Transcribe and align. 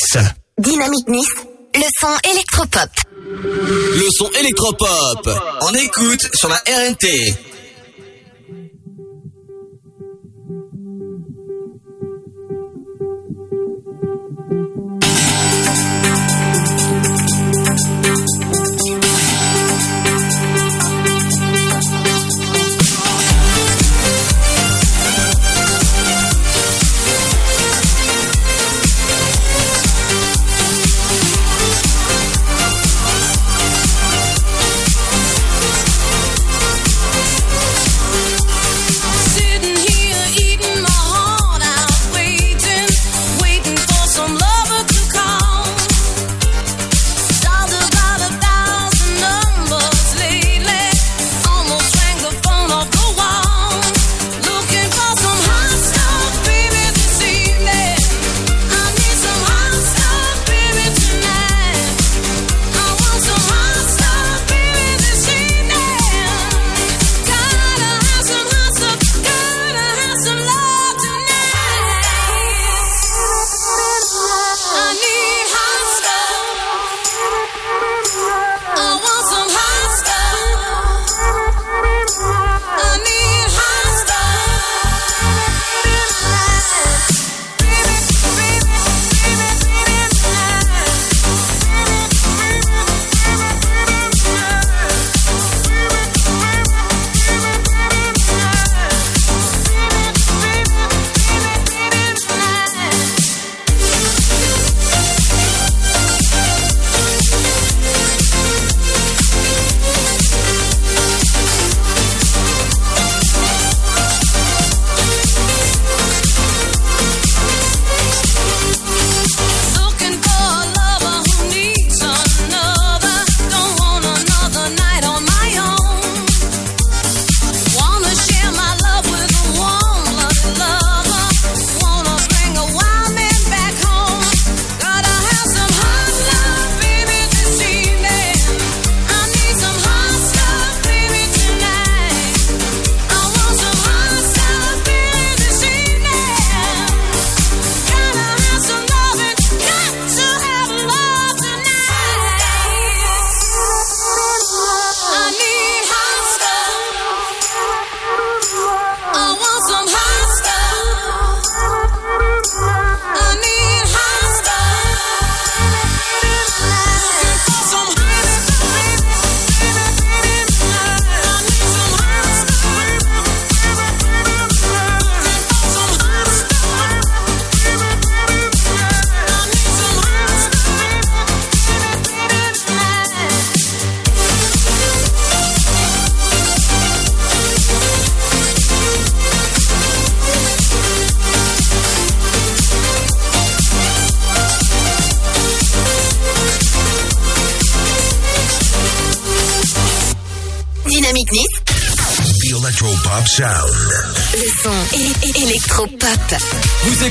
Dynamique 0.00 0.16
Nice. 0.18 0.34
Dynamique 0.58 1.08
Nice, 1.08 1.28
le 1.74 1.82
son 2.00 2.30
électropop. 2.30 2.90
Le 3.14 4.08
son 4.16 4.30
électropop. 4.40 5.28
En 5.60 5.74
écoute 5.74 6.26
sur 6.34 6.48
la 6.48 6.56
RNT. 6.56 7.49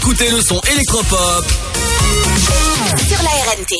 Écoutez 0.09 0.31
le 0.31 0.41
son 0.41 0.59
électropop 0.73 1.45
Sur 3.07 3.21
la 3.21 3.29
RNT. 3.29 3.75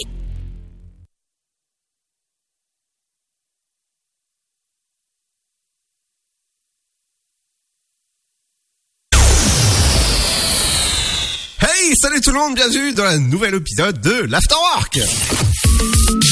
Hey, 11.62 11.96
salut 11.96 12.22
tout 12.22 12.32
le 12.32 12.38
monde, 12.38 12.54
bienvenue 12.54 12.94
dans 12.94 13.06
un 13.06 13.18
nouvel 13.18 13.56
épisode 13.56 14.00
de 14.00 14.28
l'Afterwork. 14.30 15.00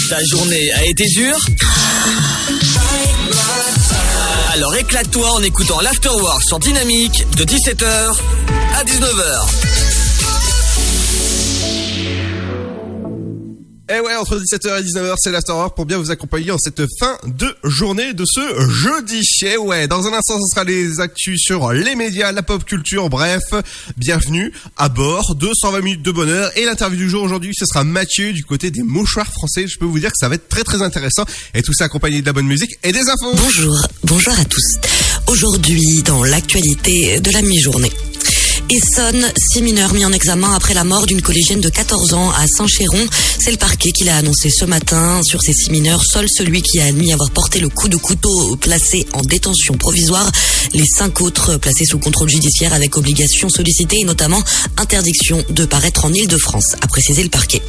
Ta 0.09 0.23
journée 0.25 0.71
a 0.73 0.85
été 0.85 1.05
dure 1.15 1.39
Alors 4.53 4.75
éclate-toi 4.75 5.31
en 5.31 5.41
écoutant 5.41 5.81
l'Afterwork 5.81 6.43
sur 6.43 6.59
Dynamique 6.59 7.25
de 7.35 7.43
17h 7.43 8.15
à 8.75 8.83
19h. 8.83 9.86
Et 13.89 14.01
ouais, 14.01 14.15
entre 14.17 14.37
17h 14.37 14.81
et 14.81 14.83
19h, 14.83 15.15
c'est 15.17 15.31
l'Afterwork 15.31 15.73
pour 15.73 15.85
bien 15.85 15.97
vous 15.97 16.11
accompagner 16.11 16.51
en 16.51 16.57
cette 16.57 16.81
fin 16.99 17.17
de 17.25 17.55
journée 17.63 18.13
de 18.13 18.25
ce 18.25 18.41
jeudi. 18.69 19.25
Et 19.43 19.55
ouais, 19.55 19.87
dans 19.87 20.05
un 20.05 20.13
instant, 20.13 20.37
ce 20.41 20.47
sera 20.53 20.65
les 20.65 20.99
actus 20.99 21.39
sur 21.41 21.71
les 21.71 21.95
médias, 21.95 22.33
la 22.33 22.43
pop 22.43 22.65
culture, 22.65 23.09
bref. 23.09 23.43
Bienvenue 23.95 24.51
à 24.75 24.89
bord 24.89 25.35
de 25.35 25.49
120 25.53 25.79
minutes 25.79 26.01
de 26.01 26.11
bonheur. 26.11 26.51
Et 26.57 26.65
l'interview 26.65 26.97
du 26.97 27.09
jour 27.09 27.23
aujourd'hui, 27.23 27.53
ce 27.57 27.65
sera 27.65 27.85
Mathieu 27.85 28.33
du 28.33 28.43
côté 28.43 28.71
des 28.71 28.83
mouchoirs 28.83 29.31
français. 29.31 29.67
Je 29.67 29.79
peux 29.79 29.85
vous 29.85 29.99
dire 29.99 30.09
que 30.09 30.17
ça 30.17 30.27
va 30.27 30.35
être 30.35 30.49
très 30.49 30.65
très 30.65 30.81
intéressant. 30.81 31.23
Et 31.53 31.61
tout 31.61 31.73
ça 31.73 31.85
accompagné 31.85 32.19
de 32.19 32.25
la 32.25 32.33
bonne 32.33 32.47
musique 32.47 32.71
et 32.83 32.91
des 32.91 33.07
infos. 33.07 33.33
Bonjour, 33.35 33.87
bonjour 34.03 34.33
à 34.33 34.43
tous. 34.43 34.79
Aujourd'hui, 35.27 36.03
dans 36.03 36.25
l'actualité 36.25 37.21
de 37.21 37.31
la 37.31 37.41
mi-journée. 37.41 37.93
Essonne, 38.69 39.31
six 39.37 39.61
mineurs 39.61 39.93
mis 39.93 40.03
en 40.03 40.11
examen 40.11 40.53
après 40.53 40.73
la 40.73 40.83
mort 40.83 41.05
d'une 41.05 41.21
collégienne 41.21 41.61
de 41.61 41.69
14 41.69 42.13
ans 42.13 42.31
à 42.31 42.45
Saint-Chéron. 42.47 43.05
C'est 43.39 43.51
le 43.51 43.57
parquet 43.57 43.93
qui 43.93 44.03
l'a 44.03 44.17
annoncé 44.17 44.49
ce 44.49 44.65
matin. 44.65 45.21
Sur 45.23 45.41
ces 45.41 45.53
six 45.53 45.69
mineurs, 45.69 46.03
seul 46.03 46.27
celui 46.29 46.61
qui 46.61 46.81
a 46.81 46.85
admis 46.85 47.13
avoir 47.13 47.31
porté 47.31 47.59
le 47.59 47.69
coup 47.69 47.87
de 47.87 47.95
couteau 47.95 48.57
placé 48.57 49.05
en 49.13 49.21
détention 49.21 49.75
provisoire. 49.75 50.29
Les 50.73 50.85
cinq 50.85 51.21
autres 51.21 51.55
placés 51.57 51.85
sous 51.85 51.99
contrôle 51.99 52.29
judiciaire 52.29 52.73
avec 52.73 52.97
obligation 52.97 53.47
sollicitée 53.47 53.99
et 54.01 54.05
notamment 54.05 54.43
interdiction 54.77 55.43
de 55.49 55.65
paraître 55.65 56.03
en 56.03 56.11
Ile-de-France, 56.11 56.75
a 56.81 56.87
précisé 56.87 57.23
le 57.23 57.29
parquet. 57.29 57.61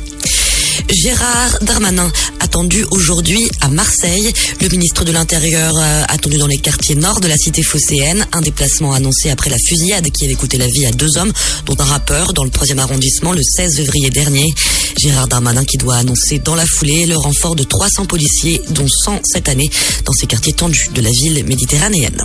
Gérard 0.90 1.58
Darmanin 1.62 2.10
attendu 2.40 2.84
aujourd'hui 2.90 3.48
à 3.60 3.68
Marseille. 3.68 4.32
Le 4.60 4.68
ministre 4.68 5.04
de 5.04 5.12
l'Intérieur 5.12 5.74
euh, 5.76 6.04
attendu 6.08 6.38
dans 6.38 6.46
les 6.46 6.58
quartiers 6.58 6.94
nord 6.94 7.20
de 7.20 7.28
la 7.28 7.36
cité 7.36 7.62
phocéenne. 7.62 8.26
Un 8.32 8.40
déplacement 8.40 8.92
annoncé 8.92 9.30
après 9.30 9.50
la 9.50 9.58
fusillade 9.58 10.10
qui 10.10 10.24
avait 10.24 10.34
coûté 10.34 10.56
la 10.58 10.66
vie 10.66 10.86
à 10.86 10.90
deux 10.90 11.18
hommes, 11.18 11.32
dont 11.66 11.76
un 11.78 11.84
rappeur 11.84 12.32
dans 12.32 12.44
le 12.44 12.50
3e 12.50 12.78
arrondissement 12.78 13.32
le 13.32 13.42
16 13.42 13.76
février 13.76 14.10
dernier. 14.10 14.54
Gérard 14.98 15.28
Darmanin 15.28 15.64
qui 15.64 15.76
doit 15.76 15.96
annoncer 15.96 16.38
dans 16.38 16.54
la 16.54 16.66
foulée 16.66 17.06
le 17.06 17.16
renfort 17.16 17.54
de 17.54 17.64
300 17.64 18.06
policiers, 18.06 18.62
dont 18.70 18.88
100 19.04 19.20
cette 19.24 19.48
année, 19.48 19.70
dans 20.04 20.12
ces 20.12 20.26
quartiers 20.26 20.52
tendus 20.52 20.88
de 20.94 21.00
la 21.00 21.10
ville 21.10 21.44
méditerranéenne. 21.44 22.24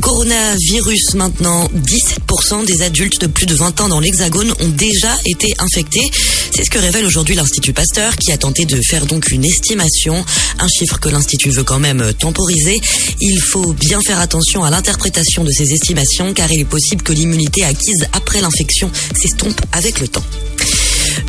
Coronavirus 0.00 1.14
maintenant, 1.14 1.68
17% 1.74 2.64
des 2.64 2.82
adultes 2.82 3.20
de 3.20 3.26
plus 3.26 3.46
de 3.46 3.54
20 3.54 3.80
ans 3.80 3.88
dans 3.88 4.00
l'Hexagone 4.00 4.52
ont 4.60 4.68
déjà 4.68 5.16
été 5.26 5.52
infectés. 5.58 6.10
C'est 6.54 6.64
ce 6.64 6.70
que 6.70 6.78
révèle 6.78 7.04
aujourd'hui 7.04 7.34
l'Institut 7.34 7.72
Pasteur 7.72 8.16
qui 8.16 8.32
a 8.32 8.38
tenté 8.38 8.64
de 8.64 8.80
faire 8.82 9.06
donc 9.06 9.30
une 9.30 9.44
estimation, 9.44 10.24
un 10.58 10.68
chiffre 10.68 10.98
que 11.00 11.08
l'Institut 11.08 11.50
veut 11.50 11.64
quand 11.64 11.78
même 11.78 12.12
temporiser. 12.14 12.80
Il 13.20 13.40
faut 13.40 13.72
bien 13.72 14.00
faire 14.00 14.20
attention 14.20 14.64
à 14.64 14.70
l'interprétation 14.70 15.44
de 15.44 15.50
ces 15.50 15.72
estimations 15.72 16.32
car 16.34 16.50
il 16.50 16.60
est 16.60 16.64
possible 16.64 17.02
que 17.02 17.12
l'immunité 17.12 17.64
acquise 17.64 18.06
après 18.12 18.40
l'infection 18.40 18.90
s'estompe 19.14 19.60
avec 19.72 20.00
le 20.00 20.08
temps. 20.08 20.24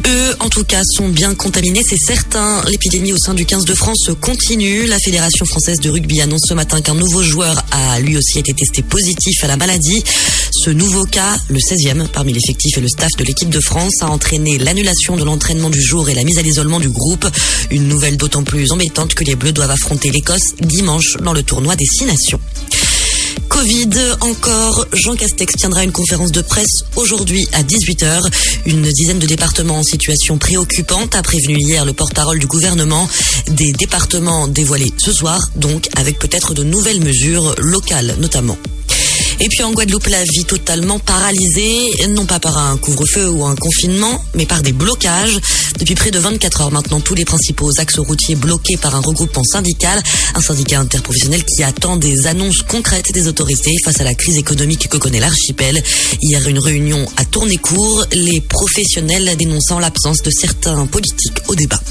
Eux, 0.08 0.36
en 0.40 0.50
tout 0.50 0.64
cas, 0.64 0.82
sont 0.84 1.10
bien 1.10 1.36
contaminés, 1.36 1.82
c'est 1.88 1.98
certain. 1.98 2.64
L'épidémie 2.70 3.14
au 3.14 3.18
sein 3.18 3.34
du 3.34 3.46
15 3.46 3.66
de 3.66 3.74
France 3.74 4.10
continue. 4.20 4.86
La 4.88 5.00
Fédération 5.00 5.46
française 5.46 5.80
de 5.80 5.90
rugby 5.90 6.22
annonce 6.22 6.42
ce 6.48 6.54
matin 6.54 6.82
qu'un 6.82 6.96
nouveau 6.96 7.24
joueur 7.24 7.64
a 7.72 8.00
lui 8.00 8.18
aussi 8.18 8.40
été 8.40 8.54
testé 8.54 8.82
positif 8.82 9.44
à 9.44 9.48
la 9.48 9.58
maladie. 9.58 10.04
Ce 10.52 10.70
nouveau 10.70 11.04
cas, 11.06 11.38
le 11.50 11.60
16e 11.60 12.08
parmi 12.08 12.34
l'effectif 12.34 12.78
et 12.78 12.82
le 12.82 12.88
staff 12.88 13.12
de 13.18 13.24
l'équipe 13.24 13.50
de 13.50 13.60
France, 13.60 14.02
a 14.02 14.08
entraîné 14.08 14.58
l'annulation 14.58 15.16
de 15.16 15.24
l'entraînement 15.24 15.70
du 15.70 15.82
jour 15.82 16.10
et 16.10 16.14
la 16.14 16.24
mise 16.24 16.38
à 16.38 16.42
l'isolement 16.42 16.80
du 16.80 16.90
groupe. 16.90 17.28
Une 17.70 17.88
nouvelle 17.88 18.18
d'autant 18.18 18.44
plus 18.44 18.72
embêtante 18.72 19.14
que 19.14 19.24
les 19.24 19.36
Bleus 19.36 19.54
doivent 19.54 19.72
affronter 19.72 20.12
l'Écosse 20.12 20.56
dimanche 20.62 21.18
dans 21.24 21.34
le 21.34 21.44
tournoi 21.44 21.76
des 21.76 21.86
Six 21.86 22.06
Nations. 22.06 22.40
Covid 23.50 23.90
encore, 24.22 24.86
Jean 24.94 25.16
Castex 25.16 25.56
tiendra 25.56 25.84
une 25.84 25.92
conférence 25.92 26.32
de 26.32 26.42
presse 26.42 26.84
aujourd'hui 26.96 27.48
à 27.54 27.64
18h. 27.64 28.22
Une 28.66 28.84
dizaine 28.92 29.20
de 29.20 29.26
départements 29.26 29.80
en 29.80 29.84
situation 29.84 30.38
préoccupante 30.38 31.16
a 31.16 31.22
prévenu 31.22 31.58
hier 31.60 31.86
le 31.86 31.94
porte-parole 31.94 32.40
du 32.40 32.48
gouvernement. 32.48 33.08
Des 33.48 33.72
départements 33.74 34.48
dévoilés 34.48 34.94
ce 34.98 35.12
soir, 35.12 35.40
donc 35.56 35.90
avec 35.96 36.20
peut-être 36.20 36.54
de 36.54 36.64
nouvelles 36.64 37.02
mesures 37.02 37.56
locales 37.60 38.16
notamment. 38.20 38.58
Et 39.44 39.48
puis 39.50 39.64
en 39.64 39.72
Guadeloupe, 39.72 40.06
la 40.06 40.24
vie 40.24 40.46
totalement 40.46 41.00
paralysée, 41.00 41.90
non 42.10 42.28
pas 42.28 42.40
par 42.40 42.60
un 42.60 42.78
couvre-feu 42.78 43.28
ou 43.28 43.44
un 43.44 43.56
confinement, 43.56 44.24
mais 44.36 44.46
par 44.46 44.62
des 44.62 44.72
blocages. 44.72 45.40
Depuis 45.80 45.96
près 45.96 46.12
de 46.12 46.20
24 46.20 46.62
heures 46.62 46.72
maintenant, 46.72 47.00
tous 47.00 47.16
les 47.16 47.26
principaux 47.26 47.72
axes 47.80 47.98
routiers 47.98 48.36
bloqués 48.36 48.78
par 48.78 48.94
un 48.96 49.00
regroupement 49.00 49.44
syndical, 49.44 50.00
un 50.36 50.42
syndicat 50.42 50.80
interprofessionnel 50.80 51.44
qui 51.44 51.64
attend 51.64 51.98
des 51.98 52.28
annonces 52.28 52.62
concrètes 52.62 53.12
des 53.14 53.28
autorités 53.28 53.74
face 53.84 54.00
à 54.00 54.04
la 54.04 54.14
crise 54.14 54.38
économique 54.38 54.88
que 54.88 54.98
connaît 54.98 55.20
l'archipel. 55.20 55.82
Hier, 56.22 56.48
une 56.48 56.60
réunion 56.60 57.04
a 57.18 57.26
tourné 57.26 57.58
court, 57.58 58.06
les 58.12 58.42
professionnels 58.42 59.36
dénonçant 59.38 59.80
l'absence 59.80 60.22
de 60.22 60.30
certains 60.30 60.86
politiques 60.86 61.40
au 61.48 61.56
débat. 61.56 61.82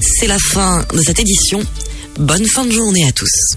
C'est 0.00 0.28
la 0.28 0.38
fin 0.38 0.84
de 0.94 1.02
cette 1.02 1.18
édition. 1.18 1.60
Bonne 2.20 2.46
fin 2.46 2.64
de 2.64 2.70
journée 2.70 3.08
à 3.08 3.12
tous. 3.12 3.56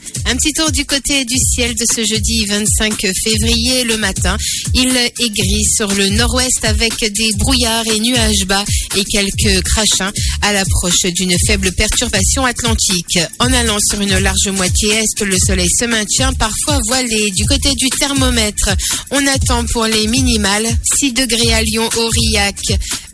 Un 0.25 0.35
petit 0.35 0.53
tour 0.53 0.71
du 0.71 0.85
côté 0.85 1.25
du 1.25 1.35
ciel 1.37 1.75
de 1.75 1.83
ce 1.95 2.05
jeudi 2.05 2.45
25 2.45 2.93
février 3.23 3.83
le 3.83 3.97
matin. 3.97 4.37
Il 4.73 4.89
est 4.95 5.13
gris 5.17 5.65
sur 5.75 5.87
le 5.93 6.09
nord-ouest 6.09 6.63
avec 6.63 6.93
des 6.99 7.29
brouillards 7.37 7.85
et 7.87 7.99
nuages 7.99 8.45
bas 8.45 8.63
et 8.95 9.03
quelques 9.03 9.63
crachins 9.63 10.11
à 10.41 10.53
l'approche 10.53 11.11
d'une 11.13 11.35
faible 11.47 11.71
perturbation 11.71 12.45
atlantique. 12.45 13.19
En 13.39 13.51
allant 13.51 13.77
sur 13.89 13.99
une 13.99 14.17
large 14.19 14.47
moitié 14.53 14.93
est, 14.93 15.21
le 15.21 15.37
soleil 15.37 15.69
se 15.79 15.85
maintient 15.85 16.33
parfois 16.33 16.79
voilé. 16.87 17.31
Du 17.31 17.45
côté 17.45 17.73
du 17.75 17.89
thermomètre, 17.89 18.69
on 19.11 19.25
attend 19.27 19.65
pour 19.71 19.85
les 19.85 20.07
minimales 20.07 20.67
6 20.99 21.13
degrés 21.13 21.53
à 21.53 21.61
Lyon, 21.63 21.89
Aurillac, 21.97 22.59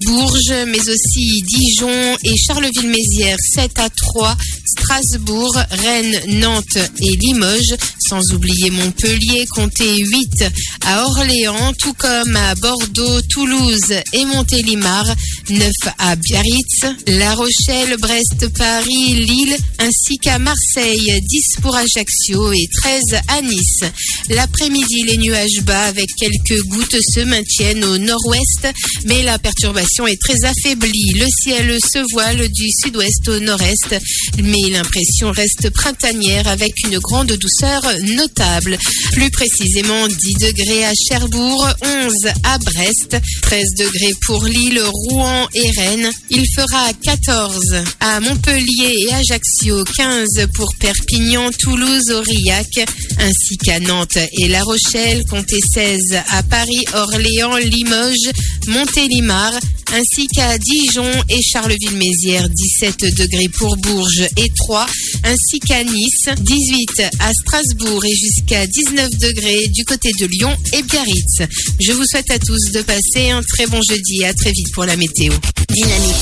Bourges, 0.06 0.66
mais 0.68 0.90
aussi 0.90 1.42
Dijon 1.44 2.18
et 2.24 2.38
Charleville-Mézières 2.46 3.38
7 3.56 3.80
à 3.80 3.90
3, 3.90 4.38
Strasbourg, 4.66 5.58
Rennes, 5.72 6.22
Nantes 6.40 6.78
et 7.01 7.16
Limoges, 7.16 7.75
sans 8.08 8.22
oublier 8.34 8.70
Montpellier, 8.70 9.46
comptez 9.50 9.98
8 9.98 10.46
à 10.86 11.04
Orléans, 11.04 11.74
tout 11.80 11.94
comme 11.94 12.36
à 12.36 12.56
Bordeaux, 12.56 13.22
Toulouse 13.30 13.94
et 14.13 14.25
Montélimar, 14.25 15.06
9 15.50 15.72
à 15.98 16.16
Biarritz, 16.16 16.86
La 17.08 17.34
Rochelle, 17.36 17.96
Brest, 18.00 18.48
Paris, 18.58 19.16
Lille, 19.16 19.58
ainsi 19.80 20.18
qu'à 20.18 20.39
Marseille, 20.39 21.22
10 21.22 21.62
pour 21.62 21.75
Ajaccio 21.75 22.51
et 22.54 22.68
13 22.82 23.01
à 23.27 23.42
Nice. 23.42 23.84
L'après-midi, 24.30 25.04
les 25.04 25.18
nuages 25.18 25.62
bas 25.63 25.86
avec 25.86 26.08
quelques 26.18 26.63
gouttes 26.68 26.98
se 27.13 27.22
maintiennent 27.22 27.84
au 27.84 27.98
nord-ouest, 27.98 28.68
mais 29.06 29.24
la 29.24 29.39
perturbation 29.39 30.08
est 30.08 30.22
très 30.22 30.46
affaiblie. 30.46 31.13
Le 31.20 31.27
ciel 31.44 31.77
se 31.82 32.00
voile 32.12 32.48
du 32.50 32.68
sud-ouest 32.84 33.27
au 33.27 33.39
nord-est, 33.39 33.96
mais 34.42 34.70
l'impression 34.70 35.32
reste 35.32 35.70
printanière 35.72 36.48
avec 36.48 36.74
une 36.86 36.87
grande 36.96 37.34
douceur 37.34 37.82
notable. 38.15 38.77
Plus 39.13 39.29
précisément 39.32 40.08
10 40.08 40.34
degrés 40.36 40.86
à 40.86 40.94
Cherbourg, 41.08 41.67
11 41.84 42.13
à 42.44 42.58
Brest, 42.60 43.17
13 43.41 43.63
degrés 43.77 44.13
pour 44.25 44.46
Lille, 44.46 44.82
Rouen 44.84 45.48
et 45.53 45.70
Rennes. 45.77 46.12
Il 46.29 46.44
fera 46.56 46.94
14 47.03 47.84
à 48.00 48.20
Montpellier 48.20 48.96
et 49.08 49.13
Ajaccio, 49.13 49.84
15 49.96 50.48
pour 50.53 50.70
Perpignan, 50.79 51.50
Toulouse, 51.60 52.10
Aurillac, 52.12 52.88
ainsi 53.20 53.58
qu'à 53.58 53.79
Nantes 53.79 54.17
et 54.39 54.48
La 54.48 54.63
Rochelle, 54.63 55.24
comptez 55.29 55.60
16 55.74 56.00
à 56.29 56.44
Paris, 56.44 56.86
Orléans, 56.94 57.58
Limoges, 57.58 58.32
Montélimar, 58.67 59.51
ainsi 59.94 60.27
qu'à 60.27 60.58
Dijon 60.58 61.12
et 61.29 61.41
Charleville-Mézières, 61.41 62.50
17 62.50 63.15
degrés 63.17 63.50
pour 63.58 63.77
Bourges 63.77 64.27
et 64.38 64.51
3, 64.56 64.86
ainsi 65.24 65.60
qu'à 65.60 65.84
Nice, 65.84 66.29
18 66.39 67.03
à 67.20 67.32
Strasbourg 67.34 68.03
et 68.06 68.15
jusqu'à 68.15 68.65
19 68.67 69.10
degrés 69.22 69.67
du 69.70 69.86
côté 69.86 70.12
de 70.20 70.25
Lyon 70.25 70.56
et 70.74 70.84
Biarritz. 70.84 71.41
Je 71.79 71.91
vous 71.94 72.03
souhaite 72.06 72.29
à 72.32 72.39
tous 72.39 72.72
de 72.74 72.82
passer 72.82 73.32
un 73.32 73.41
très 73.44 73.67
bon 73.67 73.79
jeudi. 73.88 74.24
À 74.25 74.34
très 74.34 74.51
vite 74.51 74.67
pour 74.74 74.86
la 74.86 74.96
météo. 74.96 75.34
Dynamique 75.70 76.15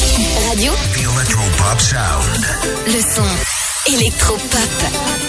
Radio, 0.50 0.72
The 0.93 0.98
Electro 0.98 1.43
Pop 1.57 1.79
Sound. 1.81 2.45
le 2.88 3.01
son 3.01 3.93
électropop. 3.95 4.69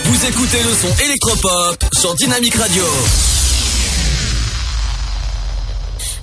Vous 0.05 0.26
écoutez 0.26 0.59
le 0.62 0.75
son 0.75 1.05
électropop 1.05 1.85
sur 1.99 2.14
Dynamique 2.14 2.55
Radio. 2.55 2.85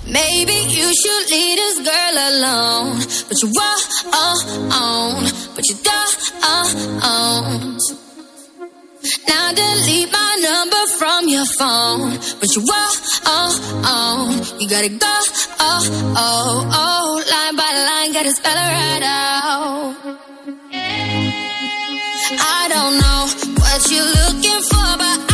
Maybe 0.06 0.52
you 0.52 0.92
should 0.94 1.30
leave 1.30 1.56
this 1.56 1.78
girl 1.80 2.14
alone. 2.30 2.98
But 3.28 3.42
you 3.42 3.48
on, 4.72 5.24
but 5.54 5.64
you 5.68 5.76
don't. 5.82 5.94
Now 9.28 9.52
delete 9.52 10.10
my 10.12 10.36
number 10.40 10.86
from 10.98 11.28
your 11.28 11.46
phone. 11.58 12.18
But 12.40 12.54
you 12.54 12.62
on, 13.26 14.60
you 14.60 14.68
gotta 14.68 14.88
go. 14.88 15.16
Oh, 15.60 15.82
oh, 16.16 16.70
oh. 16.72 17.22
Line 17.30 17.56
by 17.56 17.72
line, 17.88 18.12
gotta 18.12 18.30
spell 18.30 18.56
it 18.56 18.70
right 18.78 19.02
out. 19.02 19.94
I 22.40 22.68
don't 22.68 22.98
know 22.98 23.26
what 23.60 23.90
you're 23.90 24.04
looking 24.04 24.60
for, 24.70 24.96
but 24.98 25.18
I 25.30 25.33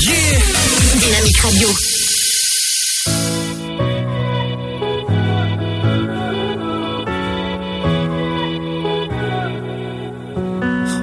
Yeah 0.00 0.38
Dynamique 1.00 1.42
Radio. 1.44 1.68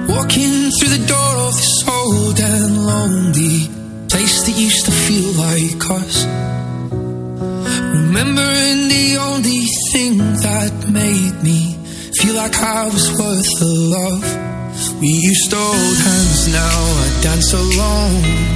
Walking 0.08 0.70
through 0.76 0.92
the 0.96 1.04
door 1.06 1.34
of 1.46 1.54
this 1.56 1.88
old 1.88 2.40
and 2.40 2.86
lonely 2.86 3.68
place 4.08 4.42
that 4.46 4.56
used 4.56 4.86
to 4.86 4.92
feel 4.92 5.30
like 5.44 5.90
us. 5.90 6.24
Remembering 7.92 8.88
the 8.88 9.18
only 9.20 9.66
thing 9.92 10.18
that 10.46 10.88
made 10.88 11.42
me 11.42 11.76
feel 12.18 12.34
like 12.34 12.56
I 12.56 12.86
was 12.86 13.10
worth 13.18 13.50
the 13.60 13.72
love. 13.96 15.00
We 15.00 15.08
used 15.08 15.50
to 15.50 15.56
hold 15.56 15.98
hands, 15.98 16.48
now 16.48 16.78
I 17.04 17.20
dance 17.22 17.52
alone. 17.52 18.55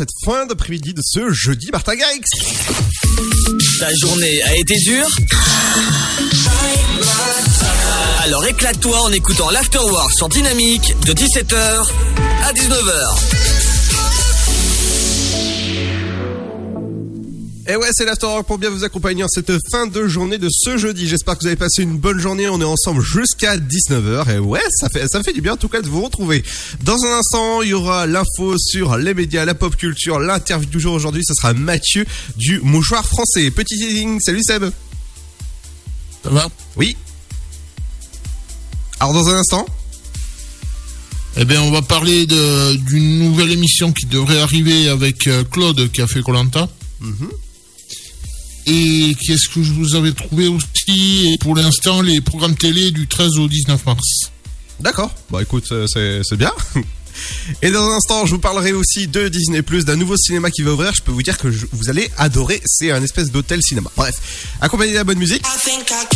Cette 0.00 0.24
fin 0.24 0.46
d'après-midi 0.46 0.94
de 0.94 1.02
ce 1.04 1.30
jeudi 1.30 1.68
Martin 1.70 1.94
Garrix. 1.94 2.22
Ta 3.78 3.94
journée 4.00 4.42
a 4.44 4.56
été 4.56 4.74
dure 4.86 5.06
Alors 8.22 8.46
éclate-toi 8.46 8.98
en 8.98 9.12
écoutant 9.12 9.50
l'Afterwork 9.50 10.10
sur 10.14 10.30
Dynamique 10.30 10.94
de 11.04 11.12
17h 11.12 11.86
à 12.46 12.52
19h. 12.54 13.59
Et 17.70 17.76
ouais, 17.76 17.86
c'est 17.92 18.04
l'Afterwork 18.04 18.48
pour 18.48 18.58
bien 18.58 18.68
vous 18.68 18.82
accompagner 18.82 19.22
en 19.22 19.28
cette 19.28 19.52
fin 19.70 19.86
de 19.86 20.08
journée 20.08 20.38
de 20.38 20.48
ce 20.50 20.76
jeudi. 20.76 21.06
J'espère 21.06 21.34
que 21.38 21.42
vous 21.42 21.46
avez 21.46 21.54
passé 21.54 21.84
une 21.84 21.98
bonne 21.98 22.18
journée. 22.18 22.48
On 22.48 22.60
est 22.60 22.64
ensemble 22.64 23.00
jusqu'à 23.00 23.56
19h. 23.58 24.28
Et 24.34 24.38
ouais, 24.40 24.58
ça 24.70 24.88
fait, 24.88 25.06
ça 25.06 25.22
fait 25.22 25.32
du 25.32 25.40
bien 25.40 25.52
en 25.52 25.56
tout 25.56 25.68
cas 25.68 25.80
de 25.80 25.86
vous 25.88 26.02
retrouver. 26.02 26.42
Dans 26.82 26.96
un 27.04 27.18
instant, 27.18 27.62
il 27.62 27.68
y 27.68 27.72
aura 27.72 28.08
l'info 28.08 28.58
sur 28.58 28.96
les 28.96 29.14
médias, 29.14 29.44
la 29.44 29.54
pop 29.54 29.76
culture, 29.76 30.18
l'interview 30.18 30.68
du 30.68 30.80
jour 30.80 30.94
aujourd'hui. 30.94 31.24
Ça 31.24 31.32
sera 31.34 31.52
Mathieu 31.54 32.04
du 32.36 32.58
Mouchoir 32.60 33.06
Français. 33.06 33.52
Petit 33.52 33.76
teasing. 33.76 34.18
Salut 34.18 34.42
Seb. 34.42 34.64
Ça 36.24 36.30
va? 36.30 36.48
Oui. 36.74 36.96
Alors 38.98 39.14
dans 39.14 39.28
un 39.28 39.36
instant, 39.36 39.64
Eh 41.36 41.44
bien, 41.44 41.62
on 41.62 41.70
va 41.70 41.82
parler 41.82 42.26
d'une 42.26 43.20
nouvelle 43.20 43.52
émission 43.52 43.92
qui 43.92 44.06
devrait 44.06 44.40
arriver 44.40 44.88
avec 44.88 45.28
euh, 45.28 45.44
Claude 45.44 45.88
qui 45.92 46.02
a 46.02 46.08
fait 46.08 46.20
Colanta. 46.20 46.68
Et 48.66 49.16
qu'est-ce 49.26 49.48
que 49.48 49.62
je 49.62 49.72
vous 49.72 49.94
avais 49.94 50.12
trouvé 50.12 50.48
aussi 50.48 51.30
Et 51.32 51.38
Pour 51.38 51.56
l'instant, 51.56 52.02
les 52.02 52.20
programmes 52.20 52.56
télé 52.56 52.90
du 52.90 53.06
13 53.06 53.38
au 53.38 53.48
19 53.48 53.84
mars. 53.86 54.30
D'accord. 54.80 55.14
Bah 55.30 55.42
écoute, 55.42 55.64
c'est 55.92 56.20
c'est 56.24 56.36
bien. 56.36 56.52
Et 57.62 57.70
dans 57.70 57.82
un 57.82 57.96
instant, 57.96 58.24
je 58.24 58.30
vous 58.34 58.38
parlerai 58.40 58.72
aussi 58.72 59.06
de 59.08 59.28
Disney+, 59.28 59.62
d'un 59.62 59.96
nouveau 59.96 60.16
cinéma 60.16 60.50
qui 60.50 60.62
va 60.62 60.72
ouvrir. 60.72 60.94
Je 60.94 61.02
peux 61.02 61.10
vous 61.12 61.22
dire 61.22 61.36
que 61.36 61.50
je- 61.50 61.66
vous 61.72 61.90
allez 61.90 62.08
adorer. 62.16 62.62
C'est 62.64 62.92
un 62.92 63.02
espèce 63.02 63.30
d'hôtel 63.30 63.60
cinéma. 63.62 63.90
Bref, 63.96 64.14
accompagné 64.60 64.92
de 64.92 64.96
la 64.96 65.04
bonne 65.04 65.18
musique. 65.18 65.42
I 65.44 65.58
think 65.58 65.90
I 65.90 66.06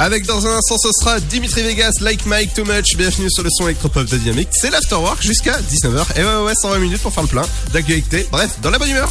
Avec 0.00 0.26
dans 0.26 0.46
un 0.46 0.56
instant, 0.56 0.78
ce 0.78 0.90
sera 0.92 1.18
Dimitri 1.18 1.62
Vegas, 1.62 1.94
Like 2.00 2.24
Mike, 2.24 2.54
Too 2.54 2.64
Much. 2.64 2.96
Bienvenue 2.96 3.28
sur 3.30 3.42
le 3.42 3.50
son 3.50 3.64
électropop 3.64 4.06
de 4.06 4.16
Dynamique. 4.16 4.48
C'est 4.52 4.70
l'afterwork 4.70 5.20
jusqu'à 5.20 5.58
19h. 5.58 6.04
Et 6.16 6.22
ouais, 6.22 6.36
ouais, 6.36 6.42
ouais, 6.44 6.54
120 6.54 6.78
minutes 6.78 7.02
pour 7.02 7.12
faire 7.12 7.24
le 7.24 7.28
plein 7.28 7.44
d'actualité. 7.72 8.24
Bref, 8.30 8.58
dans 8.62 8.70
la 8.70 8.78
bonne 8.78 8.90
humeur. 8.90 9.10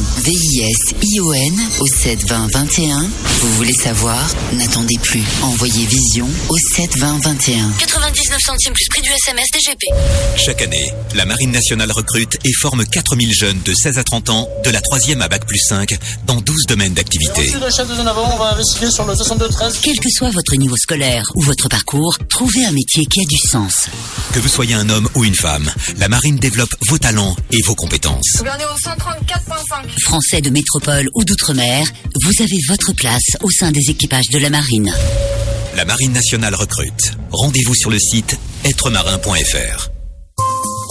V-I-S-I-O-N 0.01 1.59
au 1.79 1.87
72021. 1.87 2.99
Vous 3.41 3.53
voulez 3.55 3.73
savoir? 3.73 4.19
N'attendez 4.53 4.97
plus. 5.01 5.23
Envoyez 5.41 5.85
Vision 5.85 6.27
au 6.49 6.57
72021. 6.75 7.71
99 7.79 8.37
centimes 8.41 8.73
plus 8.73 8.87
prix 8.89 9.01
du 9.01 9.09
SMS 9.09 9.45
DGP. 9.53 9.83
Chaque 10.37 10.61
année, 10.61 10.93
la 11.15 11.25
Marine 11.25 11.51
nationale 11.51 11.91
recrute 11.91 12.37
et 12.43 12.51
forme 12.53 12.85
4000 12.85 13.33
jeunes 13.33 13.59
de 13.63 13.73
16 13.73 13.97
à 13.97 14.03
30 14.03 14.29
ans, 14.29 14.49
de 14.63 14.69
la 14.69 14.81
3e 14.81 15.21
à 15.21 15.27
Bac 15.27 15.45
plus 15.45 15.59
5, 15.59 15.97
dans 16.25 16.41
12 16.41 16.65
domaines 16.67 16.93
d'activité. 16.93 17.51
le 17.51 17.69
chef 17.69 17.87
de 17.87 17.95
zone 17.95 18.07
avant, 18.07 18.33
on 18.33 18.37
va 18.37 18.53
investiguer 18.53 18.91
sur 18.91 19.05
le 19.05 19.13
62-13. 19.13 19.79
Quel 19.81 19.99
que 19.99 20.09
soit 20.09 20.31
votre 20.31 20.55
niveau 20.55 20.77
scolaire 20.77 21.23
ou 21.35 21.41
votre 21.41 21.69
parcours, 21.69 22.17
trouvez 22.29 22.65
un 22.65 22.71
métier 22.71 23.05
qui 23.05 23.21
a 23.21 23.25
du 23.25 23.37
sens. 23.37 23.87
Que 24.33 24.39
vous 24.39 24.49
soyez 24.49 24.73
un 24.73 24.89
homme 24.89 25.07
ou 25.15 25.25
une 25.25 25.35
femme, 25.35 25.71
la 25.97 26.07
Marine 26.09 26.37
développe 26.37 26.73
vos 26.87 26.97
talents 26.97 27.35
et 27.51 27.61
vos 27.63 27.75
compétences. 27.75 28.39
Au 28.39 28.43
134.5. 28.43 29.90
Français 29.99 30.41
de 30.41 30.49
métropole 30.49 31.09
ou 31.13 31.23
d'outre-mer, 31.23 31.85
vous 32.23 32.43
avez 32.43 32.57
votre 32.67 32.93
place 32.93 33.37
au 33.41 33.49
sein 33.49 33.71
des 33.71 33.89
équipages 33.89 34.29
de 34.31 34.39
la 34.39 34.49
marine. 34.49 34.93
La 35.75 35.85
Marine 35.85 36.13
nationale 36.13 36.55
recrute. 36.55 37.13
Rendez-vous 37.31 37.75
sur 37.75 37.89
le 37.89 37.99
site 37.99 38.37
êtremarin.fr. 38.63 40.00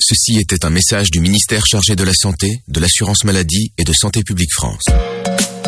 Ceci 0.00 0.38
était 0.38 0.64
un 0.64 0.70
message 0.70 1.10
du 1.10 1.18
ministère 1.18 1.66
chargé 1.66 1.96
de 1.96 2.04
la 2.04 2.12
Santé, 2.14 2.62
de 2.68 2.78
l'Assurance 2.78 3.24
Maladie 3.24 3.72
et 3.78 3.82
de 3.82 3.92
Santé 3.92 4.22
Publique 4.22 4.52
France. 4.52 4.84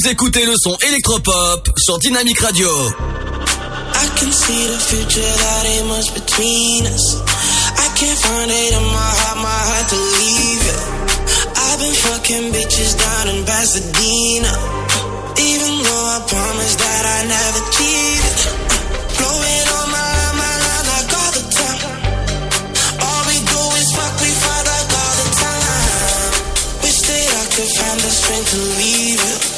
Vous 0.00 0.08
écoutez 0.08 0.46
le 0.46 0.54
son 0.56 0.76
électropop 0.86 1.70
sur 1.76 1.98
Dynamique 1.98 2.38
Radio. 2.38 2.68
I 2.68 4.08
can 4.14 4.30
see 4.30 4.66
the 4.68 4.78
future 4.78 5.26
that 5.26 5.66
ain't 5.66 5.88
much 5.88 6.14
between 6.14 6.86
us. 6.86 7.16
I 7.74 7.88
can't 7.98 8.16
find 8.16 8.48
it 8.48 8.74
in 8.78 8.84
my 8.94 9.10
heart, 9.18 9.38
my 9.42 9.50
heart 9.50 9.88
to 9.90 9.98
leave 9.98 10.62
it. 10.70 10.82
I've 11.50 11.78
been 11.80 11.94
fucking 11.94 12.52
bitches 12.52 12.94
down 12.94 13.34
in 13.34 13.44
Pasadena. 13.44 14.54
Even 15.34 15.82
though 15.82 16.06
I 16.14 16.22
promised 16.30 16.78
that 16.78 17.02
I 17.02 17.18
never 17.34 17.62
cheated. 17.74 18.38
Blowing 19.18 19.66
on 19.82 19.86
my 19.90 20.04
line, 20.14 20.36
my 20.38 20.54
like 20.94 21.10
all 21.10 21.32
the 21.34 21.44
time. 21.58 21.98
All 23.02 23.22
we 23.26 23.36
do 23.50 23.60
is 23.82 23.90
fuck, 23.98 24.14
we 24.22 24.30
fight 24.30 24.62
like 24.62 24.90
all 24.94 25.14
the 25.18 25.28
time. 25.42 26.30
Wish 26.86 27.00
that 27.02 27.30
I 27.34 27.44
could 27.50 27.70
find 27.74 27.98
the 27.98 28.10
strength 28.14 28.50
to 28.52 28.60
leave 28.78 29.22
it. 29.26 29.57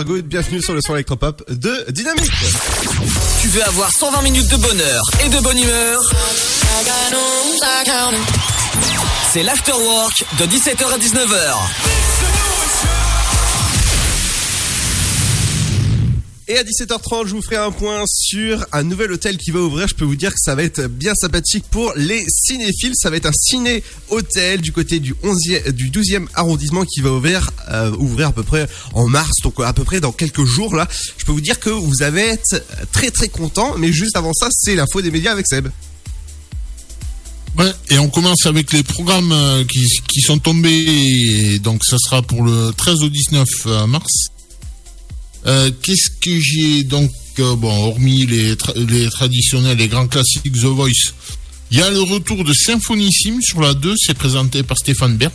Bienvenue 0.00 0.62
sur 0.62 0.72
le 0.72 0.80
son 0.80 0.94
électropop 0.94 1.44
de 1.50 1.84
Dynamique. 1.90 2.30
Tu 3.42 3.48
veux 3.48 3.62
avoir 3.62 3.90
120 3.90 4.22
minutes 4.22 4.48
de 4.48 4.56
bonheur 4.56 5.02
et 5.22 5.28
de 5.28 5.38
bonne 5.40 5.58
humeur? 5.58 6.00
C'est 9.32 9.42
l'afterwork 9.42 10.24
de 10.38 10.46
17h 10.46 10.94
à 10.94 10.98
19h. 10.98 12.51
Et 16.52 16.58
à 16.58 16.64
17h30, 16.64 17.28
je 17.28 17.34
vous 17.34 17.40
ferai 17.40 17.56
un 17.56 17.70
point 17.70 18.04
sur 18.06 18.66
un 18.72 18.82
nouvel 18.82 19.10
hôtel 19.10 19.38
qui 19.38 19.50
va 19.52 19.60
ouvrir. 19.60 19.88
Je 19.88 19.94
peux 19.94 20.04
vous 20.04 20.16
dire 20.16 20.32
que 20.32 20.38
ça 20.38 20.54
va 20.54 20.62
être 20.62 20.86
bien 20.86 21.14
sympathique 21.14 21.64
pour 21.70 21.94
les 21.96 22.26
cinéphiles. 22.28 22.92
Ça 22.94 23.08
va 23.08 23.16
être 23.16 23.24
un 23.24 23.32
ciné-hôtel 23.32 24.60
du 24.60 24.70
côté 24.70 25.00
du 25.00 25.14
11e, 25.14 25.70
du 25.70 25.88
12e 25.88 26.26
arrondissement 26.34 26.84
qui 26.84 27.00
va 27.00 27.10
ouvrir, 27.10 27.50
euh, 27.70 27.90
ouvrir 27.96 28.28
à 28.28 28.32
peu 28.32 28.42
près 28.42 28.68
en 28.92 29.08
mars, 29.08 29.30
donc 29.42 29.60
à 29.60 29.72
peu 29.72 29.84
près 29.84 30.00
dans 30.00 30.12
quelques 30.12 30.44
jours 30.44 30.76
là. 30.76 30.86
Je 31.16 31.24
peux 31.24 31.32
vous 31.32 31.40
dire 31.40 31.58
que 31.58 31.70
vous 31.70 32.02
allez 32.02 32.20
être 32.20 32.62
très 32.92 33.10
très 33.10 33.28
content. 33.28 33.78
Mais 33.78 33.90
juste 33.90 34.18
avant 34.18 34.34
ça, 34.34 34.48
c'est 34.50 34.74
l'info 34.74 35.00
des 35.00 35.10
médias 35.10 35.32
avec 35.32 35.46
Seb. 35.48 35.68
Ouais, 37.56 37.72
et 37.88 37.98
on 37.98 38.10
commence 38.10 38.44
avec 38.44 38.74
les 38.74 38.82
programmes 38.82 39.32
euh, 39.32 39.64
qui, 39.64 40.20
sont 40.20 40.38
tombés. 40.38 41.58
Donc, 41.60 41.82
ça 41.82 41.96
sera 41.96 42.20
pour 42.20 42.42
le 42.42 42.72
13 42.76 43.04
au 43.04 43.08
19 43.08 43.48
euh, 43.64 43.86
mars. 43.86 44.32
Euh, 45.46 45.70
Qu'est-ce 45.82 46.10
que 46.20 46.38
j'ai 46.40 46.84
donc 46.84 47.10
euh, 47.38 47.56
hormis 47.62 48.26
les, 48.26 48.54
tra- 48.54 48.76
les 48.76 49.08
traditionnels, 49.10 49.78
les 49.78 49.88
grands 49.88 50.06
classiques 50.06 50.52
The 50.52 50.64
Voice, 50.66 51.12
il 51.70 51.78
y 51.78 51.82
a 51.82 51.90
le 51.90 52.00
retour 52.02 52.44
de 52.44 52.52
Symphonissime 52.52 53.40
sur 53.42 53.60
la 53.60 53.74
2, 53.74 53.94
c'est 53.98 54.14
présenté 54.14 54.62
par 54.62 54.76
Stéphane 54.78 55.16
Bern. 55.16 55.32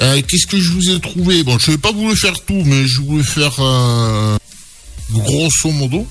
Euh, 0.00 0.20
Qu'est-ce 0.26 0.46
que 0.46 0.60
je 0.60 0.70
vous 0.70 0.90
ai 0.90 1.00
trouvé? 1.00 1.42
Bon, 1.42 1.58
je 1.58 1.72
vais 1.72 1.78
pas 1.78 1.90
vous 1.92 2.08
le 2.08 2.14
faire 2.14 2.34
tout, 2.46 2.62
mais 2.64 2.86
je 2.86 3.00
le 3.16 3.22
faire 3.24 3.60
grosso 5.10 5.70
modo. 5.70 6.06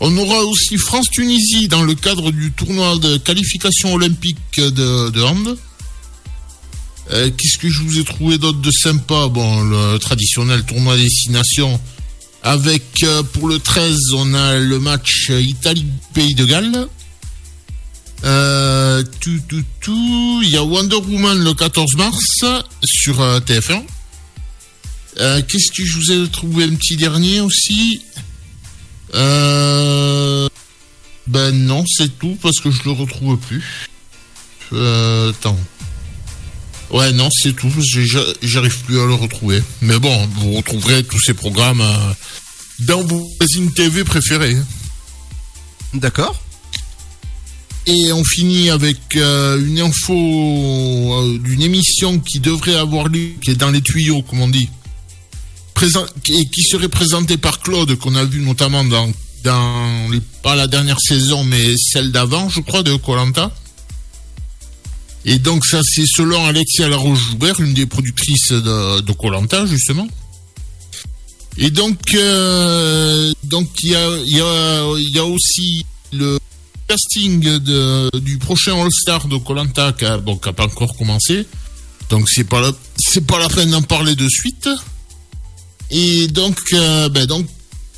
On 0.00 0.14
aura 0.18 0.44
aussi 0.44 0.76
France-Tunisie 0.76 1.68
dans 1.68 1.82
le 1.82 1.94
cadre 1.94 2.30
du 2.30 2.52
tournoi 2.52 2.98
de 2.98 3.16
qualification 3.16 3.94
olympique 3.94 4.36
de, 4.58 5.08
de. 5.10 5.58
Euh, 7.12 7.30
Qu'est-ce 7.30 7.58
que 7.58 7.68
je 7.68 7.80
vous 7.82 7.98
ai 7.98 8.04
trouvé 8.04 8.38
d'autre 8.38 8.60
de 8.60 8.70
sympa 8.70 9.28
Bon, 9.28 9.62
le 9.62 9.98
traditionnel 9.98 10.64
tournoi 10.64 10.96
destination. 10.96 11.80
Avec, 12.42 13.02
euh, 13.02 13.22
pour 13.22 13.48
le 13.48 13.58
13, 13.58 13.96
on 14.14 14.34
a 14.34 14.58
le 14.58 14.78
match 14.78 15.30
Italie-Pays 15.30 16.34
de 16.34 16.44
Galles. 16.44 16.88
Euh, 18.24 19.02
tout, 19.20 19.40
tout, 19.48 19.64
tout. 19.80 20.40
Il 20.42 20.50
y 20.50 20.56
a 20.56 20.64
Wonder 20.64 20.96
Woman 20.96 21.42
le 21.42 21.54
14 21.54 21.96
mars 21.96 22.44
sur 22.84 23.20
euh, 23.20 23.40
TF1. 23.40 23.82
Euh, 25.18 25.42
Qu'est-ce 25.46 25.70
que 25.70 25.84
je 25.84 25.96
vous 25.96 26.12
ai 26.12 26.28
trouvé 26.28 26.64
un 26.64 26.74
petit 26.74 26.96
dernier 26.96 27.40
aussi 27.40 28.02
Ben 29.12 30.48
non, 31.52 31.84
c'est 31.86 32.18
tout 32.18 32.36
parce 32.42 32.60
que 32.60 32.70
je 32.70 32.82
le 32.84 32.90
retrouve 32.92 33.38
plus. 33.38 33.88
Attends. 34.72 35.58
Ouais, 36.90 37.12
non, 37.12 37.28
c'est 37.32 37.54
tout. 37.54 37.70
J'arrive 38.42 38.78
plus 38.84 39.00
à 39.00 39.06
le 39.06 39.14
retrouver. 39.14 39.62
Mais 39.82 39.98
bon, 39.98 40.28
vous 40.36 40.52
retrouverez 40.54 41.02
tous 41.04 41.20
ces 41.20 41.34
programmes 41.34 41.80
euh, 41.80 42.12
dans 42.80 43.02
vos 43.02 43.28
magazines 43.40 43.72
TV 43.72 44.04
préférés. 44.04 44.56
D'accord. 45.94 46.40
Et 47.86 48.12
on 48.12 48.24
finit 48.24 48.70
avec 48.70 48.98
euh, 49.16 49.64
une 49.64 49.80
info 49.80 50.12
euh, 50.14 51.38
d'une 51.38 51.62
émission 51.62 52.18
qui 52.18 52.40
devrait 52.40 52.74
avoir 52.76 53.08
lieu, 53.08 53.30
qui 53.42 53.50
est 53.50 53.54
dans 53.56 53.70
les 53.70 53.80
tuyaux, 53.82 54.22
comme 54.22 54.40
on 54.40 54.48
dit, 54.48 54.68
Présent- 55.74 56.06
et 56.30 56.46
qui 56.48 56.62
serait 56.62 56.88
présentée 56.88 57.36
par 57.36 57.60
Claude, 57.60 57.96
qu'on 57.96 58.14
a 58.16 58.24
vu 58.24 58.40
notamment 58.40 58.82
dans, 58.84 59.12
dans 59.44 60.08
les- 60.10 60.20
pas 60.42 60.56
la 60.56 60.66
dernière 60.66 60.98
saison, 61.00 61.44
mais 61.44 61.74
celle 61.76 62.10
d'avant, 62.12 62.48
je 62.48 62.60
crois, 62.60 62.82
de 62.82 62.96
Colanta. 62.96 63.52
Et 65.26 65.38
donc 65.38 65.66
ça, 65.66 65.80
c'est 65.84 66.06
selon 66.06 66.46
Alexia 66.46 66.88
Laroche-Joubert, 66.88 67.60
une 67.60 67.74
des 67.74 67.86
productrices 67.86 68.52
de 68.52 69.12
Colanta, 69.12 69.66
justement. 69.66 70.08
Et 71.58 71.70
donc, 71.70 71.98
euh, 72.14 73.32
donc 73.44 73.68
il 73.82 73.90
y 73.90 73.96
a, 73.96 74.08
y, 74.26 74.40
a, 74.40 74.84
y 74.98 75.18
a 75.18 75.24
aussi 75.24 75.84
le 76.12 76.38
casting 76.86 77.40
de, 77.40 78.10
du 78.18 78.38
prochain 78.38 78.80
All-Star 78.80 79.26
de 79.26 79.38
Colanta 79.38 79.92
qui 79.92 80.04
a, 80.04 80.18
bon, 80.18 80.36
qui 80.36 80.48
a 80.48 80.52
pas 80.52 80.64
encore 80.64 80.96
commencé. 80.96 81.46
Donc 82.10 82.28
c'est 82.28 82.44
pas 82.44 82.60
la, 82.60 82.72
c'est 82.98 83.26
pas 83.26 83.38
la 83.38 83.48
peine 83.48 83.70
d'en 83.70 83.82
parler 83.82 84.14
de 84.14 84.28
suite. 84.28 84.68
Et 85.90 86.26
donc, 86.28 86.58
euh, 86.74 87.08
ben 87.08 87.26
donc, 87.26 87.46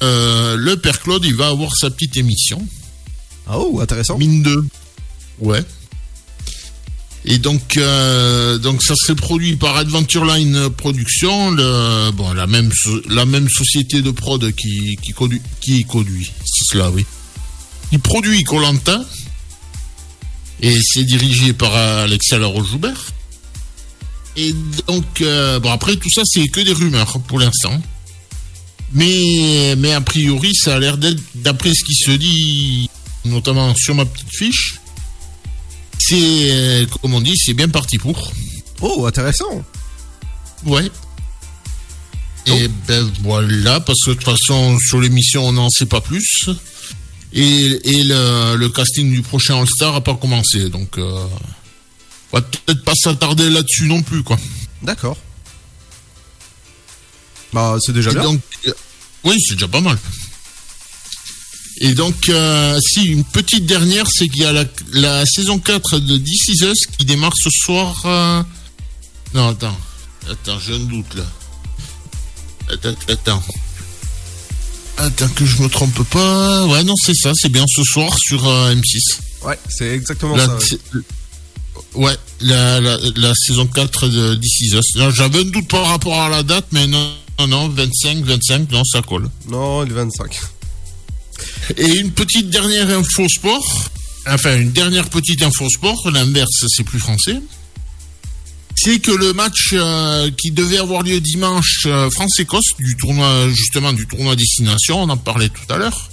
euh, 0.02 0.56
le 0.56 0.76
père 0.76 1.00
Claude, 1.00 1.24
il 1.24 1.34
va 1.34 1.48
avoir 1.48 1.74
sa 1.76 1.90
petite 1.90 2.16
émission. 2.16 2.64
Oh, 3.52 3.80
intéressant. 3.82 4.18
Mine 4.18 4.42
2. 4.42 4.64
Ouais. 5.40 5.64
Et 7.30 7.36
donc, 7.36 7.76
euh, 7.76 8.56
donc 8.56 8.82
ça 8.82 8.94
serait 8.96 9.14
produit 9.14 9.56
par 9.56 9.76
Adventure 9.76 10.24
Line 10.24 10.70
Productions, 10.70 11.50
le, 11.50 12.10
bon, 12.12 12.32
la 12.32 12.46
même, 12.46 12.72
la 13.10 13.26
même 13.26 13.50
société 13.50 14.00
de 14.00 14.10
prod 14.10 14.50
qui, 14.52 14.96
qui, 15.02 15.12
conduit, 15.12 15.42
qui 15.60 15.86
c'est 16.46 16.72
cela, 16.72 16.90
oui. 16.90 17.04
Il 17.92 18.00
produit 18.00 18.42
Colanta. 18.44 19.04
Et 20.62 20.74
c'est 20.82 21.04
dirigé 21.04 21.52
par 21.52 21.76
Alexia 21.76 22.38
Laroche-Joubert. 22.38 23.12
Et 24.36 24.54
donc, 24.86 25.20
euh, 25.20 25.60
bon, 25.60 25.70
après, 25.70 25.96
tout 25.96 26.10
ça, 26.10 26.22
c'est 26.24 26.48
que 26.48 26.60
des 26.60 26.72
rumeurs 26.72 27.20
pour 27.28 27.38
l'instant. 27.38 27.80
Mais, 28.94 29.76
mais 29.76 29.92
a 29.92 30.00
priori, 30.00 30.54
ça 30.54 30.76
a 30.76 30.80
l'air 30.80 30.96
d'être, 30.96 31.20
d'après 31.34 31.74
ce 31.74 31.84
qui 31.84 31.94
se 31.94 32.10
dit, 32.12 32.88
notamment 33.26 33.74
sur 33.76 33.94
ma 33.94 34.06
petite 34.06 34.34
fiche, 34.34 34.77
c'est, 35.98 36.50
euh, 36.50 36.86
comme 37.02 37.14
on 37.14 37.20
dit, 37.20 37.36
c'est 37.36 37.54
bien 37.54 37.68
parti 37.68 37.98
pour. 37.98 38.32
Oh, 38.80 39.06
intéressant. 39.06 39.64
Ouais. 40.64 40.90
Et 42.46 42.68
ben 42.86 43.10
voilà, 43.22 43.80
parce 43.80 43.98
que 44.04 44.10
de 44.10 44.14
toute 44.14 44.24
façon, 44.24 44.78
sur 44.78 45.00
l'émission, 45.00 45.46
on 45.46 45.52
n'en 45.52 45.68
sait 45.68 45.86
pas 45.86 46.00
plus. 46.00 46.48
Et, 47.34 47.66
et 47.84 48.04
le, 48.04 48.56
le 48.56 48.68
casting 48.70 49.10
du 49.12 49.20
prochain 49.20 49.60
All-Star 49.60 49.92
n'a 49.92 50.00
pas 50.00 50.14
commencé, 50.14 50.70
donc 50.70 50.96
euh, 50.96 51.26
on 52.32 52.38
va 52.38 52.42
peut-être 52.42 52.82
pas 52.84 52.94
s'attarder 52.94 53.50
là-dessus 53.50 53.86
non 53.86 54.00
plus, 54.00 54.22
quoi. 54.22 54.38
D'accord. 54.82 55.18
Bah, 57.52 57.76
c'est 57.84 57.92
déjà 57.92 58.10
Et 58.10 58.14
bien. 58.14 58.22
donc, 58.22 58.40
euh, 58.66 58.72
oui, 59.24 59.36
c'est 59.46 59.54
déjà 59.54 59.68
pas 59.68 59.80
mal. 59.82 59.98
Et 61.80 61.94
donc, 61.94 62.28
euh, 62.28 62.78
si, 62.80 63.04
une 63.04 63.24
petite 63.24 63.64
dernière, 63.66 64.06
c'est 64.10 64.28
qu'il 64.28 64.42
y 64.42 64.44
a 64.44 64.52
la, 64.52 64.64
la 64.92 65.24
saison 65.26 65.58
4 65.58 65.98
de 66.00 66.18
This 66.18 66.48
Is 66.48 66.64
Us 66.64 66.86
qui 66.98 67.04
démarre 67.04 67.32
ce 67.40 67.50
soir. 67.50 68.02
euh, 68.04 68.42
Non, 69.34 69.48
attends. 69.50 69.76
Attends, 70.28 70.58
j'ai 70.58 70.74
un 70.74 70.80
doute 70.80 71.14
là. 71.14 71.22
Attends, 72.72 72.94
attends. 73.08 73.42
Attends 74.96 75.28
que 75.28 75.46
je 75.46 75.62
me 75.62 75.68
trompe 75.68 76.02
pas. 76.10 76.66
Ouais, 76.66 76.82
non, 76.82 76.94
c'est 77.04 77.14
ça, 77.14 77.32
c'est 77.34 77.48
bien 77.48 77.64
ce 77.68 77.82
soir 77.84 78.16
sur 78.18 78.46
euh, 78.48 78.74
M6. 78.74 79.20
Ouais, 79.46 79.58
c'est 79.68 79.90
exactement 79.94 80.34
La- 80.36 80.46
ça. 80.58 80.76
ouais. 81.94 82.16
la, 82.40 82.80
la, 82.80 83.32
saison 83.36 83.66
4 83.68 84.08
de 84.08 84.34
This 84.34 84.60
Is 84.62 84.74
Us. 84.76 85.12
J'avais 85.14 85.40
un 85.40 85.44
doute 85.44 85.68
par 85.68 85.86
rapport 85.86 86.20
à 86.20 86.28
la 86.28 86.42
date, 86.42 86.66
mais 86.72 86.88
non, 86.88 87.12
non, 87.38 87.46
non, 87.46 87.68
25, 87.68 88.24
25, 88.24 88.70
non, 88.72 88.82
ça 88.84 89.00
colle. 89.02 89.30
Non, 89.48 89.82
le 89.82 89.94
25. 89.94 90.40
Et 91.76 91.98
une 91.98 92.10
petite 92.10 92.50
dernière 92.50 92.90
info 92.90 93.28
sport. 93.28 93.90
Enfin, 94.26 94.58
une 94.58 94.72
dernière 94.72 95.08
petite 95.08 95.42
info 95.42 95.68
sport. 95.68 96.10
L'inverse, 96.10 96.64
c'est 96.68 96.84
plus 96.84 96.98
français. 96.98 97.40
C'est 98.76 99.00
que 99.00 99.10
le 99.10 99.32
match 99.32 99.70
euh, 99.72 100.30
qui 100.30 100.52
devait 100.52 100.78
avoir 100.78 101.02
lieu 101.02 101.20
dimanche 101.20 101.84
euh, 101.86 102.08
France-Écosse 102.10 102.76
du 102.78 102.96
tournoi 102.96 103.48
justement 103.50 103.92
du 103.92 104.06
tournoi 104.06 104.36
destination, 104.36 105.02
on 105.02 105.08
en 105.08 105.16
parlait 105.16 105.48
tout 105.48 105.72
à 105.72 105.78
l'heure. 105.78 106.10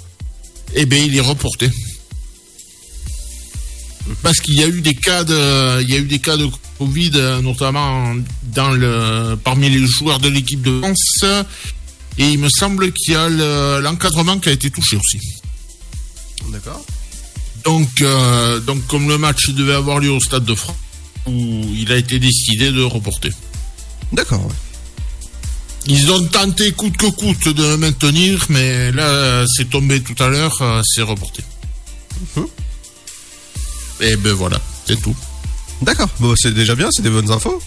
Eh 0.74 0.88
bien, 0.88 1.00
il 1.00 1.16
est 1.16 1.22
reporté 1.22 1.70
parce 4.22 4.40
qu'il 4.40 4.56
y 4.56 4.64
a 4.64 4.68
eu 4.68 4.82
des 4.82 4.96
cas 4.96 5.24
de, 5.24 5.82
il 5.82 5.90
y 5.90 5.96
a 5.96 5.98
eu 5.98 6.06
des 6.06 6.20
cas 6.20 6.38
de 6.38 6.48
Covid, 6.78 7.12
euh, 7.16 7.42
notamment 7.42 8.16
dans 8.44 8.70
le, 8.72 9.36
parmi 9.44 9.70
les 9.70 9.86
joueurs 9.88 10.20
de 10.20 10.30
l'équipe 10.30 10.62
de 10.62 10.80
France. 10.80 11.26
Et 12.18 12.30
il 12.30 12.40
me 12.40 12.50
semble 12.50 12.92
qu'il 12.94 13.14
y 13.14 13.16
a 13.16 13.28
le- 13.30 13.80
l'encadrement 13.82 14.40
qui 14.40 14.50
a 14.50 14.52
été 14.54 14.70
touché 14.72 14.96
aussi. 14.98 15.20
D'accord. 16.50 16.84
Donc, 17.64 17.90
euh, 18.02 18.60
donc 18.60 18.86
comme 18.88 19.08
le 19.10 19.18
match 19.18 19.50
devait 19.50 19.74
avoir 19.74 20.00
lieu 20.00 20.12
au 20.12 20.20
Stade 20.20 20.46
de 20.46 20.56
France, 20.56 20.78
où 21.26 21.34
il 21.74 21.92
a 21.92 21.98
été 21.98 22.20
décidé 22.20 22.72
de 22.72 22.82
reporter. 22.84 23.32
D'accord. 24.14 24.46
ouais. 24.46 24.54
Ils 25.88 26.12
ont 26.12 26.26
tenté 26.28 26.72
coûte 26.72 26.98
que 26.98 27.08
coûte 27.08 27.50
de 27.50 27.64
le 27.64 27.78
maintenir, 27.78 28.46
mais 28.50 28.92
là, 28.92 29.46
c'est 29.48 29.70
tombé 29.70 30.02
tout 30.02 30.16
à 30.24 30.30
l'heure, 30.30 30.60
euh, 30.62 30.82
c'est 30.84 31.02
reporté. 31.04 31.44
Et 34.02 34.16
ben 34.18 34.34
voilà, 34.34 34.60
c'est 34.88 35.00
tout. 35.02 35.16
D'accord. 35.82 36.10
Bon, 36.20 36.34
c'est 36.36 36.54
déjà 36.54 36.76
bien, 36.76 36.90
c'est 36.92 37.02
des 37.02 37.10
bonnes 37.10 37.32
infos. 37.32 37.62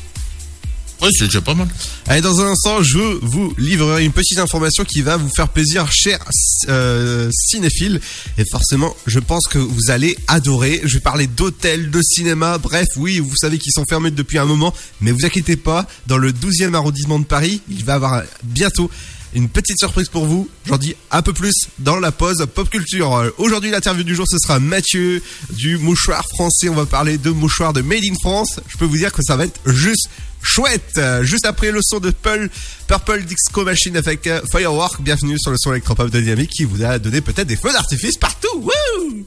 Ouais, 1.00 1.11
c'est 1.12 1.26
déjà 1.26 1.40
pas 1.40 1.54
mal. 1.54 1.68
Allez, 2.06 2.20
dans 2.20 2.40
un 2.40 2.46
instant, 2.46 2.82
je 2.82 2.98
vous 3.22 3.54
livrerai 3.56 4.04
une 4.04 4.12
petite 4.12 4.38
information 4.38 4.84
qui 4.84 5.00
va 5.02 5.16
vous 5.16 5.30
faire 5.34 5.48
plaisir, 5.48 5.90
chers 5.92 6.24
euh, 6.68 7.30
cinéphiles. 7.32 8.00
Et 8.37 8.44
forcément, 8.50 8.96
je 9.06 9.20
pense 9.20 9.46
que 9.46 9.58
vous 9.58 9.90
allez 9.90 10.18
adorer. 10.26 10.80
Je 10.84 10.94
vais 10.94 11.00
parler 11.00 11.28
d'hôtels, 11.28 11.90
de 11.90 12.02
cinéma, 12.02 12.58
bref, 12.58 12.88
oui, 12.96 13.20
vous 13.20 13.37
savez 13.37 13.58
qu'ils 13.58 13.72
sont 13.72 13.84
fermés 13.88 14.11
depuis 14.11 14.38
un 14.38 14.44
moment. 14.44 14.74
Mais 15.00 15.12
vous 15.12 15.24
inquiétez 15.24 15.56
pas, 15.56 15.87
dans 16.08 16.18
le 16.18 16.32
12e 16.32 16.74
arrondissement 16.74 17.20
de 17.20 17.24
Paris, 17.24 17.61
il 17.68 17.84
va 17.84 17.92
y 17.92 17.96
avoir 17.96 18.22
bientôt 18.42 18.90
une 19.35 19.49
petite 19.49 19.79
surprise 19.79 20.09
pour 20.09 20.27
vous. 20.27 20.49
J'en 20.67 20.79
dis 20.79 20.95
un 21.11 21.23
peu 21.23 21.33
plus 21.33 21.55
dans 21.79 21.99
la 22.01 22.12
pause 22.12 22.47
pop 22.55 22.69
culture. 22.69 23.33
Aujourd'hui, 23.38 23.71
l'interview 23.71 24.05
du 24.05 24.14
jour, 24.14 24.27
ce 24.29 24.38
sera 24.38 24.59
Mathieu 24.59 25.23
du 25.51 25.79
mouchoir 25.79 26.25
français. 26.35 26.69
On 26.69 26.75
va 26.75 26.87
parler 26.87 27.19
de 27.19 27.31
mouchoir 27.31 27.73
de 27.73 27.83
Made 27.83 28.05
in 28.05 28.14
France. 28.21 28.61
Je 28.69 28.77
peux 28.77 28.85
vous 28.85 28.97
dire 28.97 29.12
que 29.12 29.23
ça 29.23 29.37
va 29.37 29.45
être 29.45 29.61
juste 29.67 30.09
chouette. 30.43 31.01
Juste 31.23 31.47
après 31.47 31.71
le 31.71 31.81
son 31.83 32.01
de 32.01 32.11
Pearl, 32.11 32.49
Purple 32.87 33.25
Disco 33.25 33.64
Machine 33.64 33.97
avec 33.97 34.27
euh, 34.27 34.41
Firework. 34.51 35.03
Bienvenue 35.03 35.38
sur 35.38 35.51
le 35.51 35.57
son 35.59 35.73
électropop 35.73 36.11
Dynamique 36.11 36.51
qui 36.51 36.64
vous 36.64 36.83
a 36.85 36.99
donné 36.99 37.21
peut-être 37.21 37.47
des 37.47 37.57
feux 37.57 37.73
d'artifice 37.73 38.17
partout. 38.17 38.49
Wouh 38.57 39.27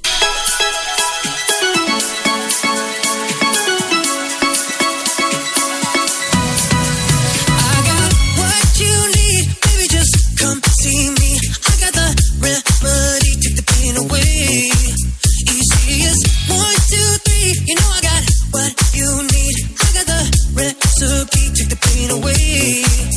take 22.02 22.10
the 22.10 22.16
pain 22.16 22.24
away. 22.24 23.11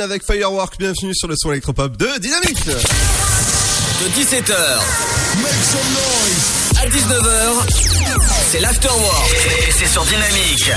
Avec 0.00 0.24
Firework. 0.24 0.78
Bienvenue 0.78 1.14
sur 1.14 1.28
le 1.28 1.34
son 1.36 1.50
électropop 1.52 1.96
de 1.96 2.08
Dynamique. 2.18 2.64
De 2.66 4.08
17h 4.20 4.52
à 6.78 6.86
19h, 6.86 7.52
c'est 8.50 8.60
l'afterwork. 8.60 9.32
Et 9.68 9.72
c'est 9.72 9.86
sur 9.86 10.04
Dynamique. 10.04 10.70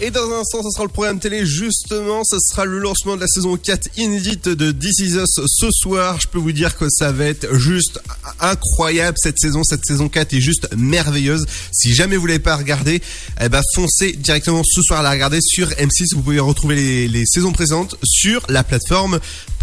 Et 0.00 0.10
dans 0.10 0.28
un 0.30 0.40
instant, 0.40 0.62
ce 0.62 0.70
sera 0.70 0.84
le 0.84 0.90
programme 0.90 1.20
télé. 1.20 1.46
Justement, 1.46 2.22
ce 2.24 2.36
sera 2.40 2.64
le 2.64 2.78
lancement 2.78 3.16
de 3.16 3.20
la 3.20 3.28
saison 3.28 3.56
4 3.56 3.88
inédite 3.96 4.48
de 4.48 4.72
This 4.72 4.98
Is 4.98 5.16
Us 5.16 5.40
ce 5.46 5.70
soir. 5.70 6.20
Je 6.20 6.26
peux 6.26 6.38
vous 6.38 6.52
dire 6.52 6.76
que 6.76 6.86
ça 6.90 7.12
va 7.12 7.26
être 7.26 7.54
juste 7.54 8.00
incroyable 8.42 9.16
cette 9.20 9.38
saison. 9.38 9.62
Cette 9.64 9.84
saison 9.84 10.08
4 10.08 10.34
est 10.34 10.40
juste 10.40 10.68
merveilleuse. 10.76 11.46
Si 11.72 11.94
jamais 11.94 12.16
vous 12.16 12.26
l'avez 12.26 12.38
pas 12.38 12.56
regardé, 12.56 13.00
eh 13.40 13.48
ben, 13.48 13.62
foncez 13.74 14.12
directement 14.12 14.62
ce 14.64 14.82
soir 14.82 15.00
à 15.00 15.02
la 15.02 15.10
regarder 15.10 15.40
sur 15.40 15.68
M6. 15.70 16.14
Vous 16.14 16.22
pouvez 16.22 16.40
retrouver 16.40 16.74
les, 16.74 17.08
les 17.08 17.24
saisons 17.26 17.52
présentes 17.52 17.96
sur 18.04 18.44
la 18.48 18.64
plateforme 18.64 19.20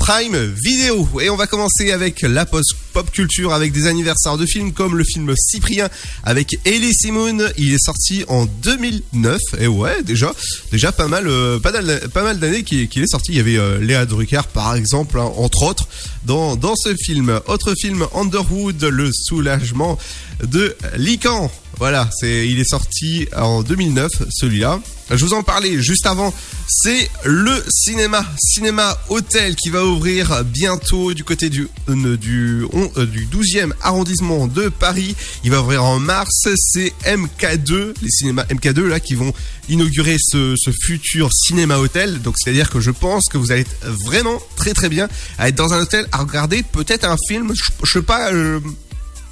Prime 0.10 0.56
Video. 0.66 1.08
Et 1.22 1.30
on 1.30 1.36
va 1.36 1.46
commencer 1.46 1.92
avec 1.92 2.24
la 2.24 2.48
post 2.48 2.74
pop 2.94 3.12
culture 3.12 3.54
avec 3.54 3.72
des 3.72 3.86
anniversaires 3.86 4.40
de 4.40 4.48
films 4.48 4.74
comme 4.74 4.98
le 4.98 5.04
film 5.04 5.32
Cyprien 5.38 5.88
avec 6.24 6.58
Ellie 6.66 6.96
Simon. 6.96 7.38
Il 7.60 7.76
est 7.76 7.86
sorti 7.86 8.26
en 8.28 8.46
2009. 8.46 9.40
Et 9.60 9.68
ouais, 9.68 10.02
déjà, 10.02 10.34
déjà 10.72 10.92
pas 10.92 11.08
mal, 11.08 11.28
euh, 11.28 11.60
pas 11.60 12.24
mal, 12.24 12.40
d'années 12.40 12.64
qu'il 12.64 12.90
qu'il 12.90 13.04
est 13.04 13.08
sorti. 13.08 13.34
Il 13.34 13.38
y 13.38 13.40
avait 13.40 13.60
euh, 13.60 13.78
Léa 13.78 14.08
Drucker 14.08 14.42
par 14.52 14.74
exemple, 14.74 15.20
hein, 15.20 15.32
entre 15.38 15.62
autres, 15.62 15.88
dans, 16.26 16.56
dans 16.56 16.74
ce 16.76 16.96
film. 16.96 17.40
Autre 17.46 17.76
film, 17.80 18.08
Underwood, 18.16 18.84
le 18.84 19.12
soulagement 19.14 20.00
de 20.44 20.76
Lican. 20.98 21.52
Voilà, 21.80 22.10
c'est, 22.20 22.46
il 22.48 22.60
est 22.60 22.70
sorti 22.70 23.28
en 23.36 23.64
2009, 23.64 24.10
celui-là. 24.30 24.80
Je 25.12 25.26
vous 25.26 25.34
en 25.34 25.42
parlais 25.44 25.82
juste 25.82 26.06
avant. 26.06 26.32
C'est 26.68 27.10
le 27.24 27.64
cinéma, 27.70 28.24
cinéma 28.38 28.96
hôtel 29.10 29.56
qui 29.56 29.70
va 29.72 29.84
ouvrir 29.86 30.44
bientôt 30.44 31.14
du 31.16 31.24
côté 31.24 31.50
du 31.50 31.68
euh, 31.90 32.16
du, 32.18 32.64
on- 32.74 32.92
euh, 32.98 33.06
du 33.08 33.26
12e 33.26 33.72
arrondissement 33.82 34.46
de 34.48 34.70
Paris. 34.70 35.16
Il 35.44 35.50
va 35.52 35.62
ouvrir 35.62 35.84
en 35.84 36.00
mars. 36.00 36.48
C'est 36.58 36.94
MK2, 37.08 37.94
les 38.04 38.10
cinémas 38.10 38.44
MK2 38.52 38.82
là 38.86 39.00
qui 39.00 39.16
vont 39.16 39.34
inaugurer 39.68 40.18
ce, 40.20 40.54
futur 40.84 41.32
cinéma 41.34 41.78
hôtel. 41.80 42.22
Donc 42.22 42.36
c'est-à-dire 42.38 42.70
que 42.70 42.80
je 42.80 42.92
pense 42.92 43.26
que 43.32 43.38
vous 43.40 43.52
allez 43.52 43.66
vraiment 44.06 44.40
très 44.58 44.74
très 44.74 44.90
bien 44.90 45.08
à 45.40 45.48
être 45.50 45.56
dans 45.56 45.74
un 45.74 45.80
hôtel 45.82 46.06
à 46.12 46.20
regarder 46.20 46.62
peut-être 46.62 47.06
un 47.06 47.16
film. 47.28 47.52
Je, 47.56 47.72
je 47.84 47.92
sais 47.94 48.02
pas. 48.04 48.32
euh, 48.32 48.60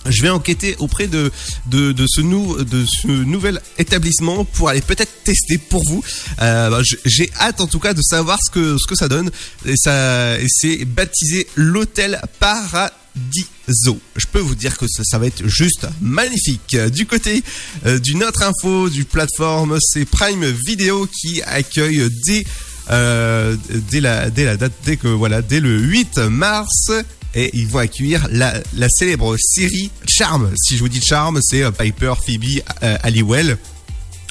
je 0.10 0.22
vais 0.22 0.30
enquêter 0.30 0.76
auprès 0.80 1.08
de, 1.08 1.32
de, 1.68 1.92
de 1.92 2.06
ce, 2.08 2.22
nou, 2.22 2.64
de 2.64 2.86
ce 2.86 3.08
nouvel 3.08 3.62
établissement 3.78 4.46
pour 4.46 4.70
aller 4.70 4.82
peut-être 4.82 5.12
tester 5.24 5.58
pour 5.58 5.84
vous. 5.88 6.04
Euh, 6.42 6.70
bah, 6.70 6.82
J'ai 7.06 7.32
hâte 7.40 7.62
en 7.62 7.68
tout 7.68 7.80
cas 7.80 7.94
de 7.94 8.02
savoir 8.02 8.40
ce 8.46 8.52
que, 8.52 8.78
ce 8.78 8.88
que 8.88 8.96
ça 8.96 9.08
donne. 9.08 9.30
Et, 9.66 9.76
ça, 9.78 10.38
c'est 10.48 10.86
baptisé 10.86 11.48
l'hôtel 11.56 12.22
Paradiso. 12.40 14.00
Je 14.16 14.26
peux 14.32 14.40
vous 14.40 14.56
dire 14.56 14.78
que 14.78 14.86
ça, 14.88 15.18
va 15.18 15.28
être 15.28 15.48
juste 15.48 15.88
magnifique. 16.02 16.76
Du 16.92 17.06
côté 17.06 17.44
euh, 17.86 18.00
d'une 18.00 18.24
autre 18.24 18.44
info 18.44 18.90
du 18.90 19.06
plateforme, 19.06 19.78
c'est 19.82 20.06
Prime 20.06 20.46
Video 20.66 21.08
qui 21.08 21.42
accueille 21.44 22.10
dès 22.26 22.46
euh, 22.90 23.58
dès 23.92 24.00
la 24.00 24.30
dès 24.30 24.46
la 24.46 24.56
date 24.56 24.72
dès 24.86 24.96
que 24.96 25.10
voilà 25.10 25.42
dès 25.42 25.60
le 25.60 25.78
8 25.78 26.20
mars 26.20 26.90
et 27.38 27.52
ils 27.54 27.68
vont 27.68 27.80
accueillir 27.80 28.28
la, 28.32 28.62
célèbre 28.90 29.38
série 29.40 29.92
Charm. 30.08 30.52
Si 30.58 30.76
je 30.76 30.82
vous 30.82 30.90
dis 30.90 31.02
Charm, 31.02 31.40
c'est 31.42 31.64
euh, 31.64 31.72
Piper, 31.72 32.14
Phoebe, 32.26 32.62
euh, 32.84 32.98
Halliwell. 33.04 33.58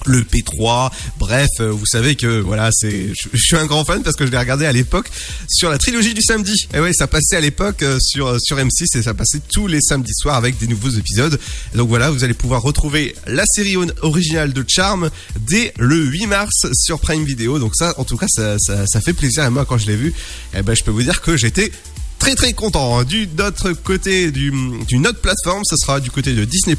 Le 0.06 0.20
P3, 0.20 0.90
bref, 1.18 1.48
euh, 1.58 1.70
vous 1.70 1.86
savez 1.86 2.14
que 2.14 2.40
voilà, 2.40 2.70
c'est, 2.72 3.12
je, 3.32 3.40
suis 3.40 3.56
un 3.56 3.66
grand 3.66 3.84
fan 3.84 4.04
parce 4.04 4.14
que 4.14 4.24
je 4.24 4.30
l'ai 4.30 4.38
regardé 4.38 4.64
à 4.64 4.70
l'époque 4.70 5.10
sur 5.48 5.68
la 5.68 5.78
trilogie 5.78 6.14
du 6.14 6.22
samedi. 6.22 6.68
Et 6.74 6.78
ouais, 6.78 6.92
ça 6.92 7.08
passait 7.08 7.34
à 7.34 7.40
l'époque 7.40 7.82
euh, 7.82 7.98
sur 8.00 8.28
euh, 8.28 8.38
sur 8.38 8.56
M6 8.56 8.96
et 8.96 9.02
ça 9.02 9.14
passait 9.14 9.40
tous 9.52 9.66
les 9.66 9.80
samedis 9.80 10.14
soirs 10.14 10.36
avec 10.36 10.58
des 10.58 10.68
nouveaux 10.68 10.90
épisodes. 10.90 11.40
Et 11.74 11.76
donc 11.76 11.88
voilà, 11.88 12.10
vous 12.10 12.22
allez 12.22 12.34
pouvoir 12.34 12.62
retrouver 12.62 13.16
la 13.26 13.44
série 13.46 13.76
originale 14.02 14.52
de 14.52 14.64
Charm 14.68 15.10
dès 15.40 15.74
le 15.76 15.96
8 15.96 16.26
mars 16.26 16.66
sur 16.72 17.00
Prime 17.00 17.24
Video. 17.24 17.58
Donc 17.58 17.74
ça, 17.74 17.94
en 17.98 18.04
tout 18.04 18.16
cas, 18.16 18.26
ça, 18.28 18.58
ça, 18.60 18.86
ça 18.86 19.00
fait 19.00 19.12
plaisir. 19.12 19.44
Et 19.44 19.50
moi, 19.50 19.64
quand 19.64 19.78
je 19.78 19.88
l'ai 19.88 19.96
vu, 19.96 20.14
eh 20.54 20.62
ben, 20.62 20.76
je 20.76 20.84
peux 20.84 20.92
vous 20.92 21.02
dire 21.02 21.20
que 21.20 21.36
j'étais 21.36 21.72
très 22.18 22.34
très 22.34 22.52
content. 22.54 23.04
Du 23.04 23.26
d'autre 23.26 23.72
côté 23.72 24.30
du- 24.32 24.52
d'une 24.88 25.06
autre 25.06 25.20
plateforme, 25.20 25.62
ce 25.64 25.76
sera 25.76 26.00
du 26.00 26.10
côté 26.10 26.34
de 26.34 26.44
Disney+. 26.44 26.76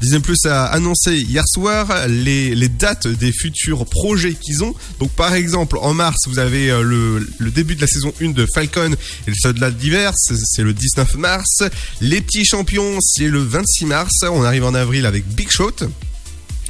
Disney+, 0.00 0.20
a 0.46 0.64
annoncé 0.66 1.16
hier 1.18 1.44
soir 1.46 2.06
les, 2.08 2.54
les 2.54 2.68
dates 2.68 3.06
des 3.06 3.32
futurs 3.32 3.84
projets 3.86 4.34
qu'ils 4.34 4.64
ont. 4.64 4.74
Donc 5.00 5.10
par 5.12 5.34
exemple, 5.34 5.78
en 5.80 5.94
mars, 5.94 6.16
vous 6.26 6.38
avez 6.38 6.70
euh, 6.70 6.82
le, 6.82 7.28
le 7.38 7.50
début 7.50 7.74
de 7.74 7.80
la 7.80 7.86
saison 7.86 8.12
1 8.22 8.30
de 8.30 8.46
Falcon 8.54 8.92
et 9.26 9.30
le 9.30 9.36
soldat 9.36 9.70
d'hiver, 9.70 10.12
c'est 10.16 10.62
le 10.62 10.72
19 10.72 11.16
mars. 11.16 11.62
Les 12.00 12.20
petits 12.20 12.44
champions, 12.44 12.98
c'est 13.00 13.28
le 13.28 13.42
26 13.42 13.84
mars. 13.86 14.12
On 14.22 14.42
arrive 14.44 14.64
en 14.64 14.74
avril 14.74 15.06
avec 15.06 15.26
Big 15.28 15.50
Shot. 15.50 15.72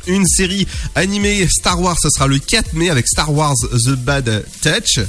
Une 0.06 0.26
série 0.26 0.66
animée 0.94 1.46
Star 1.48 1.78
Wars, 1.80 1.96
ce 2.02 2.09
sera 2.09 2.26
le 2.26 2.38
4 2.38 2.72
mai 2.72 2.88
avec 2.88 3.06
Star 3.06 3.30
Wars 3.32 3.54
The 3.84 3.90
Bad 3.90 4.44
Touch. 4.62 5.00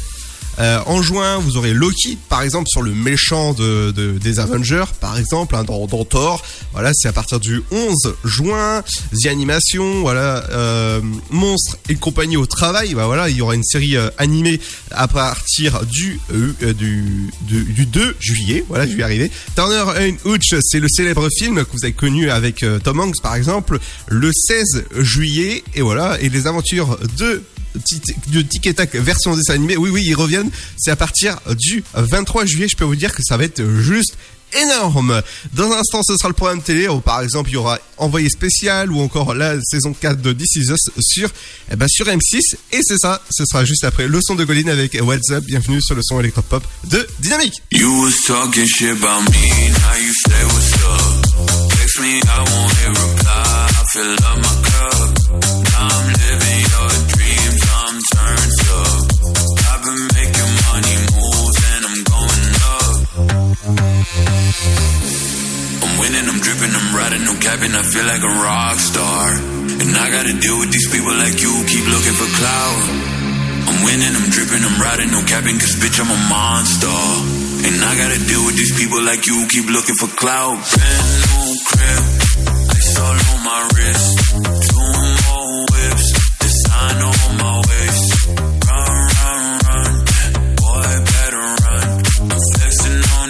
Euh, 0.59 0.79
en 0.87 1.01
juin, 1.01 1.37
vous 1.39 1.55
aurez 1.57 1.73
Loki, 1.73 2.17
par 2.27 2.41
exemple, 2.41 2.67
sur 2.69 2.81
le 2.81 2.93
méchant 2.93 3.53
de, 3.53 3.91
de- 3.91 4.17
des 4.17 4.39
Avengers, 4.39 4.85
par 4.99 5.17
exemple, 5.17 5.55
hein, 5.55 5.63
dans, 5.63 5.87
dans 5.87 6.03
Thor. 6.03 6.43
Voilà, 6.73 6.91
c'est 6.93 7.07
à 7.07 7.13
partir 7.13 7.39
du 7.39 7.61
11 7.71 8.15
juin. 8.25 8.83
The 9.23 9.27
Animation, 9.27 10.01
voilà, 10.01 10.43
euh, 10.51 11.01
Monstre 11.29 11.77
et 11.87 11.95
compagnie 11.95 12.35
au 12.37 12.45
travail. 12.45 12.93
Bah 12.93 13.05
voilà, 13.05 13.29
il 13.29 13.37
y 13.37 13.41
aura 13.41 13.55
une 13.55 13.63
série 13.63 13.95
euh, 13.95 14.09
animée 14.17 14.59
à 14.91 15.07
partir 15.07 15.85
du, 15.85 16.19
euh, 16.33 16.73
du, 16.73 17.29
du 17.47 17.85
2 17.85 18.15
juillet. 18.19 18.65
Voilà, 18.67 18.85
je 18.85 18.91
vais 18.93 18.99
y 18.99 19.03
arriver. 19.03 19.31
Turner 19.55 19.83
and 19.97 20.17
Hooch, 20.29 20.55
c'est 20.61 20.79
le 20.79 20.87
célèbre 20.89 21.29
film 21.37 21.63
que 21.63 21.71
vous 21.71 21.83
avez 21.85 21.93
connu 21.93 22.29
avec 22.29 22.63
euh, 22.63 22.79
Tom 22.79 22.99
Hanks, 22.99 23.21
par 23.23 23.35
exemple, 23.35 23.79
le 24.07 24.31
16 24.33 24.85
juillet. 24.97 25.63
Et 25.75 25.81
voilà, 25.81 26.19
et 26.21 26.27
les 26.29 26.47
aventures 26.47 26.97
de 27.17 27.43
De 28.27 28.41
Tic 28.41 28.67
et 28.67 28.99
version 28.99 29.35
dessin 29.35 29.53
animé. 29.53 29.77
Oui, 29.77 29.89
oui, 29.89 30.03
ils 30.05 30.15
reviennent. 30.15 30.51
C'est 30.77 30.91
à 30.91 30.95
partir 30.95 31.39
du 31.57 31.83
23 31.93 32.45
juillet. 32.45 32.67
Je 32.69 32.75
peux 32.75 32.85
vous 32.85 32.95
dire 32.95 33.13
que 33.13 33.23
ça 33.23 33.37
va 33.37 33.43
être 33.43 33.63
juste 33.81 34.15
énorme. 34.53 35.21
Dans 35.53 35.71
un 35.71 35.79
instant, 35.79 36.01
ce 36.03 36.15
sera 36.17 36.29
le 36.29 36.33
programme 36.33 36.61
télé. 36.61 36.87
Ou 36.87 36.99
par 36.99 37.21
exemple, 37.21 37.49
il 37.49 37.53
y 37.53 37.57
aura 37.57 37.79
Envoyé 37.99 38.29
spécial 38.29 38.93
ou 38.93 39.01
encore 39.01 39.33
la 39.33 39.59
saison 39.61 39.93
4 39.93 40.21
de 40.21 40.31
This 40.31 40.55
Is 40.55 40.71
Us 40.71 40.89
sur, 41.01 41.29
eh 41.69 41.75
ben, 41.75 41.85
sur 41.89 42.05
M6. 42.05 42.55
Et 42.71 42.79
c'est 42.81 42.97
ça. 42.97 43.21
Ce 43.29 43.43
sera 43.45 43.65
juste 43.65 43.83
après 43.83 44.07
le 44.07 44.21
son 44.21 44.35
de 44.35 44.45
Goline 44.45 44.69
avec 44.69 44.97
What's 45.01 45.29
Up. 45.31 45.43
Bienvenue 45.43 45.81
sur 45.81 45.95
le 45.95 46.01
son 46.01 46.17
électropop 46.21 46.63
de 46.85 47.05
Dynamique. 47.19 47.55
You 47.73 48.03
was 48.03 48.13
talking 48.25 48.65
shit 48.65 48.91
about 48.91 49.29
me, 49.29 49.69
now 49.69 49.97
you 49.99 50.13
say 50.13 50.45
what's 50.45 50.73
up. 50.75 51.19
Text. 51.71 51.99
I'm 55.75 56.05
living 56.07 56.61
your 56.71 57.18
I'm 64.49 65.93
winning, 66.01 66.25
I'm 66.25 66.39
dripping, 66.41 66.73
I'm 66.73 66.89
riding, 66.95 67.21
no 67.21 67.37
cabin, 67.37 67.69
I 67.77 67.83
feel 67.85 68.05
like 68.09 68.23
a 68.25 68.33
rock 68.41 68.77
star. 68.81 69.25
And 69.77 69.93
I 69.93 70.09
gotta 70.09 70.33
deal 70.41 70.57
with 70.57 70.73
these 70.73 70.89
people 70.89 71.13
like 71.13 71.37
you, 71.37 71.53
keep 71.69 71.85
looking 71.85 72.17
for 72.17 72.25
clout. 72.33 72.81
I'm 73.69 73.77
winning, 73.85 74.09
I'm 74.09 74.25
dripping, 74.33 74.65
I'm 74.65 74.77
riding, 74.81 75.11
no 75.13 75.21
capping, 75.21 75.61
cause 75.61 75.77
bitch, 75.77 76.01
I'm 76.01 76.09
a 76.09 76.19
monster. 76.33 76.97
And 77.61 77.77
I 77.77 77.91
gotta 77.93 78.19
deal 78.25 78.41
with 78.49 78.57
these 78.57 78.73
people 78.73 78.97
like 79.05 79.21
you, 79.29 79.37
keep 79.53 79.69
looking 79.69 79.97
for 80.01 80.09
clout. 80.17 80.57
Brand 80.57 81.09
new 81.29 81.53
crib, 81.69 82.03
ice 82.73 82.97
all 82.97 83.19
on 83.29 83.39
my 83.45 83.61
wrist. 83.77 84.33
Two 84.33 84.89
more 85.29 85.61
whips, 85.69 86.07
design 86.41 86.97
on 87.05 87.13
my 87.13 87.18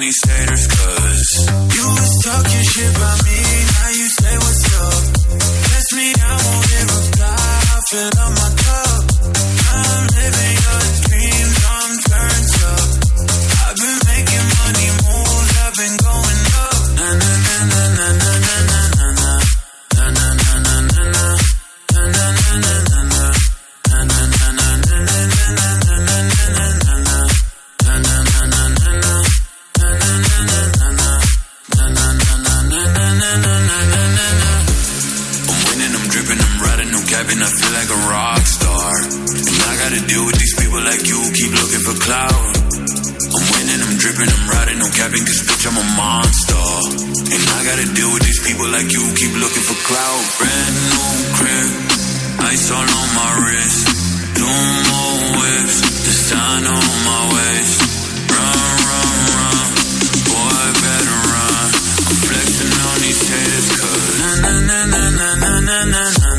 these 0.10 0.68
cause 0.68 1.50
you 1.78 1.86
was 1.86 2.12
talking 2.26 2.64
shit 2.64 2.96
about 2.98 3.24
me, 3.26 3.38
now 3.38 3.90
you 3.94 4.08
say 4.18 4.36
what's 4.42 4.66
up. 4.74 5.04
Text 5.70 5.92
me, 5.94 6.14
I 6.18 6.34
won't 6.46 6.66
reply, 6.90 7.36
I 7.38 7.80
fill 7.90 8.20
up 8.26 8.39
cabin, 37.20 37.44
I 37.44 37.52
feel 37.52 37.74
like 37.76 37.92
a 37.92 38.02
rock 38.08 38.44
star. 38.48 38.88
And 39.28 39.60
I 39.68 39.74
gotta 39.76 40.02
deal 40.08 40.24
with 40.24 40.40
these 40.40 40.56
people 40.56 40.80
like 40.80 41.04
you, 41.04 41.20
keep 41.36 41.52
looking 41.52 41.84
for 41.84 41.96
clout. 42.00 42.48
I'm 42.72 43.46
winning, 43.60 43.82
I'm 43.84 43.96
dripping, 44.00 44.32
I'm 44.32 44.46
riding, 44.48 44.80
no 44.80 44.88
cabin, 44.88 45.20
cause 45.28 45.44
bitch, 45.44 45.68
I'm 45.68 45.76
a 45.84 45.88
monster. 46.00 46.64
And 47.36 47.44
I 47.44 47.60
gotta 47.68 47.88
deal 47.92 48.08
with 48.16 48.24
these 48.24 48.40
people 48.48 48.72
like 48.72 48.88
you, 48.96 49.04
keep 49.20 49.36
looking 49.36 49.66
for 49.68 49.76
clout. 49.84 50.24
Brand 50.40 50.76
new 50.96 51.12
crib, 51.36 51.70
ice 52.56 52.72
all 52.72 52.88
on 52.88 53.10
my 53.12 53.32
wrist. 53.44 53.84
Two 54.40 54.56
more 54.88 55.44
whips, 55.44 55.76
design 56.08 56.64
on 56.72 56.88
my 57.04 57.22
waist. 57.36 57.80
Run, 58.32 58.64
run, 58.88 59.12
run, 59.36 59.68
boy, 60.24 60.64
better 60.88 61.20
run. 61.36 61.68
I'm 62.00 62.18
flexing 62.32 62.74
on 62.80 62.98
these 63.04 63.22
haters, 63.28 63.68
na 64.24 64.32
na 64.40 64.56
na 64.64 64.80
na 64.88 65.28
na 65.36 65.52
na 65.68 65.78
na. 65.84 66.04
Na 66.16 66.39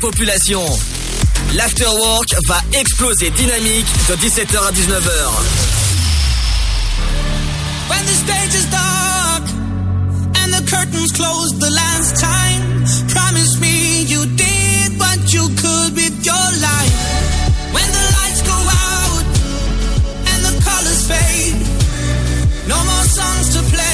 population. 0.00 0.64
L'afterwork 1.54 2.34
va 2.48 2.60
exploser 2.72 3.30
dynamique 3.30 3.86
de 4.08 4.14
17h 4.16 4.56
à 4.56 4.72
19h. 4.72 5.10
When 7.88 8.06
the 8.06 8.14
stage 8.14 8.54
is 8.54 8.66
dark 8.70 9.44
and 10.40 10.52
the 10.52 10.62
curtains 10.70 11.12
closed 11.12 11.60
the 11.60 11.70
last 11.70 12.16
time, 12.18 12.84
promise 13.08 13.60
me 13.60 14.02
you 14.04 14.24
did 14.36 14.98
what 14.98 15.32
you 15.32 15.48
could 15.60 15.94
with 15.94 16.24
your 16.24 16.46
life. 16.60 16.96
When 17.72 17.88
the 17.92 18.06
lights 18.16 18.42
go 18.42 18.56
out 18.56 19.24
and 20.30 20.44
the 20.46 20.54
colors 20.64 21.02
fade, 21.10 21.56
no 22.66 22.76
more 22.76 23.04
songs 23.04 23.54
to 23.54 23.62
play. 23.74 23.89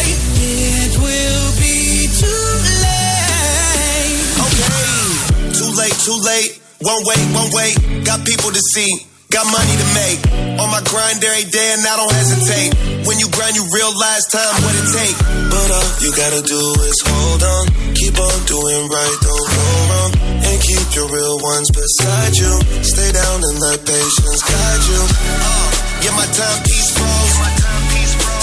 Too 6.07 6.23
late. 6.23 6.63
One 6.87 7.03
way, 7.03 7.19
one 7.35 7.51
way. 7.51 7.75
Got 8.07 8.23
people 8.23 8.55
to 8.55 8.63
see. 8.71 8.87
Got 9.27 9.43
money 9.51 9.75
to 9.75 9.89
make. 9.99 10.23
On 10.63 10.71
my 10.71 10.79
grind 10.87 11.19
every 11.19 11.51
day 11.51 11.75
and 11.75 11.83
I 11.83 11.99
don't 11.99 12.15
hesitate. 12.15 12.71
When 13.11 13.19
you 13.19 13.27
grind, 13.35 13.59
you 13.59 13.67
realize 13.75 14.23
time 14.31 14.55
what 14.63 14.71
it 14.79 14.87
take. 14.95 15.19
But 15.51 15.67
all 15.67 15.91
you 15.99 16.15
gotta 16.15 16.47
do 16.47 16.63
is 16.87 16.99
hold 17.03 17.43
on. 17.43 17.65
Keep 17.99 18.23
on 18.23 18.39
doing 18.47 18.87
right, 18.87 19.17
don't 19.19 19.49
go 19.51 19.67
wrong. 19.91 20.11
And 20.47 20.57
keep 20.63 20.87
your 20.95 21.11
real 21.11 21.43
ones 21.43 21.75
beside 21.75 22.39
you. 22.39 22.55
Stay 22.87 23.11
down 23.11 23.43
and 23.43 23.57
let 23.67 23.83
patience 23.83 24.41
guide 24.47 24.83
you. 24.87 25.03
Uh, 25.03 25.67
yeah, 26.07 26.15
my 26.15 26.29
timepiece 26.31 26.95
froze. 26.95 27.35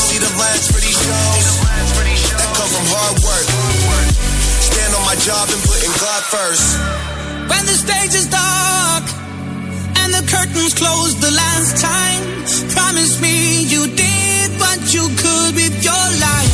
See 0.03 0.19
the 0.19 0.31
lines 0.35 0.67
for 0.67 0.83
these 0.83 0.99
shows. 0.99 1.47
That 2.43 2.49
come 2.59 2.69
from 2.75 2.85
hard 2.91 3.15
work. 3.23 3.47
Stand 4.67 4.91
on 4.99 5.03
my 5.07 5.15
job 5.15 5.47
and 5.47 5.63
putting 5.63 5.95
God 5.95 6.21
first. 6.27 7.12
When 7.49 7.63
the 7.65 7.77
stage 7.85 8.15
is 8.15 8.27
dark 8.27 9.03
and 10.01 10.09
the 10.13 10.23
curtains 10.31 10.73
close 10.73 11.19
the 11.19 11.31
last 11.31 11.81
time, 11.81 12.21
promise 12.71 13.21
me 13.21 13.63
you 13.63 13.87
did 13.87 14.51
what 14.59 14.79
you 14.93 15.07
could 15.21 15.55
with 15.55 15.83
your 15.83 16.05
life. 16.27 16.52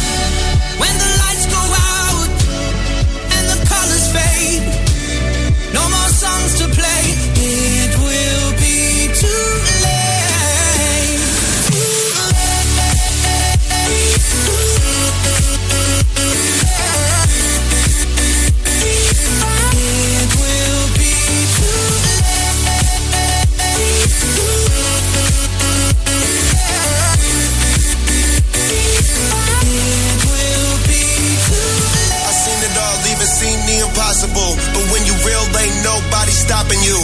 Ain't 35.80 35.86
nobody 35.86 36.32
stopping 36.32 36.82
you. 36.84 37.00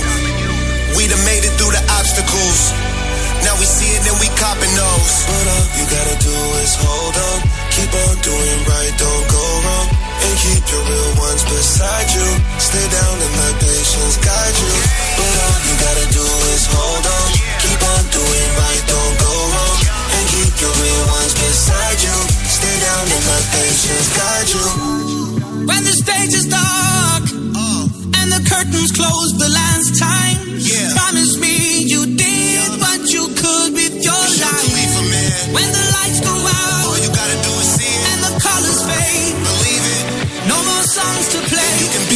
We 0.95 1.07
done 1.07 1.23
made 1.23 1.43
it 1.43 1.53
through 1.55 1.71
the 1.71 1.83
obstacles. 1.95 2.59
Now 3.43 3.55
we 3.59 3.65
see 3.67 3.87
it 3.95 4.03
and 4.03 4.17
we 4.19 4.27
copping 4.35 4.73
those. 4.75 5.13
But 5.27 5.45
all 5.47 5.67
you 5.79 5.85
gotta 5.87 6.17
do 6.19 6.35
is 6.63 6.75
hold 6.75 7.15
on. 7.15 7.39
Keep 7.71 7.91
on 7.93 8.15
doing 8.23 8.59
right, 8.67 8.93
don't 8.99 9.25
go 9.31 9.43
wrong. 9.63 9.87
And 10.25 10.33
keep 10.39 10.63
your 10.71 10.83
real 10.87 11.11
ones 11.19 11.43
beside 11.45 12.09
you. 12.15 12.27
Stay 12.57 12.85
down 12.89 13.15
and 13.21 13.33
let 13.39 13.55
patience 13.59 14.17
guide 14.19 14.55
you. 14.59 14.73
But 15.19 15.33
all 15.45 15.59
you 15.67 15.75
gotta 15.79 16.07
do 16.11 16.25
is 16.55 16.63
hold 16.67 17.05
on. 17.05 17.27
Keep 17.63 17.81
on 17.83 18.03
doing 18.11 18.49
right, 18.59 18.83
don't 18.87 19.15
go 19.19 19.33
wrong. 19.55 19.77
And 20.15 20.23
keep 20.31 20.53
your 20.59 20.73
real 20.73 21.03
ones 21.15 21.33
beside 21.35 21.99
you. 22.01 22.17
Stay 22.49 22.75
down 22.81 23.03
and 23.07 23.23
let 23.29 23.43
patience 23.55 24.07
guide 24.15 24.49
you. 24.51 24.67
When 25.69 25.81
the 25.83 25.95
stage 25.95 26.33
is 26.33 26.47
dark 26.47 27.44
and 28.25 28.33
the 28.33 28.49
curtains 28.49 28.91
close 28.91 29.37
the 29.37 29.49
last 29.49 30.01
time, 30.01 30.57
promise 30.97 31.37
me 31.37 31.85
you 31.85 32.09
did 32.17 32.69
what 32.81 33.05
you 33.13 33.29
could 33.37 33.69
with 33.77 34.01
your 34.01 34.25
life. 34.41 35.53
When 35.53 35.69
the 35.69 35.85
lights 35.93 36.21
go 36.25 36.33
out, 36.33 36.89
all 36.89 36.97
you 36.97 37.11
gotta 37.13 37.37
do 37.45 37.53
is 37.61 37.69
see 37.77 37.85
it, 37.85 38.03
and 38.09 38.19
the 38.25 38.33
colors 38.41 38.81
fade. 38.89 39.35
Believe 39.45 39.85
it, 39.97 40.05
no 40.49 40.57
more 40.57 40.85
songs 40.89 41.25
to 41.37 41.39
play. 41.53 42.14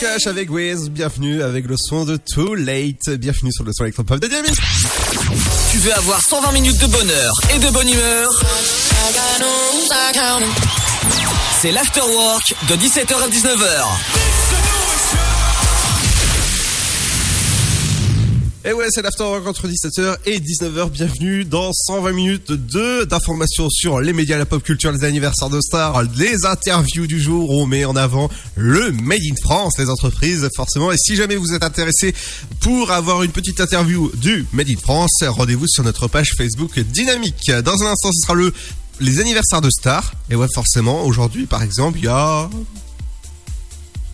Cash 0.00 0.08
Cash 0.08 0.26
avec 0.26 0.50
Wiz, 0.50 0.90
bienvenue 0.90 1.42
avec 1.42 1.66
le 1.66 1.76
son 1.78 2.04
de 2.04 2.16
Too 2.16 2.54
Late, 2.54 3.10
bienvenue 3.18 3.52
sur 3.52 3.64
le 3.64 3.72
son 3.72 3.84
électropop 3.84 4.20
de 4.20 4.26
Dynamique. 4.26 4.56
Tu 5.70 5.78
veux 5.78 5.94
avoir 5.94 6.20
120 6.20 6.52
minutes 6.52 6.78
de 6.78 6.86
bonheur 6.86 7.32
et 7.54 7.58
de 7.58 7.70
bonne 7.70 7.88
humeur? 7.88 8.30
C'est 11.60 11.72
l'afterwork 11.72 12.54
de 12.68 12.74
17h 12.74 13.14
à 13.14 13.28
19h. 13.28 14.25
Et 18.68 18.72
ouais, 18.72 18.86
c'est 18.90 19.00
l'afterwork 19.00 19.46
entre 19.46 19.68
17h 19.68 20.16
et 20.26 20.40
19h. 20.40 20.90
Bienvenue 20.90 21.44
dans 21.44 21.72
120 21.72 22.10
minutes 22.10 22.50
de 22.50 23.04
d'informations 23.04 23.70
sur 23.70 24.00
les 24.00 24.12
médias, 24.12 24.36
la 24.36 24.44
pop 24.44 24.60
culture, 24.60 24.90
les 24.90 25.04
anniversaires 25.04 25.50
de 25.50 25.60
stars, 25.60 26.02
les 26.16 26.44
interviews 26.44 27.06
du 27.06 27.20
jour. 27.20 27.48
On 27.50 27.66
met 27.66 27.84
en 27.84 27.94
avant 27.94 28.28
le 28.56 28.90
Made 28.90 29.20
in 29.22 29.36
France, 29.40 29.78
les 29.78 29.88
entreprises, 29.88 30.48
forcément. 30.56 30.90
Et 30.90 30.96
si 30.96 31.14
jamais 31.14 31.36
vous 31.36 31.54
êtes 31.54 31.62
intéressé 31.62 32.12
pour 32.58 32.90
avoir 32.90 33.22
une 33.22 33.30
petite 33.30 33.60
interview 33.60 34.10
du 34.16 34.44
Made 34.52 34.68
in 34.68 34.78
France, 34.82 35.22
rendez-vous 35.22 35.68
sur 35.68 35.84
notre 35.84 36.08
page 36.08 36.32
Facebook 36.36 36.76
Dynamique. 36.80 37.52
Dans 37.64 37.84
un 37.84 37.92
instant, 37.92 38.10
ce 38.12 38.22
sera 38.22 38.34
le 38.34 38.52
les 38.98 39.20
anniversaires 39.20 39.60
de 39.60 39.70
stars. 39.70 40.12
Et 40.28 40.34
ouais, 40.34 40.48
forcément, 40.52 41.04
aujourd'hui, 41.04 41.46
par 41.46 41.62
exemple, 41.62 41.98
il 41.98 42.06
y 42.06 42.08
a 42.08 42.50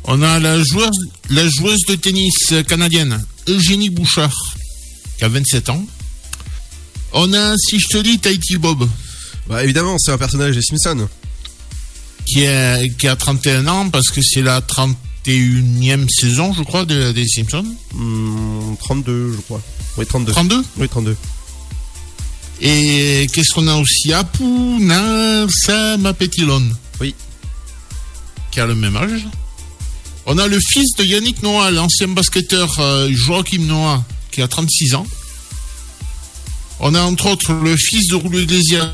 On 0.05 0.21
a 0.23 0.39
la 0.41 0.63
joueuse, 0.63 0.91
la 1.31 1.49
joueuse 1.49 1.81
de 1.89 1.95
tennis 1.95 2.53
canadienne, 2.69 3.25
Eugénie 3.49 3.91
Bouchard, 3.91 4.35
qui 5.19 5.25
a 5.25 5.29
27 5.29 5.69
ans. 5.71 5.85
On 7.13 7.33
a, 7.33 7.55
si 7.57 7.79
je 7.79 7.87
te 7.89 7.99
dis, 7.99 8.19
Tahiti 8.19 8.57
Bob. 8.57 8.89
Bah, 9.49 9.63
évidemment, 9.63 9.97
c'est 9.99 10.13
un 10.13 10.19
personnage 10.19 10.55
des 10.57 10.63
Simpsons. 10.63 11.09
Qui, 12.27 12.43
est, 12.43 12.97
qui 12.99 13.09
a 13.09 13.17
31 13.17 13.67
ans 13.69 13.91
parce 13.91 14.09
que 14.11 14.21
c'est 14.23 14.43
la 14.43 14.61
31e 14.61 16.09
saison, 16.09 16.53
je 16.55 16.63
crois, 16.63 16.85
de- 16.85 17.13
des 17.13 17.27
Simpsons. 17.27 17.67
Hmm, 17.95 18.75
32, 18.79 19.35
je 19.37 19.41
crois. 19.43 19.61
Oui, 19.99 20.07
32. 20.07 20.33
32 20.33 20.65
Oui, 20.79 20.89
32. 20.89 21.17
Et 22.61 23.27
qu'est-ce 23.33 23.53
qu'on 23.53 23.67
a 23.69 23.75
aussi? 23.77 24.13
Apuna 24.13 25.47
Samapetilon. 25.49 26.63
Oui. 27.01 27.15
Qui 28.53 28.61
a 28.61 28.67
le 28.67 28.75
même 28.77 28.97
âge. 28.97 29.27
On 30.27 30.39
a 30.39 30.47
le 30.47 30.59
fils 30.61 30.95
de 30.99 31.05
Yannick 31.05 31.43
Noah, 31.43 31.71
l'ancien 31.71 32.09
basketteur 32.09 32.79
euh, 32.79 33.11
Joachim 33.13 33.65
Noah, 33.67 34.05
qui 34.31 34.41
a 34.43 34.49
36 34.49 34.95
ans. 34.95 35.07
On 36.81 36.95
a 36.95 37.03
entre 37.03 37.27
autres 37.27 37.53
le 37.53 37.77
fils 37.77 38.09
de 38.09 38.19
Julio 38.21 38.41
Iglesias. 38.41 38.93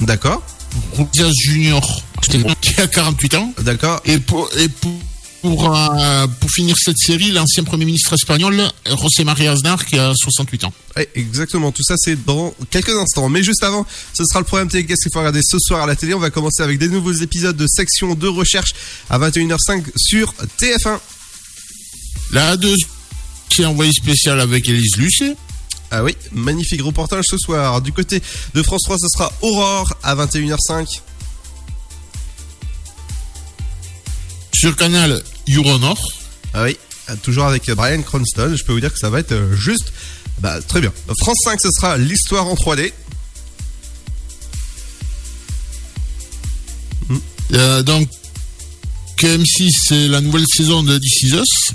D'accord. 0.00 0.42
Iglesias 0.98 1.32
Junior, 1.44 2.02
qui 2.60 2.80
a 2.80 2.86
48 2.86 3.34
ans. 3.34 3.52
D'accord. 3.60 4.00
Et 4.04 4.18
pour, 4.18 4.50
et 4.56 4.68
pour, 4.68 4.98
pour, 5.44 5.76
euh, 5.76 6.26
pour 6.40 6.50
finir 6.50 6.74
cette 6.78 6.96
série, 6.96 7.30
l'ancien 7.30 7.64
Premier 7.64 7.84
ministre 7.84 8.14
espagnol, 8.14 8.66
José 8.86 9.24
María 9.24 9.52
Aznar, 9.52 9.84
qui 9.84 9.98
a 9.98 10.14
68 10.14 10.64
ans. 10.64 10.72
Ouais, 10.96 11.06
exactement. 11.14 11.70
Tout 11.70 11.82
ça, 11.82 11.96
c'est 11.98 12.24
dans 12.24 12.54
quelques 12.70 12.96
instants. 12.96 13.28
Mais 13.28 13.42
juste 13.42 13.62
avant, 13.62 13.84
ce 14.14 14.24
sera 14.24 14.40
le 14.40 14.46
programme 14.46 14.68
télé. 14.68 14.86
Qu'est-ce 14.86 15.02
qu'il 15.02 15.12
faut 15.12 15.18
regarder 15.18 15.42
ce 15.42 15.58
soir 15.58 15.82
à 15.82 15.86
la 15.86 15.96
télé? 15.96 16.14
On 16.14 16.18
va 16.18 16.30
commencer 16.30 16.62
avec 16.62 16.78
des 16.78 16.88
nouveaux 16.88 17.12
épisodes 17.12 17.54
de 17.54 17.66
section 17.66 18.14
de 18.14 18.26
recherche 18.26 18.72
à 19.10 19.18
21h05 19.18 19.84
sur 19.96 20.32
TF1. 20.58 20.98
La 22.32 22.56
deuxième, 22.56 22.88
c'est 23.54 23.66
envoyé 23.66 23.92
spécial 23.92 24.40
avec 24.40 24.66
Élise 24.66 24.96
Lucet. 24.96 25.36
Ah 25.90 26.02
oui, 26.02 26.16
magnifique 26.32 26.80
reportage 26.80 27.24
ce 27.28 27.36
soir. 27.36 27.82
Du 27.82 27.92
côté 27.92 28.22
de 28.54 28.62
France 28.62 28.84
3, 28.84 28.96
ce 28.98 29.08
sera 29.08 29.30
Aurore 29.42 29.92
à 30.02 30.16
21h05. 30.16 31.02
Sur 34.54 34.76
Canal 34.76 35.22
Euronor. 35.48 35.98
Ah 36.54 36.62
oui, 36.62 36.76
toujours 37.22 37.44
avec 37.44 37.68
Brian 37.72 38.00
Cranston. 38.02 38.54
Je 38.56 38.62
peux 38.62 38.72
vous 38.72 38.80
dire 38.80 38.92
que 38.92 38.98
ça 38.98 39.10
va 39.10 39.18
être 39.18 39.32
euh, 39.32 39.56
juste 39.56 39.92
bah, 40.38 40.60
très 40.62 40.80
bien. 40.80 40.92
France 41.20 41.38
5, 41.44 41.60
ce 41.60 41.68
sera 41.70 41.98
l'histoire 41.98 42.46
en 42.46 42.54
3D. 42.54 42.92
Euh, 47.52 47.82
donc, 47.82 48.08
M6, 49.18 49.70
c'est 49.88 50.08
la 50.08 50.20
nouvelle 50.20 50.46
saison 50.46 50.82
de 50.82 50.98
This 50.98 51.22
Is 51.22 51.34
Us. 51.34 51.74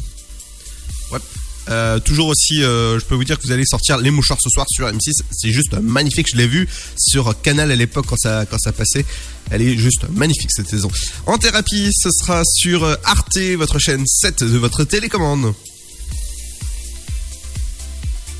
Euh, 1.69 1.99
toujours 1.99 2.27
aussi, 2.27 2.63
euh, 2.63 2.99
je 2.99 3.05
peux 3.05 3.15
vous 3.15 3.23
dire 3.23 3.37
que 3.37 3.45
vous 3.45 3.51
allez 3.51 3.65
sortir 3.65 3.97
Les 3.97 4.09
Mouchoirs 4.09 4.39
ce 4.41 4.49
soir 4.49 4.65
sur 4.69 4.87
M6. 4.87 5.21
C'est 5.31 5.51
juste 5.51 5.73
magnifique. 5.73 6.27
Je 6.31 6.37
l'ai 6.37 6.47
vu 6.47 6.67
sur 6.97 7.39
Canal 7.41 7.71
à 7.71 7.75
l'époque 7.75 8.05
quand 8.07 8.17
ça, 8.17 8.45
quand 8.49 8.57
ça 8.57 8.71
passait. 8.71 9.05
Elle 9.51 9.61
est 9.61 9.77
juste 9.77 10.09
magnifique 10.09 10.51
cette 10.51 10.69
saison. 10.69 10.89
En 11.25 11.37
thérapie, 11.37 11.91
ce 11.93 12.09
sera 12.11 12.41
sur 12.45 12.83
euh, 12.83 12.95
Arte, 13.03 13.37
votre 13.57 13.77
chaîne 13.79 14.03
7 14.05 14.43
de 14.43 14.57
votre 14.57 14.83
télécommande. 14.83 15.53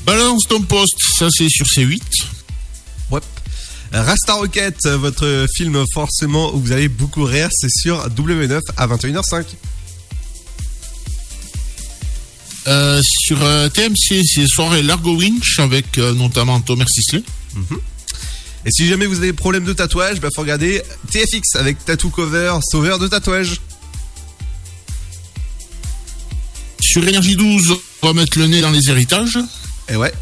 Balance 0.06 0.42
ton 0.48 0.62
poste, 0.62 0.98
ça 1.18 1.28
c'est 1.30 1.48
sur 1.48 1.66
C8. 1.66 2.02
Ouais. 3.12 3.20
Rasta 3.92 4.34
Rocket, 4.34 4.86
votre 4.86 5.46
film 5.54 5.84
forcément 5.92 6.54
où 6.54 6.60
vous 6.60 6.72
allez 6.72 6.88
beaucoup 6.88 7.24
rire, 7.24 7.48
c'est 7.52 7.70
sur 7.70 8.08
W9 8.08 8.60
à 8.76 8.86
21h05. 8.86 9.44
Euh, 12.66 13.00
sur 13.02 13.42
euh, 13.42 13.68
TMC, 13.68 14.22
c'est 14.24 14.46
soirée 14.46 14.82
Largo 14.82 15.16
Winch 15.16 15.58
avec 15.58 15.96
euh, 15.98 16.12
notamment 16.12 16.60
Thomas 16.60 16.84
Sisley. 16.86 17.22
Mhm. 17.54 17.78
Et 18.66 18.70
si 18.70 18.86
jamais 18.86 19.06
vous 19.06 19.16
avez 19.16 19.28
des 19.28 19.32
problèmes 19.32 19.64
de 19.64 19.72
tatouage, 19.72 20.20
bah 20.20 20.28
faut 20.34 20.42
regarder 20.42 20.82
TFX 21.10 21.56
avec 21.56 21.82
Tattoo 21.84 22.10
Cover, 22.10 22.58
sauveur 22.70 22.98
de 22.98 23.08
tatouage. 23.08 23.60
Sur 26.80 27.06
Énergie 27.06 27.36
12, 27.36 27.76
on 28.02 28.08
va 28.08 28.12
mettre 28.12 28.38
le 28.38 28.46
nez 28.46 28.60
dans 28.60 28.70
les 28.70 28.90
héritages. 28.90 29.38
Et 29.88 29.96
ouais. 29.96 30.12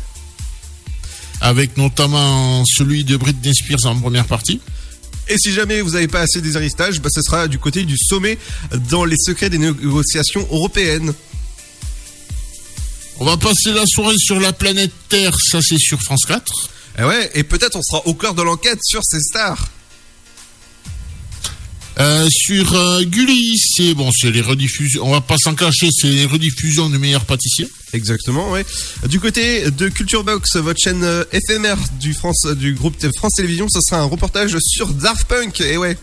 Avec 1.40 1.76
notamment 1.76 2.64
celui 2.64 3.04
de 3.04 3.16
Britney 3.16 3.54
Spears 3.54 3.86
en 3.86 3.98
première 3.98 4.26
partie. 4.26 4.60
Et 5.28 5.36
si 5.36 5.52
jamais 5.52 5.80
vous 5.80 5.90
n'avez 5.90 6.08
pas 6.08 6.20
assez 6.20 6.40
des 6.40 6.56
héritages, 6.56 7.00
bah 7.00 7.10
ce 7.12 7.22
sera 7.22 7.48
du 7.48 7.58
côté 7.58 7.84
du 7.84 7.96
sommet 7.98 8.38
dans 8.88 9.04
les 9.04 9.16
secrets 9.18 9.50
des 9.50 9.58
négociations 9.58 10.46
européennes. 10.50 11.12
On 13.20 13.24
va 13.24 13.36
passer 13.36 13.72
la 13.72 13.84
soirée 13.86 14.16
sur 14.16 14.38
la 14.38 14.52
planète 14.52 14.92
Terre, 15.08 15.36
ça 15.40 15.60
c'est 15.60 15.78
sur 15.78 16.00
France 16.00 16.24
4. 16.26 16.52
Et 16.98 17.04
ouais, 17.04 17.30
et 17.34 17.42
peut-être 17.42 17.76
on 17.76 17.82
sera 17.82 18.06
au 18.06 18.14
cœur 18.14 18.34
de 18.34 18.42
l'enquête 18.42 18.78
sur 18.82 19.02
ces 19.04 19.20
stars. 19.20 19.70
Euh, 21.98 22.28
sur 22.30 22.74
euh, 22.74 23.02
Gulli, 23.02 23.58
c'est 23.58 23.92
bon, 23.94 24.10
c'est 24.12 24.30
les 24.30 24.40
rediffusions. 24.40 25.04
On 25.04 25.10
va 25.10 25.20
pas 25.20 25.36
s'en 25.36 25.56
cacher, 25.56 25.88
c'est 25.90 26.06
les 26.06 26.26
rediffusions 26.26 26.88
du 26.88 26.98
meilleur 26.98 27.24
pâtissier. 27.24 27.68
Exactement, 27.92 28.52
ouais. 28.52 28.64
Du 29.08 29.18
côté 29.18 29.68
de 29.72 29.88
Culture 29.88 30.22
Box, 30.22 30.56
votre 30.56 30.80
chaîne 30.80 31.02
euh, 31.02 31.24
éphémère 31.32 31.78
du 31.98 32.14
France, 32.14 32.46
du 32.46 32.74
groupe 32.74 32.94
France 33.16 33.32
Télévisions, 33.34 33.66
ce 33.68 33.80
sera 33.80 34.00
un 34.00 34.04
reportage 34.04 34.56
sur 34.60 34.88
Daft 34.94 35.24
Punk. 35.26 35.60
Et 35.60 35.76
ouais. 35.76 35.98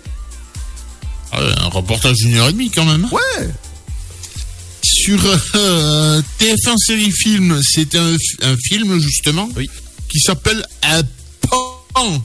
Ah 1.32 1.42
ouais, 1.42 1.54
un 1.60 1.70
reportage 1.70 2.16
d'une 2.18 2.36
heure 2.36 2.50
et 2.50 2.54
demie 2.54 2.72
quand 2.72 2.86
même. 2.86 3.06
Ouais. 3.06 3.50
Sur 5.04 5.20
euh, 5.56 6.22
TF1 6.40 6.78
série 6.78 7.12
film, 7.12 7.62
c'est 7.62 7.96
un, 7.96 8.16
un 8.44 8.56
film 8.58 8.98
justement 9.00 9.50
Oui. 9.56 9.70
qui 10.10 10.20
s'appelle 10.20 10.66
Un 10.84 11.02
pan. 11.42 12.24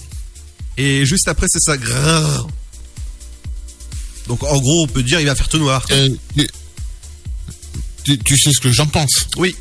Et 0.76 1.04
juste 1.04 1.26
après, 1.28 1.46
c'est 1.48 1.60
ça. 1.60 1.76
grrr. 1.76 2.46
Donc 4.28 4.42
en 4.44 4.58
gros, 4.60 4.84
on 4.84 4.86
peut 4.86 5.02
dire 5.02 5.18
il 5.20 5.26
va 5.26 5.34
faire 5.34 5.48
tout 5.48 5.58
noir. 5.58 5.84
Euh, 5.90 6.08
tu, 8.04 8.18
tu 8.18 8.38
sais 8.38 8.52
ce 8.52 8.60
que 8.60 8.70
j'en 8.70 8.86
pense. 8.86 9.26
Oui. 9.36 9.56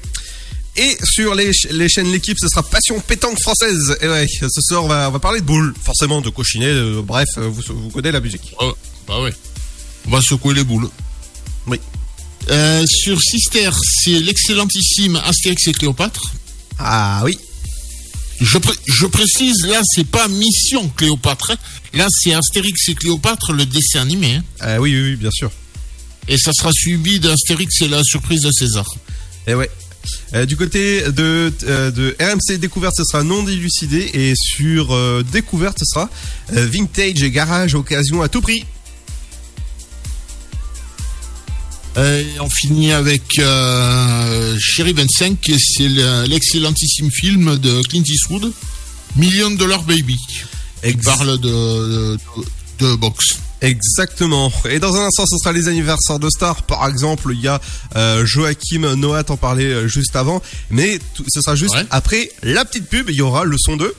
Et 0.78 0.95
sur 1.03 1.34
les, 1.36 1.51
les 1.72 1.89
chaînes 1.89 2.12
L'équipe, 2.12 2.38
ce 2.39 2.47
sera 2.47 2.62
Passion 2.64 2.99
Pétanque 3.01 3.39
Française. 3.41 3.97
Et 4.01 4.07
ouais, 4.07 4.28
ce 4.28 4.62
soir, 4.62 4.86
on 4.86 4.88
va, 4.88 5.10
on 5.10 5.12
va 5.12 5.20
parler 5.20 5.41
de 5.41 5.45
boules. 5.45 5.74
Forcément, 5.84 6.22
de 6.22 6.30
cochinet, 6.30 6.68
euh, 6.68 7.01
bref, 7.03 7.28
vous, 7.38 7.62
vous 7.68 7.89
connaissez 7.89 8.14
la 8.14 8.20
musique. 8.22 8.53
Oh, 8.62 8.74
bah 9.07 9.20
ouais. 9.22 9.34
On 10.07 10.12
va 10.12 10.22
secouer 10.22 10.53
les 10.53 10.64
boules. 10.64 10.88
Euh, 12.50 12.84
sur 12.88 13.22
Sister, 13.22 13.70
c'est 14.04 14.20
l'excellentissime 14.20 15.16
Astérix 15.18 15.68
et 15.68 15.72
Cléopâtre. 15.72 16.34
Ah 16.80 17.22
oui. 17.24 17.38
Je, 18.42 18.58
je 18.88 19.06
précise, 19.06 19.66
là, 19.66 19.82
c'est 19.94 20.08
pas 20.08 20.28
Mission 20.30 20.88
Cléopâtre. 20.96 21.52
hein. 21.52 21.58
Là, 21.94 22.08
c'est 22.10 22.34
Astérix 22.34 22.88
et 22.90 22.96
Cléopâtre, 22.96 23.52
le 23.52 23.66
dessin 23.66 24.02
animé. 24.02 24.36
hein. 24.36 24.44
Ah 24.60 24.80
oui, 24.82 24.96
oui, 24.96 25.02
oui, 25.12 25.16
bien 25.18 25.32
sûr. 25.32 25.52
Et 26.28 26.38
ça 26.38 26.52
sera 26.54 26.72
suivi 26.72 27.20
d'Astérix 27.20 27.82
et 27.82 27.88
la 27.88 28.04
surprise 28.04 28.42
de 28.44 28.52
César. 28.52 28.86
Et 29.48 29.54
ouais. 29.56 29.70
Euh, 30.34 30.46
du 30.46 30.56
côté 30.56 31.02
de, 31.12 31.52
euh, 31.64 31.92
de 31.92 32.16
RMC 32.20 32.58
Découverte, 32.58 32.96
ce 32.98 33.04
sera 33.04 33.24
non 33.24 33.44
dilucidé. 33.44 34.10
Et 34.14 34.34
sur 34.36 34.94
euh, 34.96 35.24
Découverte, 35.32 35.78
ce 35.80 35.86
sera 35.86 36.10
euh, 36.56 36.66
Vintage 36.66 37.22
et 37.22 37.32
Garage 37.32 37.76
Occasion 37.76 38.22
à 38.22 38.30
tout 38.30 38.42
prix. 38.42 38.64
Et 41.98 42.26
on 42.40 42.50
finit 42.50 42.92
avec 42.94 43.24
euh, 43.40 44.58
Chéri 44.60 44.94
25, 44.94 45.50
et 45.50 45.56
c'est 45.60 45.88
le- 45.90 46.26
l'excellentissime 46.28 47.10
film 47.12 47.58
de 47.58 47.82
Clint 47.88 48.04
Eastwood, 48.08 48.52
Million 49.16 49.52
Dollar 49.52 49.84
Baby. 49.84 50.18
Il 50.86 50.98
parle 50.98 51.40
de, 51.40 51.48
de, 51.50 52.18
de 52.80 52.96
boxe. 52.96 53.38
Exactement. 53.62 54.50
Et 54.70 54.80
dans 54.80 54.96
un 54.96 55.06
instant, 55.08 55.26
ce 55.26 55.38
sera 55.38 55.52
les 55.52 55.68
anniversaires 55.68 56.20
de 56.20 56.30
stars. 56.30 56.64
Par 56.64 56.88
exemple, 56.88 57.32
il 57.34 57.42
y 57.42 57.48
a 57.50 57.60
euh, 57.98 58.26
Joachim 58.26 58.96
Noah, 58.96 59.24
t'en 59.26 59.36
parlais 59.36 59.66
euh, 59.66 59.88
juste 59.90 60.16
avant. 60.16 60.42
Mais 60.70 61.00
ce 61.28 61.42
sera 61.42 61.56
juste 61.56 61.76
Ouais. 61.76 61.86
après 61.92 62.32
la 62.44 62.64
petite 62.64 62.88
pub. 62.88 63.10
Il 63.10 63.16
y 63.16 63.22
aura 63.22 63.44
le 63.44 63.58
son 63.60 63.76
de. 63.76 63.94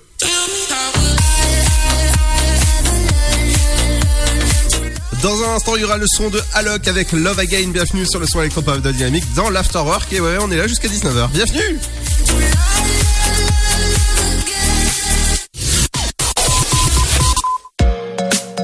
Dans 5.23 5.43
un 5.43 5.55
instant, 5.55 5.77
il 5.77 5.83
y 5.83 5.85
aura 5.85 5.99
le 5.99 6.07
son 6.07 6.31
de 6.31 6.41
Alok 6.55 6.89
avec 6.89 7.13
Love 7.13 7.39
Again. 7.39 7.69
Bienvenue 7.69 8.07
sur 8.07 8.21
le 8.21 8.27
son 8.27 8.41
électropop 8.41 8.81
de 8.81 8.91
Dynamique 8.91 9.25
dans 9.35 9.51
l'Afterwork. 9.51 10.11
Et 10.15 10.21
ouais, 10.21 10.39
on 10.41 10.51
est 10.51 10.57
là 10.57 10.67
jusqu'à 10.67 10.89
19h. 10.89 11.29
Bienvenue 11.31 11.79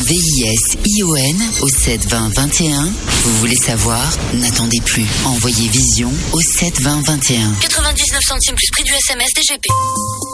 V-I-S-I-O-N 0.00 1.36
au 1.62 1.68
72021. 1.68 2.84
Vous 2.84 3.38
voulez 3.38 3.56
savoir? 3.56 4.10
N'attendez 4.34 4.80
plus. 4.84 5.04
Envoyez 5.24 5.68
Vision 5.68 6.12
au 6.32 6.40
72021. 6.40 7.54
99 7.60 8.20
centimes 8.22 8.54
plus 8.54 8.70
prix 8.72 8.84
du 8.84 8.92
SMS 8.92 9.28
DGP. 9.34 9.66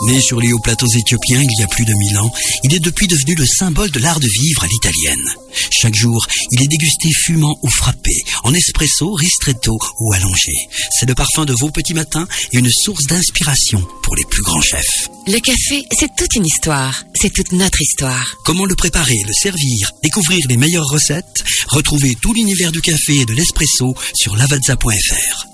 Né 0.06 0.20
sur 0.20 0.40
les 0.40 0.52
hauts 0.52 0.60
plateaux 0.60 0.86
éthiopiens 0.86 1.40
il 1.40 1.60
y 1.60 1.62
a 1.62 1.66
plus 1.68 1.84
de 1.84 1.94
mille 1.94 2.18
ans, 2.18 2.32
il 2.64 2.74
est 2.74 2.80
depuis 2.80 3.06
devenu 3.06 3.34
le 3.34 3.46
symbole 3.46 3.90
de 3.90 3.98
l'art 4.00 4.20
de 4.20 4.28
vivre 4.28 4.64
à 4.64 4.66
l'italienne. 4.66 5.24
Chaque 5.70 5.94
jour, 5.94 6.26
il 6.50 6.62
est 6.62 6.68
dégusté 6.68 7.08
fumant 7.24 7.58
ou 7.62 7.68
frappé, 7.68 8.14
en 8.42 8.54
espresso, 8.54 9.12
ristretto 9.12 9.78
ou 10.00 10.12
allongé. 10.12 10.52
C'est 10.98 11.08
le 11.08 11.14
parfum 11.14 11.44
de 11.44 11.54
vos 11.58 11.70
petits 11.70 11.94
matins 11.94 12.26
et 12.52 12.58
une 12.58 12.70
source 12.70 13.04
d'inspiration 13.06 13.86
pour 14.02 14.16
les 14.16 14.24
plus 14.24 14.42
grands 14.42 14.62
chefs. 14.62 15.08
Le 15.26 15.38
café, 15.38 15.86
c'est 15.98 16.14
toute 16.16 16.34
une 16.34 16.46
histoire. 16.46 17.04
C'est 17.14 17.32
toute 17.32 17.52
notre 17.52 17.80
histoire. 17.80 18.36
Comment 18.44 18.66
le 18.66 18.74
préparer, 18.74 19.22
le 19.26 19.32
servir, 19.32 19.92
découvrir 20.02 20.46
les 20.48 20.56
meilleures 20.56 20.88
recettes? 20.88 21.44
Retrouvez 21.68 22.14
tout 22.20 22.34
l'univers 22.34 22.72
du 22.72 22.80
café 22.80 23.20
et 23.20 23.24
de 23.24 23.32
l'espresso 23.32 23.94
sur 24.14 24.36
lavazza.fr. 24.36 25.53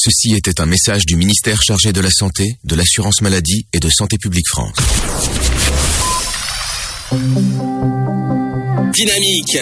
Ceci 0.00 0.34
était 0.36 0.60
un 0.60 0.66
message 0.66 1.06
du 1.06 1.16
ministère 1.16 1.60
chargé 1.60 1.92
de 1.92 2.00
la 2.00 2.10
Santé, 2.10 2.56
de 2.62 2.76
l'Assurance 2.76 3.20
Maladie 3.20 3.66
et 3.72 3.80
de 3.80 3.90
Santé 3.90 4.16
Publique 4.16 4.46
France. 4.46 4.76
Dynamique. 8.92 9.58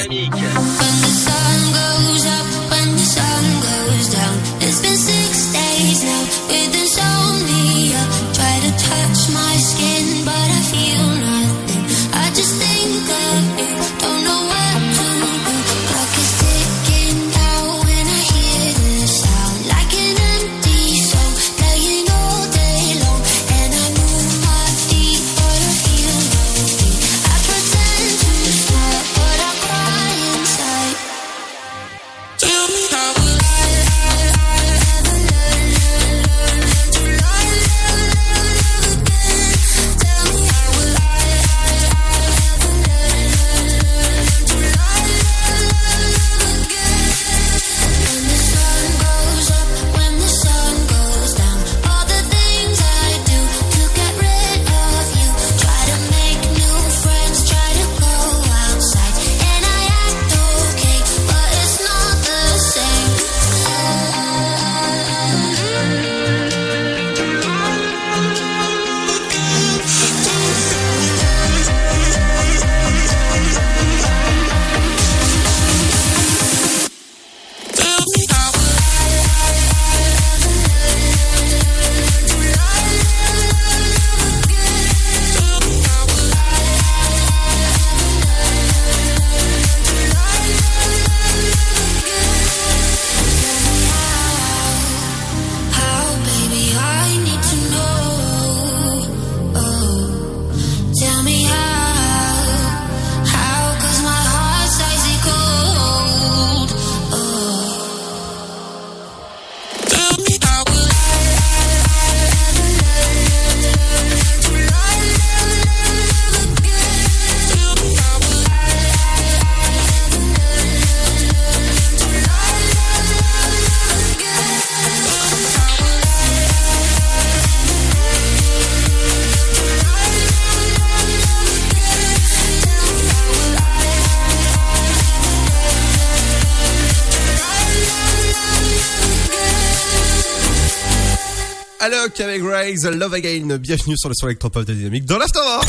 Rise, 142.66 142.84
Love 142.86 143.14
Again. 143.14 143.58
Bienvenue 143.58 143.96
sur 143.96 144.08
le 144.08 144.14
son 144.16 144.26
électropop 144.26 144.64
de 144.64 144.74
Dynamique 144.74 145.04
dans 145.04 145.18
l'Afterwork. 145.18 145.68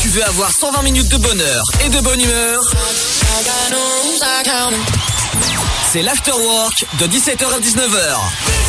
Tu 0.00 0.08
veux 0.08 0.24
avoir 0.24 0.50
120 0.52 0.82
minutes 0.82 1.08
de 1.08 1.16
bonheur 1.16 1.64
et 1.84 1.88
de 1.88 2.00
bonne 2.00 2.20
humeur? 2.20 2.62
C'est 5.90 6.02
l'Afterwork 6.02 6.84
de 7.00 7.06
17h 7.06 7.46
à 7.46 7.60
19h. 7.60 8.61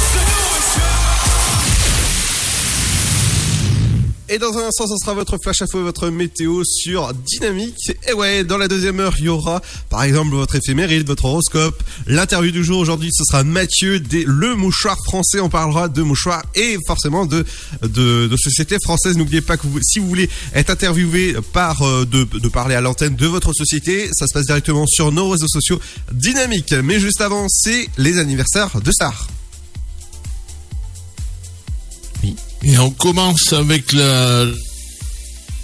Et 4.33 4.39
dans 4.39 4.57
un 4.57 4.63
instant, 4.63 4.87
ce 4.87 4.97
sera 4.97 5.13
votre 5.13 5.37
flash 5.37 5.61
info 5.61 5.79
et 5.79 5.83
votre 5.83 6.09
météo 6.09 6.63
sur 6.63 7.13
Dynamique. 7.13 7.91
Et 8.09 8.13
ouais, 8.13 8.43
dans 8.43 8.57
la 8.57 8.67
deuxième 8.67 8.99
heure, 8.99 9.13
il 9.19 9.25
y 9.25 9.29
aura, 9.29 9.61
par 9.91 10.01
exemple, 10.01 10.31
votre 10.31 10.55
éphéméride, 10.55 11.05
votre 11.05 11.25
horoscope. 11.25 11.83
L'interview 12.07 12.49
du 12.49 12.63
jour 12.63 12.79
aujourd'hui, 12.79 13.11
ce 13.13 13.23
sera 13.25 13.43
Mathieu 13.43 13.99
des 13.99 14.23
Le 14.25 14.55
Mouchoir 14.55 14.97
français. 15.05 15.39
On 15.39 15.49
parlera 15.49 15.87
de 15.87 16.01
mouchoirs 16.01 16.41
et 16.55 16.79
forcément 16.87 17.27
de, 17.27 17.45
de, 17.83 18.25
de 18.25 18.37
société 18.37 18.77
française. 18.81 19.17
N'oubliez 19.17 19.41
pas 19.41 19.55
que 19.55 19.67
si 19.83 19.99
vous 19.99 20.07
voulez 20.07 20.27
être 20.55 20.71
interviewé 20.71 21.35
par, 21.53 21.83
euh, 21.83 22.03
de, 22.03 22.23
de 22.23 22.47
parler 22.47 22.73
à 22.73 22.81
l'antenne 22.81 23.15
de 23.15 23.27
votre 23.27 23.53
société, 23.53 24.09
ça 24.13 24.25
se 24.25 24.33
passe 24.33 24.47
directement 24.47 24.87
sur 24.87 25.11
nos 25.11 25.29
réseaux 25.29 25.47
sociaux 25.47 25.79
Dynamique. 26.11 26.73
Mais 26.83 26.99
juste 26.99 27.21
avant, 27.21 27.45
c'est 27.49 27.87
les 27.99 28.17
anniversaires 28.17 28.81
de 28.81 28.91
stars. 28.91 29.27
Et 32.63 32.77
on 32.77 32.91
commence 32.91 33.51
avec 33.53 33.91
la, 33.91 34.45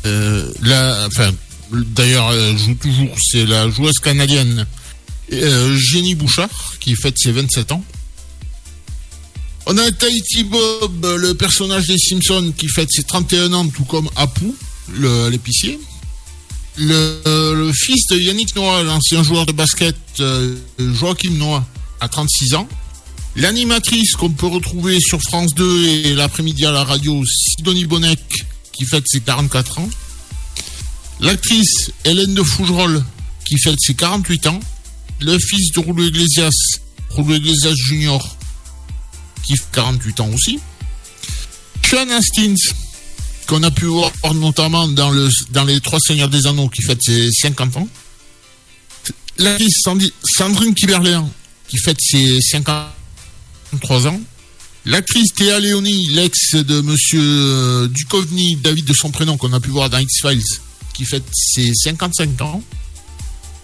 euh, 0.05 0.51
la, 0.61 1.07
enfin, 1.07 1.31
d'ailleurs, 1.71 2.33
elle 2.33 2.57
joue 2.57 2.75
toujours, 2.75 3.15
c'est 3.21 3.45
la 3.45 3.69
joueuse 3.69 3.99
canadienne 4.03 4.65
euh, 5.31 5.77
Jenny 5.77 6.15
Bouchard 6.15 6.49
qui 6.79 6.95
fête 6.95 7.15
ses 7.17 7.31
27 7.31 7.71
ans. 7.71 7.83
On 9.65 9.77
a 9.77 9.91
Tahiti 9.91 10.43
Bob, 10.43 11.05
le 11.05 11.33
personnage 11.33 11.87
des 11.87 11.97
Simpsons, 11.97 12.53
qui 12.57 12.67
fête 12.67 12.89
ses 12.91 13.03
31 13.03 13.53
ans, 13.53 13.67
tout 13.67 13.83
comme 13.83 14.09
Apu, 14.15 14.51
l'épicier. 15.29 15.79
Le, 16.77 17.53
le 17.55 17.71
fils 17.73 18.07
de 18.09 18.17
Yannick 18.17 18.55
Noah, 18.55 18.83
l'ancien 18.83 19.21
joueur 19.21 19.45
de 19.45 19.51
basket, 19.51 19.95
euh, 20.21 20.55
Joachim 20.79 21.33
Noah, 21.37 21.65
a 21.99 22.07
36 22.07 22.55
ans. 22.55 22.67
L'animatrice 23.35 24.13
qu'on 24.13 24.31
peut 24.31 24.47
retrouver 24.47 24.99
sur 24.99 25.21
France 25.21 25.53
2 25.55 25.85
et 25.85 26.13
l'après-midi 26.13 26.65
à 26.65 26.71
la 26.71 26.83
radio, 26.83 27.23
Sidonie 27.25 27.85
Bonnec, 27.85 28.19
qui 28.71 28.85
fête 28.85 29.03
ses 29.07 29.21
44 29.21 29.79
ans. 29.79 29.89
L'actrice 31.19 31.91
Hélène 32.05 32.33
de 32.33 32.43
Fougerolles, 32.43 33.03
qui 33.45 33.59
fête 33.59 33.79
ses 33.79 33.93
48 33.93 34.47
ans. 34.47 34.59
Le 35.21 35.37
fils 35.37 35.71
de 35.73 35.79
Rouleau 35.79 36.05
Iglesias, 36.05 36.51
Rouleau 37.09 37.35
Iglesias 37.35 37.73
Junior, 37.75 38.37
qui 39.43 39.55
fait 39.57 39.65
48 39.73 40.19
ans 40.21 40.29
aussi. 40.33 40.59
Sean 41.85 42.09
Hastings, 42.09 42.71
qu'on 43.47 43.63
a 43.63 43.71
pu 43.71 43.85
voir 43.85 44.11
notamment 44.33 44.87
dans, 44.87 45.11
le, 45.11 45.27
dans 45.51 45.63
Les 45.63 45.81
Trois 45.81 45.99
Seigneurs 45.99 46.29
des 46.29 46.47
Anneaux, 46.47 46.69
qui 46.69 46.81
fête 46.83 47.01
ses 47.01 47.31
50 47.31 47.77
ans. 47.77 47.87
L'actrice 49.37 49.81
Sandrine 50.23 50.73
Kiberléan, 50.73 51.29
qui 51.67 51.77
fête 51.77 51.97
ses 51.99 52.39
53 52.41 52.75
ans. 52.75 52.98
L'actrice 54.85 55.33
Théa 55.33 55.59
Leoni, 55.59 56.07
l'ex 56.07 56.55
de 56.55 56.81
Monsieur 56.81 57.21
euh, 57.21 57.87
Duchovny, 57.87 58.55
David 58.55 58.85
de 58.85 58.93
son 58.93 59.11
prénom, 59.11 59.37
qu'on 59.37 59.53
a 59.53 59.59
pu 59.59 59.69
voir 59.69 59.89
dans 59.89 59.97
X-Files, 59.99 60.41
qui 60.93 61.05
fête 61.05 61.25
ses 61.33 61.73
55 61.73 62.41
ans. 62.41 62.63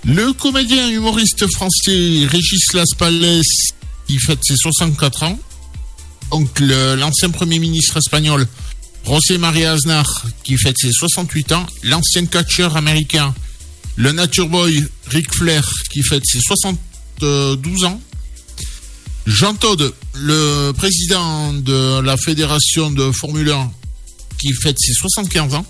Le 0.03 0.34
comédien 0.34 0.89
humoriste 0.89 1.49
français 1.51 2.28
Régis 2.28 2.74
Laspalès, 2.74 3.45
qui 4.08 4.20
fête 4.20 4.39
ses 4.43 4.56
64 4.56 5.24
ans. 5.24 5.39
Donc 6.32 6.60
l'ancien 6.60 7.30
Premier 7.30 7.60
ministre 7.60 7.97
espagnol 7.97 8.47
José 9.08 9.38
María 9.38 9.74
Aznar, 9.74 10.06
qui 10.43 10.58
fête 10.58 10.76
ses 10.78 10.91
68 10.91 11.51
ans. 11.53 11.66
L'ancien 11.84 12.26
catcheur 12.26 12.76
américain, 12.76 13.34
le 13.95 14.12
Nature 14.12 14.49
Boy 14.49 14.84
Ric 15.08 15.34
Flair, 15.34 15.68
qui 15.91 16.03
fête 16.03 16.24
ses 16.26 16.41
72 16.41 17.86
ans. 17.86 18.01
Jean 19.26 19.56
Todt, 19.56 19.94
le 20.16 20.72
président 20.72 21.54
de 21.54 22.00
la 22.02 22.16
fédération 22.18 22.92
de 22.92 23.12
Formule 23.12 23.50
1, 23.52 23.72
qui 24.40 24.54
fête 24.54 24.78
ses 24.80 24.94
75 24.94 25.56
ans. 25.56 25.66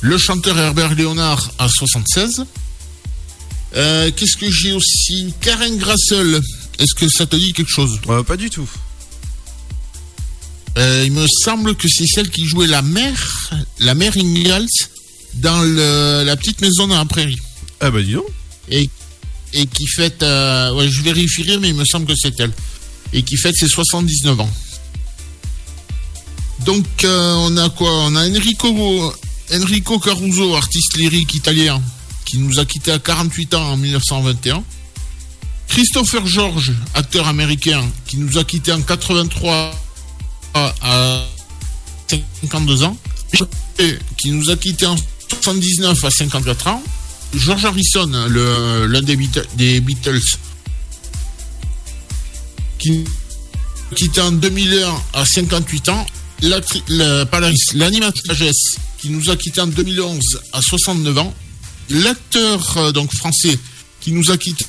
Le 0.00 0.18
chanteur 0.18 0.58
Herbert 0.58 0.94
Léonard 0.94 1.50
à 1.58 1.68
76. 1.68 2.44
Euh, 3.76 4.10
Qu'est-ce 4.14 4.36
que 4.36 4.50
j'ai 4.50 4.72
aussi? 4.72 5.32
Karen 5.40 5.76
Grassel. 5.78 6.40
Est-ce 6.78 6.94
que 6.94 7.08
ça 7.08 7.26
te 7.26 7.36
dit 7.36 7.52
quelque 7.52 7.70
chose? 7.70 8.00
Pas 8.26 8.36
du 8.36 8.50
tout. 8.50 8.68
Euh, 10.76 11.04
il 11.06 11.12
me 11.12 11.24
semble 11.44 11.76
que 11.76 11.86
c'est 11.88 12.06
celle 12.06 12.30
qui 12.30 12.44
jouait 12.46 12.66
la 12.66 12.82
mère, 12.82 13.52
la 13.78 13.94
mère 13.94 14.12
Ingalls, 14.16 14.66
dans 15.34 15.62
le- 15.62 16.24
la 16.24 16.36
petite 16.36 16.60
maison 16.60 16.88
dans 16.88 16.96
la 16.98 17.04
prairie. 17.04 17.38
Ah 17.80 17.90
bah 17.92 18.02
dis 18.02 18.12
donc. 18.14 18.24
Et, 18.70 18.90
et 19.54 19.66
qui 19.66 19.86
fête, 19.86 20.22
euh, 20.22 20.74
ouais, 20.74 20.88
je 20.90 21.00
mais 21.58 21.68
il 21.68 21.74
me 21.74 21.84
semble 21.84 22.06
que 22.06 22.14
c'est 22.16 22.38
elle. 22.40 22.52
Et 23.12 23.22
qui 23.22 23.36
fête 23.36 23.54
ses 23.54 23.68
79 23.68 24.40
ans. 24.40 24.50
Donc, 26.66 26.86
euh, 27.04 27.34
on 27.34 27.56
a 27.56 27.70
quoi? 27.70 27.90
On 27.90 28.16
a 28.16 28.28
Enrico, 28.28 29.14
Enrico 29.52 29.98
Caruso, 30.00 30.56
artiste 30.56 30.96
lyrique 30.96 31.34
italien, 31.34 31.80
qui 32.24 32.38
nous 32.38 32.58
a 32.58 32.64
quittés 32.64 32.90
à 32.90 32.98
48 32.98 33.54
ans 33.54 33.72
en 33.72 33.76
1921. 33.76 34.64
Christopher 35.68 36.26
George, 36.26 36.72
acteur 36.94 37.28
américain, 37.28 37.82
qui 38.06 38.16
nous 38.16 38.36
a 38.38 38.44
quittés 38.44 38.72
en 38.72 38.82
83 38.82 39.72
à 40.54 41.26
52 42.40 42.82
ans. 42.82 42.96
Qui 44.16 44.30
nous 44.30 44.50
a 44.50 44.56
quittés 44.56 44.86
en 44.86 44.96
79 45.28 46.04
à 46.04 46.10
54 46.10 46.66
ans. 46.68 46.82
George 47.36 47.64
Harrison, 47.64 48.06
l'un 48.28 49.02
des, 49.02 49.16
Beat- 49.16 49.46
des 49.56 49.80
Beatles, 49.80 50.20
qui 52.78 53.04
quittés 53.94 54.20
en 54.20 54.32
2001 54.32 54.94
à 55.12 55.24
58 55.24 55.88
ans. 55.90 56.06
L'animatrice 57.74 58.76
qui 58.98 59.08
nous 59.10 59.30
a 59.30 59.36
quittés 59.36 59.60
en 59.60 59.66
2011 59.66 60.20
à 60.52 60.60
69 60.60 61.18
ans. 61.18 61.34
L'acteur 61.90 62.76
euh, 62.78 62.92
donc 62.92 63.12
français 63.14 63.58
qui 64.00 64.12
nous 64.12 64.30
a 64.30 64.36
quittés 64.38 64.66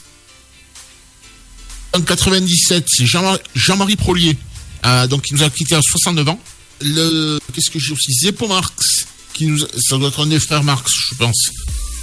en 1.93 2.01
97, 2.01 2.85
c'est 2.89 3.05
Jean- 3.05 3.37
Jean-Marie 3.55 3.95
Prolier, 3.95 4.37
euh, 4.85 5.07
donc 5.07 5.21
qui 5.23 5.33
nous 5.33 5.43
a 5.43 5.49
quittés 5.49 5.75
à 5.75 5.81
69 5.81 6.27
ans. 6.27 6.39
Le 6.81 7.39
qu'est-ce 7.53 7.69
que 7.69 7.79
j'ai 7.79 7.93
aussi 7.93 8.11
Zeppo 8.21 8.49
Marx, 8.49 9.05
qui 9.33 9.47
nous, 9.47 9.57
ça 9.59 9.97
doit 9.97 10.09
être 10.09 10.19
un 10.21 10.27
des 10.27 10.41
frères 10.41 10.63
Marx, 10.63 10.91
je 11.11 11.15
pense, 11.15 11.49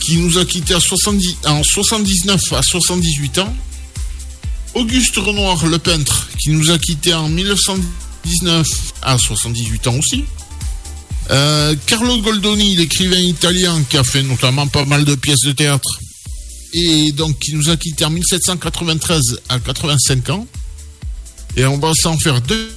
qui 0.01 0.17
nous 0.17 0.39
a 0.39 0.45
quittés 0.45 0.75
à 0.75 0.81
70, 0.81 1.37
en 1.47 1.63
79 1.63 2.41
à 2.53 2.63
78 2.63 3.39
ans. 3.39 3.55
Auguste 4.75 5.17
Renoir, 5.17 5.67
le 5.67 5.79
peintre, 5.79 6.29
qui 6.39 6.51
nous 6.51 6.71
a 6.71 6.79
quittés 6.79 7.15
en 7.15 7.29
1919 7.29 8.67
à 9.03 9.19
78 9.19 9.87
ans 9.87 9.97
aussi. 9.97 10.25
Euh, 11.31 11.75
Carlo 11.87 12.19
Goldoni, 12.21 12.75
l'écrivain 12.77 13.19
italien, 13.19 13.83
qui 13.89 13.97
a 13.97 14.05
fait 14.05 14.23
notamment 14.23 14.67
pas 14.67 14.85
mal 14.85 15.05
de 15.05 15.15
pièces 15.15 15.41
de 15.47 15.53
théâtre, 15.53 16.01
et 16.73 17.13
donc 17.13 17.39
qui 17.39 17.55
nous 17.55 17.71
a 17.71 17.77
quittés 17.77 18.05
en 18.05 18.11
1793 18.11 19.41
à 19.49 19.61
85 19.61 20.31
ans. 20.31 20.47
Et 21.57 21.67
on 21.67 21.79
va 21.79 21.93
s'en 21.95 22.19
faire 22.19 22.41
deux 22.41 22.73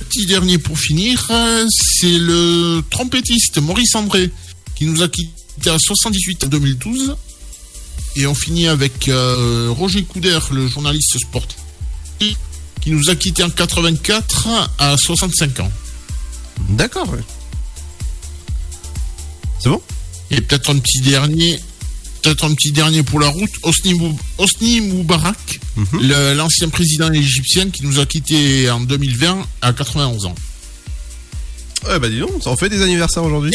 petits 0.00 0.26
derniers 0.26 0.58
pour 0.58 0.78
finir. 0.78 1.24
Euh, 1.30 1.64
C'est 1.70 2.18
le 2.18 2.82
trompettiste 2.90 3.58
Maurice 3.58 3.94
André 3.94 4.30
qui 4.74 4.86
nous 4.86 5.02
a 5.02 5.08
quittés 5.08 5.30
78 5.78 6.44
en 6.44 6.46
2012. 6.48 7.16
Et 8.16 8.26
on 8.26 8.34
finit 8.34 8.68
avec 8.68 9.08
euh, 9.08 9.68
Roger 9.70 10.02
Couder, 10.04 10.38
le 10.52 10.66
journaliste 10.68 11.18
sportif, 11.18 11.58
qui 12.80 12.90
nous 12.90 13.08
a 13.08 13.14
quittés 13.16 13.42
en 13.42 13.50
84 13.50 14.48
à 14.78 14.96
65 14.98 15.60
ans. 15.60 15.72
D'accord, 16.70 17.08
ouais. 17.10 17.20
C'est 19.60 19.68
bon? 19.70 19.80
Et 20.30 20.40
peut-être 20.40 20.70
un 20.70 20.78
petit 20.78 21.00
dernier, 21.00 21.58
peut-être 22.22 22.44
un 22.44 22.54
petit 22.54 22.72
dernier 22.72 23.02
pour 23.02 23.20
la 23.20 23.28
route, 23.28 23.50
Mou- 23.94 24.18
Hosni 24.38 24.80
Moubarak, 24.80 25.60
le- 26.00 26.34
l'ancien 26.34 26.68
président 26.68 27.10
égyptien 27.12 27.70
qui 27.70 27.82
nous 27.84 27.98
a 27.98 28.06
quittés 28.06 28.68
en 28.70 28.80
2020 28.80 29.46
à 29.62 29.72
91 29.72 30.26
ans. 30.26 30.34
Ouais, 31.86 31.98
bah 31.98 32.08
dis 32.08 32.18
donc, 32.20 32.42
ça 32.42 32.50
en 32.50 32.56
fait 32.56 32.68
des 32.68 32.82
anniversaires 32.82 33.24
aujourd'hui. 33.24 33.52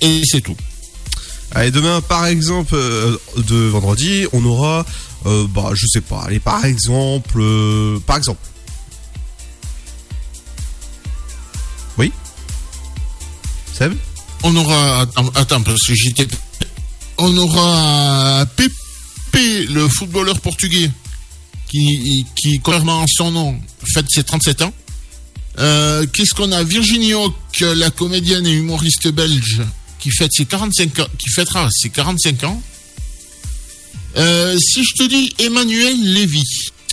Et 0.00 0.22
c'est 0.24 0.40
tout. 0.40 0.56
Allez, 1.52 1.70
demain, 1.70 2.00
par 2.00 2.26
exemple, 2.26 2.74
euh, 2.74 3.16
de 3.36 3.56
vendredi, 3.56 4.26
on 4.32 4.44
aura, 4.44 4.84
euh, 5.26 5.46
bah, 5.48 5.70
je 5.74 5.86
sais 5.86 6.02
pas, 6.02 6.24
allez, 6.26 6.40
par 6.40 6.64
exemple, 6.64 7.40
euh, 7.40 7.98
par 8.06 8.18
exemple. 8.18 8.40
Oui 11.96 12.12
Seb 13.72 13.94
On 14.42 14.54
aura, 14.54 15.00
attends, 15.00 15.28
attends, 15.34 15.62
parce 15.62 15.86
que 15.86 15.94
j'étais, 15.94 16.28
on 17.16 17.36
aura 17.38 18.44
Pepe, 18.56 19.68
le 19.70 19.88
footballeur 19.88 20.38
portugais, 20.40 20.90
qui, 21.68 22.26
qui, 22.36 22.60
contrairement 22.60 23.02
à 23.02 23.06
son 23.08 23.30
nom, 23.30 23.58
fête 23.94 24.06
ses 24.08 24.22
37 24.22 24.62
ans. 24.62 24.72
Euh, 25.58 26.06
Qu'est-ce 26.12 26.34
qu'on 26.34 26.52
a? 26.52 26.62
Virginie 26.62 27.14
Hawk, 27.14 27.60
la 27.60 27.90
comédienne 27.90 28.46
et 28.46 28.52
humoriste 28.52 29.08
belge, 29.08 29.62
qui 29.98 30.10
fête 30.10 30.32
ses 30.32 30.46
45 30.46 30.98
ans, 31.00 31.06
qui 31.18 31.28
fêtera 31.30 31.68
ses 31.72 31.90
45 31.90 32.44
ans. 32.44 32.62
Euh, 34.16 34.56
si 34.58 34.84
je 34.84 34.94
te 34.94 35.08
dis 35.08 35.34
Emmanuel 35.38 36.12
Lévy. 36.14 36.42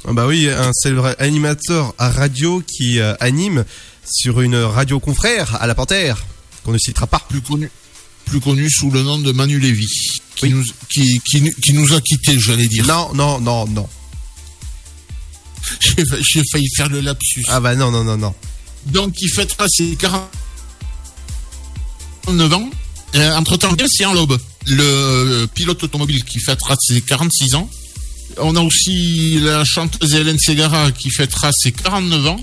Ah 0.07 0.13
Bah 0.13 0.27
oui, 0.27 0.49
un 0.49 0.71
célèbre 0.73 1.15
animateur 1.19 1.93
à 1.97 2.09
radio 2.09 2.61
qui 2.61 2.99
euh, 2.99 3.15
anime 3.19 3.65
sur 4.05 4.41
une 4.41 4.55
radio 4.57 4.99
confrère 4.99 5.55
à 5.61 5.67
la 5.67 5.75
Panthère, 5.75 6.25
qu'on 6.63 6.71
ne 6.73 6.77
citera 6.77 7.07
pas. 7.07 7.19
Plus 7.29 7.41
connu, 7.41 7.71
plus 8.25 8.39
connu 8.39 8.69
sous 8.69 8.91
le 8.91 9.01
nom 9.01 9.17
de 9.17 9.31
Manu 9.31 9.59
Lévy, 9.59 9.87
qui, 10.35 10.49
nous, 10.49 10.63
qui, 10.91 11.19
qui, 11.25 11.41
nous- 11.41 11.53
qui 11.61 11.73
nous 11.73 11.93
a 11.93 12.01
quittés, 12.01 12.37
j'allais 12.39 12.67
dire. 12.67 12.85
Non, 12.85 13.13
non, 13.13 13.39
non, 13.39 13.65
non. 13.67 13.87
J'ai 15.79 16.03
j'ai 16.21 16.43
failli 16.51 16.67
faire 16.75 16.89
le 16.89 16.99
lapsus. 17.01 17.43
Ah 17.47 17.59
bah 17.59 17.75
non, 17.75 17.89
non, 17.89 18.03
non, 18.03 18.17
non. 18.17 18.35
Donc, 18.85 19.15
il 19.19 19.29
fêtera 19.29 19.65
ses 19.67 19.95
49 19.95 22.53
ans. 22.53 22.69
Euh, 23.15 23.35
Entre-temps, 23.35 23.69
un 23.71 24.13
lobe, 24.13 24.37
le 24.67 24.83
euh, 24.83 25.47
pilote 25.47 25.83
automobile 25.83 26.23
qui 26.25 26.39
fêtera 26.39 26.75
ses 26.79 26.99
46 27.01 27.55
ans. 27.55 27.69
On 28.37 28.55
a 28.55 28.61
aussi 28.61 29.39
la 29.39 29.63
chanteuse 29.63 30.13
Hélène 30.13 30.39
Segara 30.39 30.91
qui 30.91 31.09
fêtera 31.09 31.51
ses 31.53 31.71
49 31.71 32.27
ans. 32.27 32.39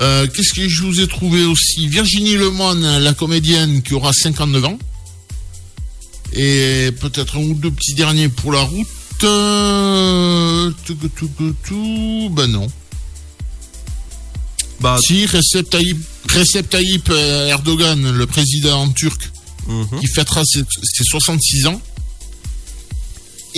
Euh, 0.00 0.26
Qu'est-ce 0.26 0.52
que 0.52 0.68
je 0.68 0.82
vous 0.82 1.00
ai 1.00 1.06
trouvé 1.06 1.44
aussi? 1.44 1.86
Virginie 1.86 2.34
Lemoine, 2.34 2.98
la 2.98 3.14
comédienne, 3.14 3.82
qui 3.82 3.94
aura 3.94 4.12
59 4.12 4.64
ans. 4.64 4.78
Et 6.32 6.90
peut-être 7.00 7.36
un 7.36 7.42
ou 7.42 7.54
deux 7.54 7.70
petits 7.70 7.94
derniers 7.94 8.28
pour 8.28 8.52
la 8.52 8.62
route. 8.62 8.88
Euh, 9.22 10.70
tout, 10.84 10.94
tout, 10.94 11.30
tout, 11.38 11.54
tout, 11.64 12.30
ben 12.32 12.48
non. 12.48 12.66
Bah, 14.80 14.98
si, 15.00 15.26
Recep 15.26 15.68
Tayyip, 15.70 15.98
Recep 16.34 16.68
Tayyip 16.68 17.08
euh, 17.10 17.48
Erdogan, 17.48 18.10
le 18.12 18.26
président 18.26 18.88
turc, 18.92 19.30
Mhm. 19.66 20.00
qui 20.00 20.06
fêtera 20.06 20.42
ses, 20.44 20.60
ses 20.84 21.04
66 21.04 21.66
ans. 21.66 21.80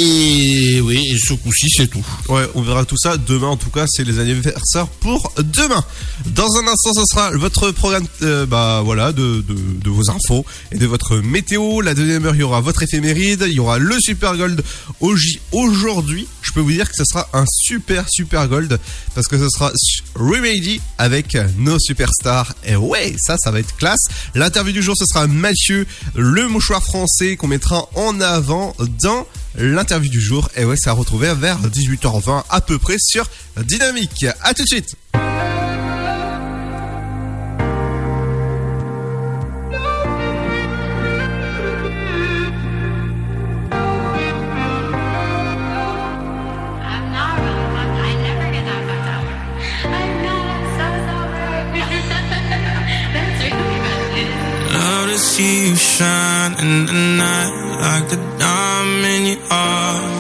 Et 0.01 0.81
oui, 0.81 1.11
et 1.13 1.19
ce 1.19 1.35
coup-ci, 1.35 1.67
c'est 1.77 1.89
tout. 1.89 2.05
Ouais, 2.29 2.49
on 2.55 2.63
verra 2.63 2.85
tout 2.85 2.97
ça 2.97 3.17
demain. 3.17 3.49
En 3.49 3.57
tout 3.57 3.71
cas, 3.71 3.85
c'est 3.89 4.05
les 4.05 4.21
anniversaires 4.21 4.87
pour 4.87 5.33
demain. 5.39 5.83
Dans 6.27 6.47
un 6.57 6.69
instant, 6.69 6.93
ce 6.95 7.03
sera 7.11 7.33
votre 7.33 7.73
programme, 7.73 8.07
euh, 8.23 8.47
bah 8.47 8.81
voilà, 8.85 9.11
de, 9.13 9.43
de, 9.49 9.91
vos 9.91 10.09
infos 10.09 10.47
et 10.71 10.79
de 10.79 10.87
votre 10.87 11.17
météo. 11.17 11.81
La 11.81 11.95
deuxième 11.95 12.25
heure, 12.27 12.37
il 12.37 12.41
y 12.41 12.45
aura 12.45 12.61
votre 12.61 12.85
éphéméride, 12.85 13.45
il 13.49 13.55
y 13.55 13.59
aura 13.61 13.79
le 13.79 13.99
Super 13.99 14.37
Gold 14.37 14.63
au 15.01 15.17
J- 15.17 15.41
aujourd'hui 15.51 16.29
je 16.49 16.55
peux 16.55 16.61
vous 16.61 16.73
dire 16.73 16.89
que 16.89 16.97
ce 16.97 17.05
sera 17.05 17.29
un 17.35 17.45
super 17.47 18.07
super 18.09 18.49
gold 18.49 18.81
parce 19.15 19.27
que 19.29 19.39
ce 19.39 19.51
sera 19.51 19.71
Remedy 20.15 20.81
avec 20.97 21.37
nos 21.59 21.79
superstars. 21.79 22.55
Et 22.65 22.75
ouais, 22.75 23.15
ça, 23.19 23.37
ça 23.37 23.51
va 23.51 23.61
être 23.61 23.77
classe. 23.77 24.01
L'interview 24.35 24.73
du 24.73 24.83
jour, 24.83 24.95
ce 24.97 25.05
sera 25.05 25.27
Mathieu, 25.27 25.87
le 26.15 26.49
mouchoir 26.49 26.83
français 26.83 27.37
qu'on 27.37 27.49
mettra 27.49 27.87
en 27.97 28.19
avant 28.23 28.75
dans 29.03 29.27
l'interview 29.57 30.11
du 30.11 30.21
jour. 30.21 30.49
Et 30.57 30.65
ouais, 30.65 30.77
c'est 30.77 30.91
à 30.91 30.93
retrouver 30.93 31.33
vers 31.35 31.59
18h20 31.61 32.45
à 32.49 32.61
peu 32.61 32.79
près 32.79 32.97
sur 32.99 33.29
Dynamique. 33.57 34.27
À 34.43 34.55
tout 34.55 34.63
de 34.63 34.69
suite. 34.69 34.97
Like 57.81 58.09
the 58.09 58.17
diamond 58.39 59.29
you 59.29 59.39
are. 59.51 60.18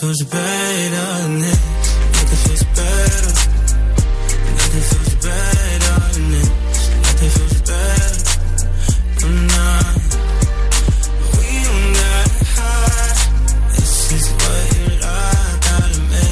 Feels 0.00 0.22
better 0.22 1.06
than 1.22 1.40
this. 1.40 1.58
Nothing 2.14 2.40
feels 2.44 2.64
better. 2.78 3.32
Nothing 4.54 4.84
feels 4.90 5.14
better 5.26 5.96
than 6.14 6.26
this. 6.34 6.50
Nothing 7.04 7.30
feels 7.36 7.58
better. 7.70 8.20
But 9.18 9.32
nah, 9.50 9.86
we 11.34 11.48
don't 11.66 11.88
got 11.98 12.30
high. 12.54 13.14
This 13.74 13.94
is 14.16 14.26
what 14.38 14.64
you 14.78 14.86
like 15.02 15.66
of 15.78 15.94
me. 16.12 16.26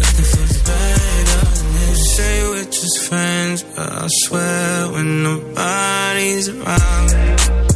Nothing 0.00 0.28
feels 0.32 0.56
better 0.70 1.42
than 1.52 1.68
this. 1.76 2.16
Say 2.16 2.34
we're 2.48 2.64
just 2.64 2.98
friends, 3.08 3.62
but 3.62 3.92
I 3.92 4.08
swear 4.24 4.92
when 4.92 5.22
nobody's 5.22 6.48
around. 6.48 7.71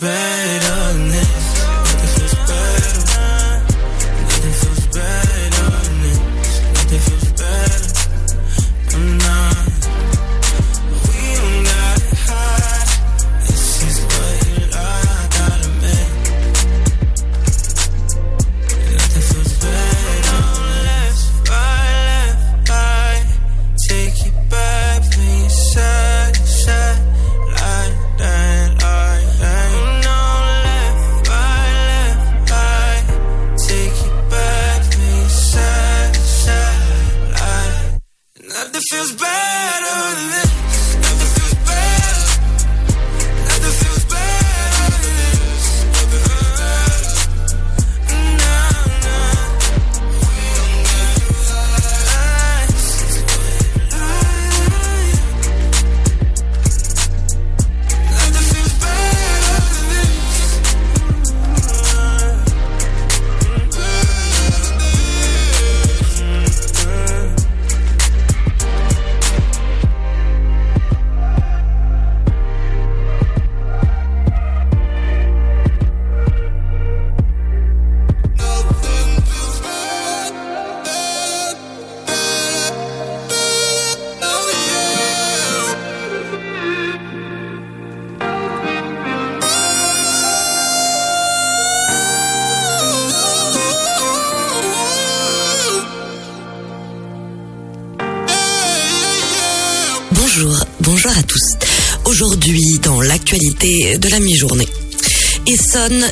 bad. 0.00 0.29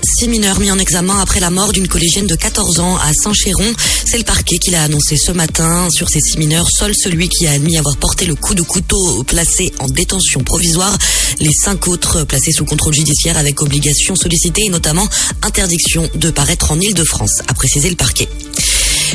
Six 0.02 0.26
mineurs 0.26 0.58
mis 0.58 0.72
en 0.72 0.78
examen 0.78 1.20
après 1.20 1.38
la 1.38 1.50
mort 1.50 1.72
d'une 1.72 1.86
collégienne 1.86 2.26
de 2.26 2.34
14 2.34 2.80
ans 2.80 2.96
à 2.96 3.12
Saint-Chéron. 3.12 3.72
C'est 4.04 4.18
le 4.18 4.24
parquet 4.24 4.58
qui 4.58 4.72
l'a 4.72 4.82
annoncé 4.82 5.16
ce 5.16 5.30
matin. 5.30 5.88
Sur 5.90 6.08
ces 6.08 6.18
six 6.18 6.36
mineurs, 6.36 6.66
seul 6.68 6.92
celui 6.96 7.28
qui 7.28 7.46
a 7.46 7.52
admis 7.52 7.78
avoir 7.78 7.96
porté 7.96 8.26
le 8.26 8.34
coup 8.34 8.54
de 8.54 8.62
couteau 8.62 9.22
placé 9.22 9.72
en 9.78 9.86
détention 9.86 10.40
provisoire. 10.40 10.96
Les 11.38 11.52
cinq 11.52 11.86
autres 11.86 12.24
placés 12.24 12.50
sous 12.50 12.64
contrôle 12.64 12.94
judiciaire 12.94 13.38
avec 13.38 13.62
obligation 13.62 14.16
sollicitée 14.16 14.62
et 14.66 14.70
notamment 14.70 15.08
interdiction 15.42 16.10
de 16.16 16.30
paraître 16.30 16.72
en 16.72 16.80
Ile-de-France, 16.80 17.42
a 17.46 17.54
précisé 17.54 17.88
le 17.88 17.96
parquet. 17.96 18.28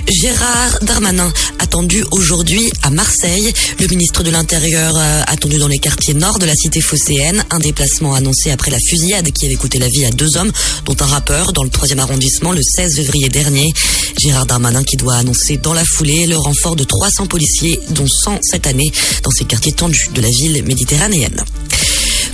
Gérard 0.07 0.79
Darmanin 0.81 1.31
attendu 1.59 2.03
aujourd'hui 2.11 2.71
à 2.81 2.89
Marseille. 2.89 3.53
Le 3.79 3.87
ministre 3.87 4.23
de 4.23 4.31
l'Intérieur 4.31 4.95
euh, 4.95 5.21
attendu 5.27 5.57
dans 5.57 5.67
les 5.67 5.79
quartiers 5.79 6.13
nord 6.13 6.39
de 6.39 6.45
la 6.45 6.55
cité 6.55 6.81
phocéenne. 6.81 7.43
Un 7.51 7.59
déplacement 7.59 8.13
annoncé 8.13 8.51
après 8.51 8.71
la 8.71 8.77
fusillade 8.89 9.29
qui 9.31 9.45
avait 9.45 9.55
coûté 9.55 9.79
la 9.79 9.87
vie 9.87 10.05
à 10.05 10.11
deux 10.11 10.37
hommes, 10.37 10.51
dont 10.85 10.95
un 10.99 11.05
rappeur 11.05 11.53
dans 11.53 11.63
le 11.63 11.69
troisième 11.69 11.99
arrondissement 11.99 12.51
le 12.51 12.61
16 12.61 12.95
février 12.95 13.29
dernier. 13.29 13.71
Gérard 14.21 14.45
Darmanin 14.45 14.83
qui 14.83 14.97
doit 14.97 15.15
annoncer 15.15 15.57
dans 15.57 15.73
la 15.73 15.83
foulée 15.85 16.27
le 16.27 16.37
renfort 16.37 16.75
de 16.75 16.83
300 16.83 17.27
policiers, 17.27 17.79
dont 17.89 18.07
100 18.07 18.39
cette 18.41 18.67
année, 18.67 18.91
dans 19.23 19.31
ces 19.31 19.45
quartiers 19.45 19.73
tendus 19.73 20.09
de 20.13 20.21
la 20.21 20.29
ville 20.29 20.63
méditerranéenne. 20.63 21.43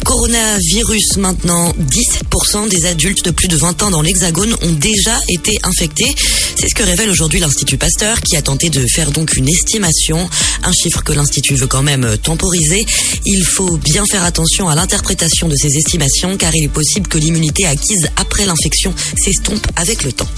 Coronavirus 0.06 1.18
maintenant, 1.18 1.74
17% 1.74 2.70
des 2.70 2.86
adultes 2.86 3.24
de 3.26 3.32
plus 3.32 3.48
de 3.48 3.56
20 3.56 3.84
ans 3.84 3.92
dans 3.92 4.02
l'Hexagone 4.02 4.56
ont 4.62 4.72
déjà 4.72 5.20
été 5.28 5.58
infectés. 5.64 6.14
C'est 6.60 6.68
ce 6.68 6.76
que 6.76 6.84
révèle 6.84 7.10
aujourd'hui 7.10 7.40
l'Institut 7.40 7.78
Pasteur 7.78 8.20
qui 8.22 8.36
a 8.36 8.42
tenté 8.42 8.70
de 8.70 8.86
faire 8.88 9.12
donc 9.12 9.36
une 9.36 9.48
estimation, 9.48 10.30
un 10.64 10.72
chiffre 10.72 11.04
que 11.04 11.14
l'Institut 11.14 11.56
veut 11.56 11.68
quand 11.68 11.84
même 11.84 12.18
temporiser. 12.18 12.86
Il 13.26 13.44
faut 13.44 13.78
bien 13.78 14.06
faire 14.06 14.24
attention 14.24 14.70
à 14.70 14.76
l'interprétation 14.76 15.48
de 15.48 15.56
ces 15.56 15.78
estimations 15.78 16.38
car 16.38 16.56
il 16.56 16.66
est 16.66 16.68
possible 16.68 17.08
que 17.08 17.18
l'immunité 17.18 17.66
acquise 17.66 18.10
après 18.18 18.46
l'infection 18.46 18.94
s'estompe 19.18 19.68
avec 19.76 20.04
le 20.04 20.12
temps. 20.12 20.30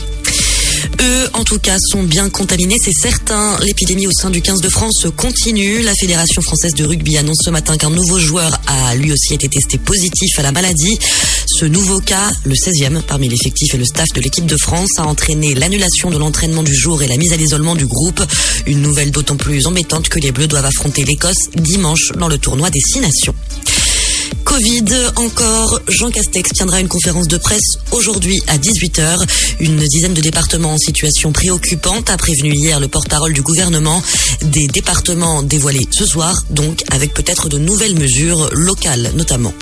Eux, 1.01 1.29
en 1.33 1.43
tout 1.43 1.59
cas, 1.59 1.77
sont 1.79 2.03
bien 2.03 2.29
contaminés, 2.29 2.77
c'est 2.83 2.93
certain. 2.93 3.57
L'épidémie 3.59 4.07
au 4.07 4.11
sein 4.11 4.29
du 4.29 4.41
15 4.41 4.61
de 4.61 4.69
France 4.69 5.05
continue. 5.15 5.81
La 5.81 5.93
Fédération 5.95 6.41
française 6.41 6.73
de 6.73 6.85
rugby 6.85 7.17
annonce 7.17 7.41
ce 7.43 7.49
matin 7.49 7.77
qu'un 7.77 7.89
nouveau 7.89 8.19
joueur 8.19 8.59
a 8.67 8.95
lui 8.95 9.11
aussi 9.11 9.33
été 9.33 9.47
testé 9.47 9.77
positif 9.77 10.39
à 10.39 10.43
la 10.43 10.51
maladie. 10.51 10.97
Ce 11.47 11.65
nouveau 11.65 11.99
cas, 11.99 12.29
le 12.43 12.55
16e 12.55 13.01
parmi 13.01 13.29
l'effectif 13.29 13.73
et 13.73 13.77
le 13.77 13.85
staff 13.85 14.09
de 14.13 14.21
l'équipe 14.21 14.45
de 14.45 14.57
France, 14.57 14.91
a 14.97 15.03
entraîné 15.03 15.53
l'annulation 15.53 16.09
de 16.09 16.17
l'entraînement 16.17 16.63
du 16.63 16.75
jour 16.75 17.01
et 17.01 17.07
la 17.07 17.17
mise 17.17 17.33
à 17.33 17.37
l'isolement 17.37 17.75
du 17.75 17.85
groupe. 17.85 18.21
Une 18.65 18.81
nouvelle 18.81 19.11
d'autant 19.11 19.37
plus 19.37 19.67
embêtante 19.67 20.09
que 20.09 20.19
les 20.19 20.31
Bleus 20.31 20.47
doivent 20.47 20.65
affronter 20.65 21.03
l'Écosse 21.03 21.49
dimanche 21.55 22.11
dans 22.17 22.27
le 22.27 22.37
tournoi 22.37 22.69
des 22.69 22.79
Six 22.79 22.99
Nations. 22.99 23.35
Covid 24.43 24.85
encore, 25.15 25.81
Jean 25.87 26.09
Castex 26.09 26.51
tiendra 26.53 26.79
une 26.81 26.87
conférence 26.87 27.27
de 27.27 27.37
presse 27.37 27.77
aujourd'hui 27.91 28.41
à 28.47 28.57
18h. 28.57 29.17
Une 29.59 29.77
dizaine 29.77 30.13
de 30.13 30.21
départements 30.21 30.73
en 30.73 30.77
situation 30.77 31.31
préoccupante 31.31 32.09
a 32.09 32.17
prévenu 32.17 32.51
hier 32.53 32.79
le 32.79 32.87
porte-parole 32.87 33.33
du 33.33 33.41
gouvernement. 33.41 34.01
Des 34.41 34.67
départements 34.67 35.43
dévoilés 35.43 35.87
ce 35.91 36.05
soir, 36.05 36.43
donc 36.49 36.83
avec 36.91 37.13
peut-être 37.13 37.49
de 37.49 37.57
nouvelles 37.57 37.97
mesures 37.97 38.49
locales 38.53 39.11
notamment. 39.15 39.53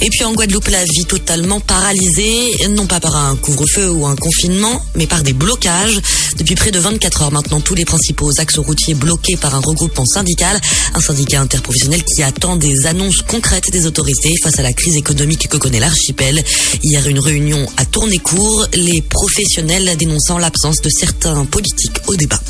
Et 0.00 0.10
puis 0.10 0.24
en 0.24 0.32
Guadeloupe, 0.32 0.68
la 0.68 0.84
vie 0.84 1.04
totalement 1.06 1.60
paralysée, 1.60 2.52
non 2.70 2.86
pas 2.86 3.00
par 3.00 3.16
un 3.16 3.36
couvre-feu 3.36 3.90
ou 3.90 4.06
un 4.06 4.16
confinement, 4.16 4.84
mais 4.94 5.06
par 5.06 5.22
des 5.22 5.32
blocages. 5.32 6.00
Depuis 6.36 6.54
près 6.54 6.70
de 6.70 6.78
24 6.78 7.22
heures 7.22 7.32
maintenant, 7.32 7.60
tous 7.60 7.74
les 7.74 7.84
principaux 7.84 8.30
axes 8.38 8.58
routiers 8.58 8.94
bloqués 8.94 9.36
par 9.36 9.54
un 9.54 9.60
regroupement 9.60 10.04
syndical, 10.04 10.60
un 10.94 11.00
syndicat 11.00 11.40
interprofessionnel 11.40 12.02
qui 12.04 12.22
attend 12.22 12.56
des 12.56 12.86
annonces 12.86 13.22
concrètes 13.22 13.70
des 13.70 13.86
autorités 13.86 14.34
face 14.42 14.58
à 14.58 14.62
la 14.62 14.72
crise 14.72 14.96
économique 14.96 15.48
que 15.48 15.56
connaît 15.56 15.80
l'archipel. 15.80 16.42
Hier, 16.82 17.06
une 17.08 17.18
réunion 17.18 17.66
a 17.76 17.84
tourné 17.84 18.18
court, 18.18 18.66
les 18.74 19.02
professionnels 19.02 19.96
dénonçant 19.96 20.38
l'absence 20.38 20.82
de 20.82 20.90
certains 20.90 21.44
politiques 21.46 22.00
au 22.06 22.16
débat. 22.16 22.40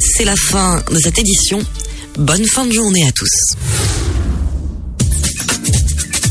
C'est 0.00 0.24
la 0.24 0.36
fin 0.36 0.82
de 0.90 0.98
cette 0.98 1.18
édition. 1.18 1.60
Bonne 2.18 2.46
fin 2.46 2.64
de 2.64 2.72
journée 2.72 3.06
à 3.06 3.12
tous. 3.12 3.54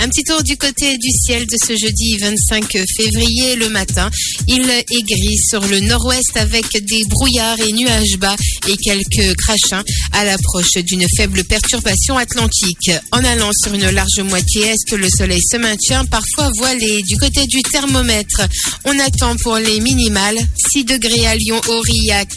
Un 0.00 0.08
petit 0.08 0.22
tour 0.22 0.44
du 0.44 0.56
côté 0.56 0.96
du 0.96 1.10
ciel 1.10 1.44
de 1.44 1.56
ce 1.66 1.76
jeudi 1.76 2.16
25 2.18 2.64
février 2.96 3.56
le 3.56 3.68
matin. 3.68 4.08
Il 4.46 4.70
est 4.70 5.02
gris 5.02 5.38
sur 5.50 5.60
le 5.66 5.80
nord-ouest 5.80 6.36
avec 6.36 6.66
des 6.84 7.02
brouillards 7.08 7.58
et 7.58 7.72
nuages 7.72 8.16
bas 8.18 8.36
et 8.68 8.76
quelques 8.76 9.36
crachins 9.36 9.82
à 10.12 10.24
l'approche 10.24 10.74
d'une 10.84 11.04
faible 11.16 11.42
perturbation 11.42 12.16
atlantique. 12.16 12.92
En 13.10 13.24
allant 13.24 13.50
sur 13.60 13.74
une 13.74 13.90
large 13.90 14.20
moitié 14.22 14.66
est, 14.68 14.92
le 14.92 15.08
soleil 15.10 15.40
se 15.42 15.56
maintient 15.56 16.04
parfois 16.04 16.48
voilé. 16.56 17.02
Du 17.02 17.16
côté 17.16 17.44
du 17.46 17.60
thermomètre, 17.62 18.42
on 18.84 18.96
attend 19.00 19.34
pour 19.42 19.56
les 19.56 19.80
minimales 19.80 20.38
6 20.72 20.84
degrés 20.84 21.26
à 21.26 21.34
Lyon, 21.34 21.60
Aurillac, 21.66 22.30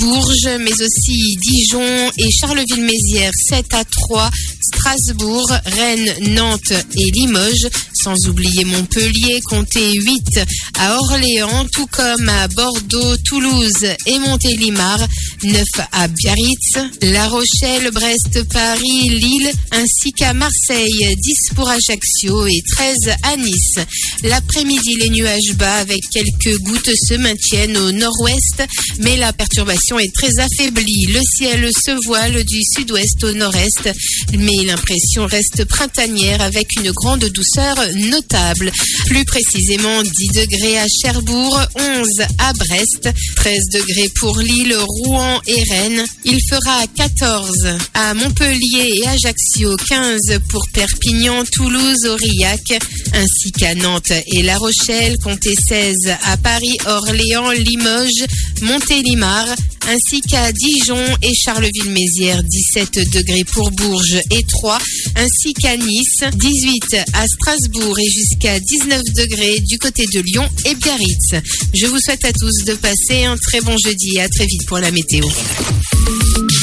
Bourges, 0.00 0.58
mais 0.60 0.82
aussi 0.82 1.36
Dijon 1.36 2.10
et 2.18 2.30
Charleville-Mézières 2.30 3.30
7 3.48 3.74
à 3.74 3.84
3, 3.84 4.30
Strasbourg, 4.60 5.48
Rennes, 5.64 6.14
Nantes 6.34 6.72
et 6.96 7.10
Limoges, 7.12 7.68
sans 7.94 8.16
oublier 8.28 8.64
Montpellier, 8.64 9.40
comptez 9.44 9.92
8 9.92 10.40
à 10.78 10.96
Orléans, 10.96 11.66
tout 11.72 11.86
comme 11.86 12.28
à 12.28 12.48
Bordeaux, 12.48 13.16
Toulouse 13.24 13.86
et 14.06 14.18
Montélimar, 14.18 14.98
9 15.42 15.64
à 15.92 16.08
Biarritz, 16.08 16.78
La 17.02 17.28
Rochelle, 17.28 17.90
Brest, 17.92 18.42
Paris, 18.52 19.08
Lille, 19.10 19.52
ainsi 19.72 20.12
qu'à 20.12 20.32
Marseille, 20.32 21.14
10 21.16 21.54
pour 21.54 21.68
Ajaccio 21.68 22.46
et 22.46 22.62
13 22.76 22.96
à 23.22 23.36
Nice. 23.36 23.86
L'après-midi, 24.22 24.96
les 24.96 25.10
nuages 25.10 25.54
bas 25.56 25.76
avec 25.76 26.00
quelques 26.12 26.58
gouttes 26.60 26.90
se 26.94 27.14
maintiennent 27.14 27.76
au 27.76 27.92
nord-ouest, 27.92 28.64
mais 29.00 29.16
la 29.16 29.32
perturbation 29.32 29.98
est 29.98 30.14
très 30.14 30.38
affaiblie. 30.38 31.06
Le 31.12 31.20
ciel 31.36 31.68
se 31.72 31.92
voile 32.06 32.42
du 32.44 32.60
sud-ouest 32.74 33.22
au 33.24 33.32
nord-est, 33.32 33.90
mais 34.38 34.64
l'impression 34.64 35.26
reste 35.26 35.64
printanière 35.64 36.40
avec 36.40 36.66
une 36.76 36.90
grande 36.92 37.24
douceur 37.26 37.76
notable. 37.96 38.72
Plus 39.06 39.24
précisément 39.24 40.02
10 40.02 40.28
degrés 40.28 40.78
à 40.78 40.86
Cherbourg, 41.02 41.60
11 41.78 42.08
à 42.38 42.52
Brest, 42.54 43.10
13 43.36 43.58
degrés 43.72 44.10
pour 44.18 44.38
Lille, 44.38 44.76
Rouen 44.78 45.25
et 45.46 45.62
Rennes. 45.70 46.04
Il 46.24 46.38
fera 46.48 46.86
14 46.96 47.78
à 47.94 48.14
Montpellier 48.14 49.00
et 49.00 49.06
Ajaccio, 49.08 49.76
15 49.88 50.40
pour 50.48 50.62
Perpignan, 50.72 51.44
Toulouse, 51.52 52.06
Aurillac, 52.06 52.78
ainsi 53.12 53.52
qu'à 53.52 53.74
Nantes 53.74 54.12
et 54.26 54.42
La 54.42 54.56
Rochelle, 54.56 55.16
comptez 55.18 55.54
16 55.68 55.94
à 56.24 56.36
Paris, 56.36 56.76
Orléans, 56.86 57.50
Limoges, 57.50 58.26
Montélimar, 58.62 59.46
ainsi 59.86 60.20
qu'à 60.20 60.50
Dijon 60.52 61.04
et 61.22 61.34
Charleville-Mézières, 61.34 62.42
17 62.42 63.10
degrés 63.12 63.44
pour 63.44 63.70
Bourges 63.70 64.20
et 64.30 64.42
3, 64.42 64.78
ainsi 65.16 65.54
qu'à 65.54 65.76
Nice, 65.76 66.24
18 66.32 66.96
à 67.12 67.24
Strasbourg 67.26 67.98
et 67.98 68.10
jusqu'à 68.10 68.58
19 68.58 69.02
degrés 69.16 69.60
du 69.60 69.78
côté 69.78 70.04
de 70.12 70.20
Lyon 70.20 70.48
et 70.64 70.74
Biarritz. 70.74 71.34
Je 71.74 71.86
vous 71.86 71.98
souhaite 72.00 72.24
à 72.24 72.32
tous 72.32 72.64
de 72.66 72.74
passer 72.74 73.24
un 73.24 73.36
très 73.36 73.60
bon 73.60 73.76
jeudi 73.78 74.16
et 74.16 74.22
à 74.22 74.28
très 74.28 74.46
vite 74.46 74.66
pour 74.66 74.78
la 74.78 74.90
météo. 74.90 75.26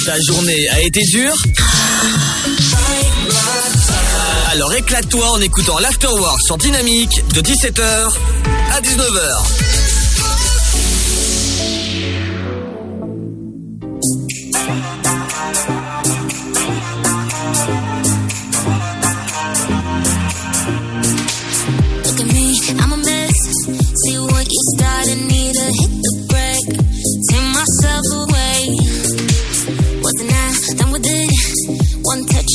Ta 0.06 0.20
journée 0.28 0.70
a 0.70 0.82
été 0.82 1.02
dure? 1.12 1.36
Alors 4.52 4.74
éclate-toi 4.74 5.32
en 5.32 5.42
écoutant 5.42 5.80
l'Afterwork 5.80 6.40
sur 6.46 6.58
Dynamique 6.58 7.24
de 7.34 7.42
17h 7.42 8.10
à 8.72 8.82
19h. 8.82 9.93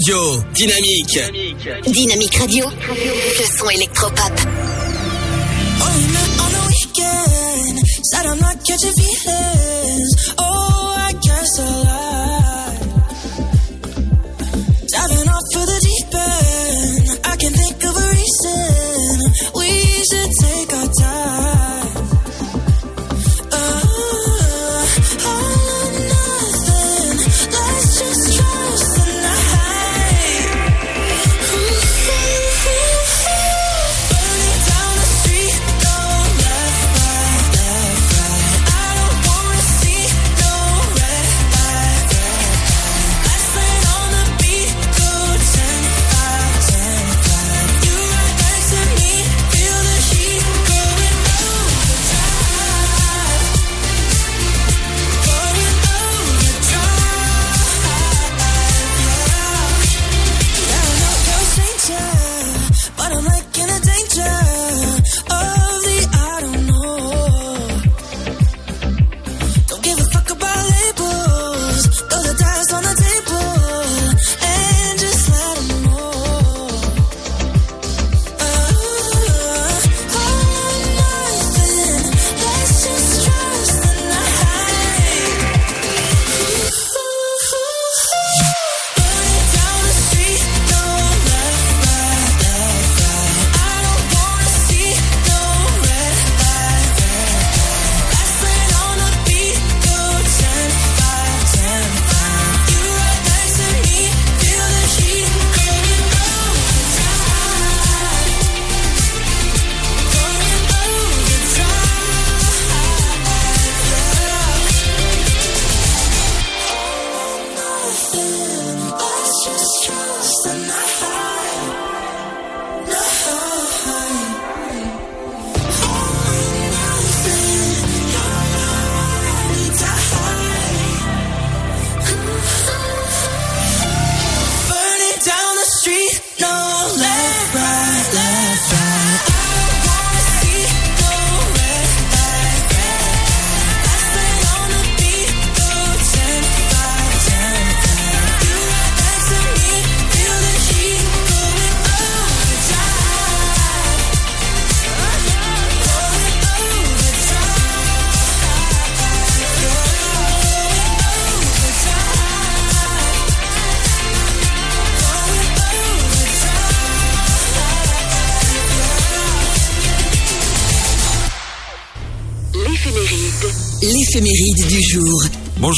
Radio. 0.00 0.42
Dynamique. 0.54 1.92
Dynamique 1.92 2.36
Radio. 2.36 2.64
Le 2.70 3.44
son 3.58 3.68
électropop. 3.68 4.32
Only 5.82 6.06
met 6.08 6.40
on 6.40 6.48
the 6.48 6.62
weekend. 6.68 7.78
Said 8.04 8.24
I'm 8.24 8.38
not 8.38 8.64
catching 8.64 8.94
feelings. 8.94 10.34
Oh, 10.38 10.94
I 10.96 11.12
guess 11.20 11.58
I 11.58 11.82
lied. 11.84 11.99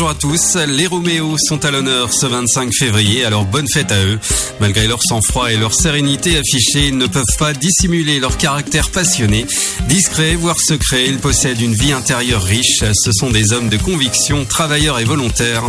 Bonjour 0.02 0.16
à 0.16 0.18
tous, 0.18 0.56
les 0.66 0.88
Roméos 0.88 1.36
sont 1.38 1.64
à 1.64 1.70
l'honneur 1.70 2.12
ce 2.12 2.26
25 2.26 2.74
février, 2.74 3.24
alors 3.24 3.44
bonne 3.44 3.68
fête 3.72 3.92
à 3.92 4.02
eux. 4.02 4.18
Malgré 4.58 4.88
leur 4.88 5.00
sang-froid 5.00 5.52
et 5.52 5.56
leur 5.56 5.72
sérénité 5.72 6.36
affichée, 6.36 6.88
ils 6.88 6.98
ne 6.98 7.06
peuvent 7.06 7.22
pas 7.38 7.52
dissimuler 7.52 8.18
leur 8.18 8.36
caractère 8.36 8.90
passionné. 8.90 9.46
Discrets, 9.86 10.34
voire 10.34 10.58
secrets, 10.58 11.06
ils 11.06 11.18
possèdent 11.18 11.60
une 11.60 11.74
vie 11.74 11.92
intérieure 11.92 12.42
riche. 12.42 12.82
Ce 12.92 13.12
sont 13.12 13.30
des 13.30 13.52
hommes 13.52 13.68
de 13.68 13.76
conviction, 13.76 14.44
travailleurs 14.44 14.98
et 14.98 15.04
volontaires. 15.04 15.62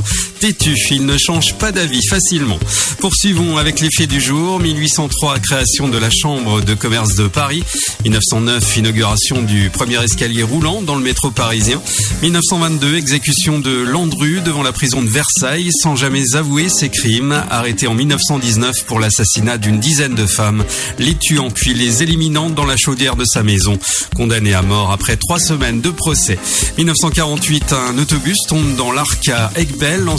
Ils 0.45 1.05
ne 1.05 1.17
changent 1.17 1.53
pas 1.53 1.71
d'avis 1.71 2.05
facilement. 2.09 2.59
Poursuivons 2.99 3.57
avec 3.57 3.79
les 3.79 3.87
faits 3.95 4.09
du 4.09 4.19
jour. 4.19 4.59
1803, 4.59 5.39
création 5.39 5.87
de 5.87 5.97
la 5.97 6.09
Chambre 6.09 6.59
de 6.59 6.73
commerce 6.73 7.15
de 7.15 7.27
Paris. 7.27 7.63
1909, 8.03 8.75
inauguration 8.75 9.41
du 9.41 9.69
premier 9.69 10.03
escalier 10.03 10.43
roulant 10.43 10.81
dans 10.81 10.95
le 10.95 11.01
métro 11.01 11.31
parisien. 11.31 11.81
1922, 12.23 12.97
exécution 12.97 13.59
de 13.59 13.71
Landru 13.71 14.41
devant 14.41 14.63
la 14.63 14.73
prison 14.73 15.01
de 15.01 15.07
Versailles 15.07 15.69
sans 15.81 15.95
jamais 15.95 16.35
avouer 16.35 16.67
ses 16.67 16.89
crimes. 16.89 17.41
Arrêté 17.49 17.87
en 17.87 17.93
1919 17.93 18.83
pour 18.85 18.99
l'assassinat 18.99 19.57
d'une 19.57 19.79
dizaine 19.79 20.15
de 20.15 20.25
femmes, 20.25 20.65
les 20.99 21.15
tuant 21.15 21.51
puis 21.51 21.73
les 21.73 22.03
éliminant 22.03 22.49
dans 22.49 22.65
la 22.65 22.75
chaudière 22.75 23.15
de 23.15 23.23
sa 23.23 23.43
maison. 23.43 23.79
Condamné 24.13 24.53
à 24.53 24.61
mort 24.61 24.91
après 24.91 25.15
trois 25.15 25.39
semaines 25.39 25.79
de 25.79 25.89
procès. 25.89 26.37
1948, 26.77 27.71
un 27.71 27.97
autobus 27.97 28.39
tombe 28.49 28.75
dans 28.75 28.91
l'Arc 28.91 29.29
à 29.29 29.51
Aiguebel 29.55 30.09
en 30.09 30.17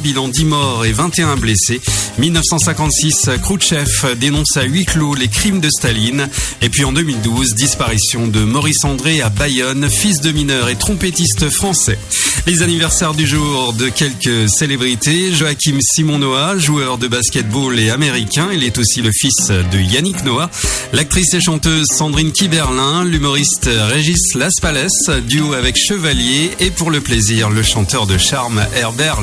Bilan 0.00 0.28
10 0.28 0.44
morts 0.44 0.84
et 0.84 0.92
21 0.92 1.36
blessés. 1.36 1.80
1956, 2.18 3.30
Khrouchtchev 3.42 4.14
dénonce 4.16 4.56
à 4.56 4.62
huis 4.62 4.84
clos 4.84 5.14
les 5.14 5.26
crimes 5.26 5.60
de 5.60 5.68
Staline. 5.68 6.28
Et 6.62 6.68
puis 6.68 6.84
en 6.84 6.92
2012, 6.92 7.54
disparition 7.54 8.28
de 8.28 8.40
Maurice 8.44 8.84
André 8.84 9.20
à 9.20 9.30
Bayonne, 9.30 9.88
fils 9.90 10.20
de 10.20 10.30
mineur 10.30 10.68
et 10.68 10.76
trompettiste 10.76 11.50
français. 11.50 11.98
Les 12.46 12.62
anniversaires 12.62 13.14
du 13.14 13.26
jour 13.26 13.72
de 13.72 13.88
quelques 13.88 14.48
célébrités. 14.48 15.32
Joachim 15.32 15.78
Simon 15.80 16.18
Noah, 16.18 16.56
joueur 16.56 16.96
de 16.96 17.08
basketball 17.08 17.78
et 17.78 17.90
américain. 17.90 18.48
Il 18.52 18.62
est 18.62 18.78
aussi 18.78 19.02
le 19.02 19.10
fils 19.12 19.48
de 19.48 19.78
Yannick 19.78 20.24
Noah. 20.24 20.50
L'actrice 20.92 21.34
et 21.34 21.40
chanteuse 21.40 21.86
Sandrine 21.92 22.32
Kiberlin, 22.32 23.04
l'humoriste 23.04 23.68
Régis 23.68 24.34
Laspalès, 24.34 25.10
duo 25.26 25.52
avec 25.52 25.76
Chevalier 25.76 26.50
et 26.60 26.70
pour 26.70 26.90
le 26.90 27.00
plaisir, 27.00 27.50
le 27.50 27.62
chanteur 27.62 28.06
de 28.06 28.16
charme 28.16 28.64
Herbert 28.74 29.20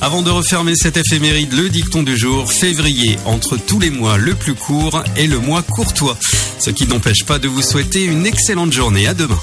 Avant 0.00 0.22
de 0.22 0.30
refermer 0.30 0.74
cette 0.74 0.96
éphéméride, 0.96 1.52
le 1.52 1.68
dicton 1.68 2.02
du 2.02 2.16
jour, 2.16 2.52
février, 2.52 3.16
entre 3.24 3.56
tous 3.56 3.80
les 3.80 3.90
mois 3.90 4.18
le 4.18 4.34
plus 4.34 4.54
court 4.54 5.02
et 5.16 5.26
le 5.26 5.38
mois 5.38 5.62
courtois. 5.62 6.16
Ce 6.58 6.70
qui 6.70 6.86
n'empêche 6.86 7.24
pas 7.24 7.38
de 7.38 7.48
vous 7.48 7.62
souhaiter 7.62 8.04
une 8.04 8.26
excellente 8.26 8.72
journée. 8.72 9.06
À 9.06 9.14
demain. 9.14 9.38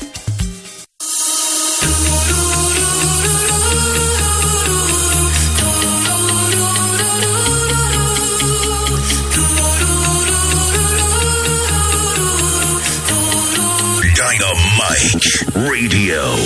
Radio. 15.56 16.43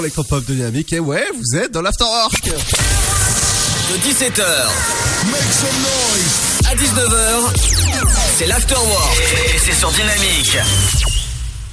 Sur 0.00 0.02
le 0.02 0.08
son 0.08 0.22
électropop 0.22 0.44
de 0.46 0.54
Dynamique. 0.54 0.92
Et 0.92 1.00
ouais, 1.00 1.24
vous 1.34 1.58
êtes 1.58 1.72
dans 1.72 1.82
l'Afterwork. 1.82 2.44
De 2.44 3.96
17h 3.98 4.42
à 6.68 6.74
19h, 6.74 8.08
c'est 8.36 8.46
l'Afterwork. 8.46 9.18
Et 9.54 9.58
c'est 9.58 9.74
sur 9.74 9.90
Dynamique. 9.90 11.09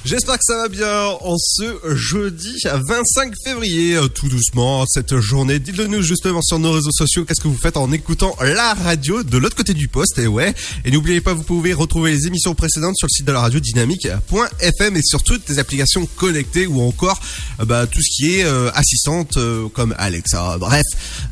J'espère 0.04 0.38
que 0.38 0.44
ça 0.44 0.56
va 0.56 0.68
bien 0.68 1.04
en 1.20 1.36
ce 1.36 1.94
jeudi 1.94 2.62
25 2.64 3.34
février, 3.44 3.96
euh, 3.96 4.08
tout 4.08 4.28
doucement, 4.28 4.84
cette 4.86 5.18
journée. 5.18 5.58
Dites-le 5.58 5.86
nous 5.86 6.02
justement 6.02 6.40
sur 6.40 6.58
nos 6.58 6.72
réseaux 6.72 6.92
sociaux, 6.92 7.24
qu'est-ce 7.24 7.40
que 7.40 7.48
vous 7.48 7.58
faites 7.58 7.76
en 7.76 7.92
écoutant 7.92 8.36
la 8.40 8.74
radio 8.74 9.22
de 9.22 9.36
l'autre 9.38 9.56
côté 9.56 9.74
du 9.74 9.88
poste, 9.88 10.18
et 10.18 10.26
ouais. 10.26 10.54
Et 10.84 10.90
n'oubliez 10.90 11.20
pas, 11.20 11.34
vous 11.34 11.42
pouvez 11.42 11.72
retrouver 11.72 12.12
les 12.12 12.26
émissions 12.26 12.54
précédentes 12.54 12.96
sur 12.96 13.06
le 13.06 13.14
site 13.14 13.26
de 13.26 13.32
la 13.32 13.40
radio 13.40 13.60
dynamique.fm 13.60 14.96
et 14.96 15.02
sur 15.02 15.22
toutes 15.22 15.48
les 15.48 15.58
applications 15.58 16.06
connectées 16.16 16.66
ou 16.66 16.80
encore 16.80 17.20
euh, 17.60 17.64
bah, 17.64 17.86
tout 17.86 18.00
ce 18.00 18.16
qui 18.16 18.36
est 18.36 18.44
euh, 18.44 18.70
assistante 18.74 19.36
euh, 19.36 19.68
comme 19.68 19.94
Alexa. 19.98 20.58
Bref, 20.58 20.84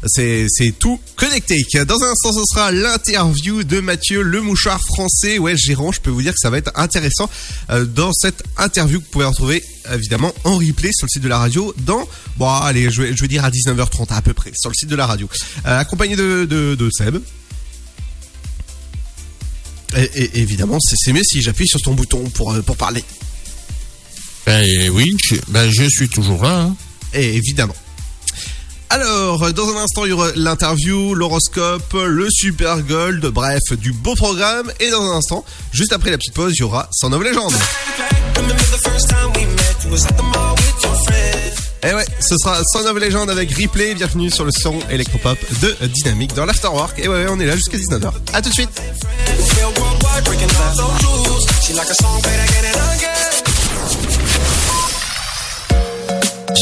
c'est 0.06 0.48
tout 0.78 1.01
connecté. 1.16 1.64
Dans 1.86 2.02
un 2.02 2.10
instant, 2.10 2.32
ce 2.32 2.44
sera 2.44 2.72
l'interview 2.72 3.64
de 3.64 3.80
Mathieu, 3.80 4.22
le 4.22 4.40
mouchoir 4.40 4.80
français. 4.80 5.38
Ouais, 5.38 5.56
gérant, 5.56 5.93
je 5.93 6.01
peux 6.01 6.10
vous 6.10 6.22
dire 6.22 6.32
que 6.32 6.38
ça 6.38 6.51
va 6.51 6.59
être 6.59 6.72
intéressant 6.74 7.28
euh, 7.70 7.84
dans 7.84 8.12
cette 8.12 8.43
interview 8.58 8.98
que 9.00 9.04
vous 9.04 9.10
pouvez 9.10 9.24
retrouver 9.26 9.62
évidemment 9.92 10.32
en 10.44 10.56
replay 10.58 10.90
sur 10.92 11.06
le 11.06 11.10
site 11.10 11.22
de 11.22 11.28
la 11.28 11.38
radio 11.38 11.74
dans, 11.78 12.08
bon 12.36 12.48
allez, 12.50 12.90
je 12.90 13.02
vais, 13.02 13.16
je 13.16 13.20
vais 13.22 13.28
dire 13.28 13.44
à 13.44 13.50
19h30 13.50 14.12
à 14.12 14.22
peu 14.22 14.32
près, 14.34 14.52
sur 14.54 14.70
le 14.70 14.74
site 14.74 14.88
de 14.88 14.96
la 14.96 15.06
radio. 15.06 15.28
Euh, 15.66 15.78
accompagné 15.78 16.16
de, 16.16 16.44
de, 16.48 16.74
de 16.74 16.90
Seb. 16.90 17.18
Et, 19.96 20.02
et- 20.14 20.38
évidemment, 20.40 20.78
c'est 20.80 20.96
c'est 20.98 21.12
mieux 21.12 21.22
si 21.24 21.40
j'appuie 21.42 21.68
sur 21.68 21.80
ton 21.80 21.94
bouton 21.94 22.24
pour, 22.30 22.52
euh, 22.52 22.62
pour 22.62 22.76
parler. 22.76 23.04
Ben 24.44 24.90
oui, 24.90 25.16
je, 25.28 25.36
ben 25.48 25.70
je 25.70 25.88
suis 25.88 26.08
toujours 26.08 26.42
là. 26.44 26.60
hein. 26.62 26.76
Et 27.14 27.36
évidemment. 27.36 27.74
Alors, 28.88 29.52
dans 29.52 29.68
un 29.68 29.82
instant, 29.82 30.04
il 30.04 30.10
y 30.10 30.12
aura 30.12 30.28
l'interview, 30.36 31.14
l'horoscope, 31.14 31.92
le 31.92 32.28
super 32.30 32.80
gold, 32.82 33.26
bref, 33.26 33.60
du 33.72 33.92
beau 33.92 34.14
programme. 34.14 34.70
Et 34.80 34.90
dans 34.90 35.02
un 35.02 35.16
instant, 35.16 35.44
juste 35.72 35.92
après 35.92 36.10
la 36.10 36.18
petite 36.18 36.34
pause, 36.34 36.52
il 36.56 36.60
y 36.60 36.62
aura 36.62 36.88
Son 36.92 37.12
of 37.12 37.22
Legend. 37.22 37.52
Et 41.82 41.94
ouais, 41.94 42.04
ce 42.20 42.36
sera 42.38 42.60
Son 42.72 42.86
of 42.86 42.96
Legend 42.98 43.28
avec 43.28 43.52
replay. 43.56 43.94
Bienvenue 43.94 44.30
sur 44.30 44.44
le 44.44 44.50
son 44.52 44.78
électropop 44.90 45.38
de 45.60 45.76
Dynamique 45.86 46.34
dans 46.34 46.44
l'Afterwork. 46.44 46.98
Et 46.98 47.08
ouais, 47.08 47.24
ouais, 47.24 47.30
on 47.30 47.38
est 47.40 47.46
là 47.46 47.56
jusqu'à 47.56 47.78
19h. 47.78 48.12
À 48.32 48.42
tout 48.42 48.48
de 48.48 48.54
suite. 48.54 48.70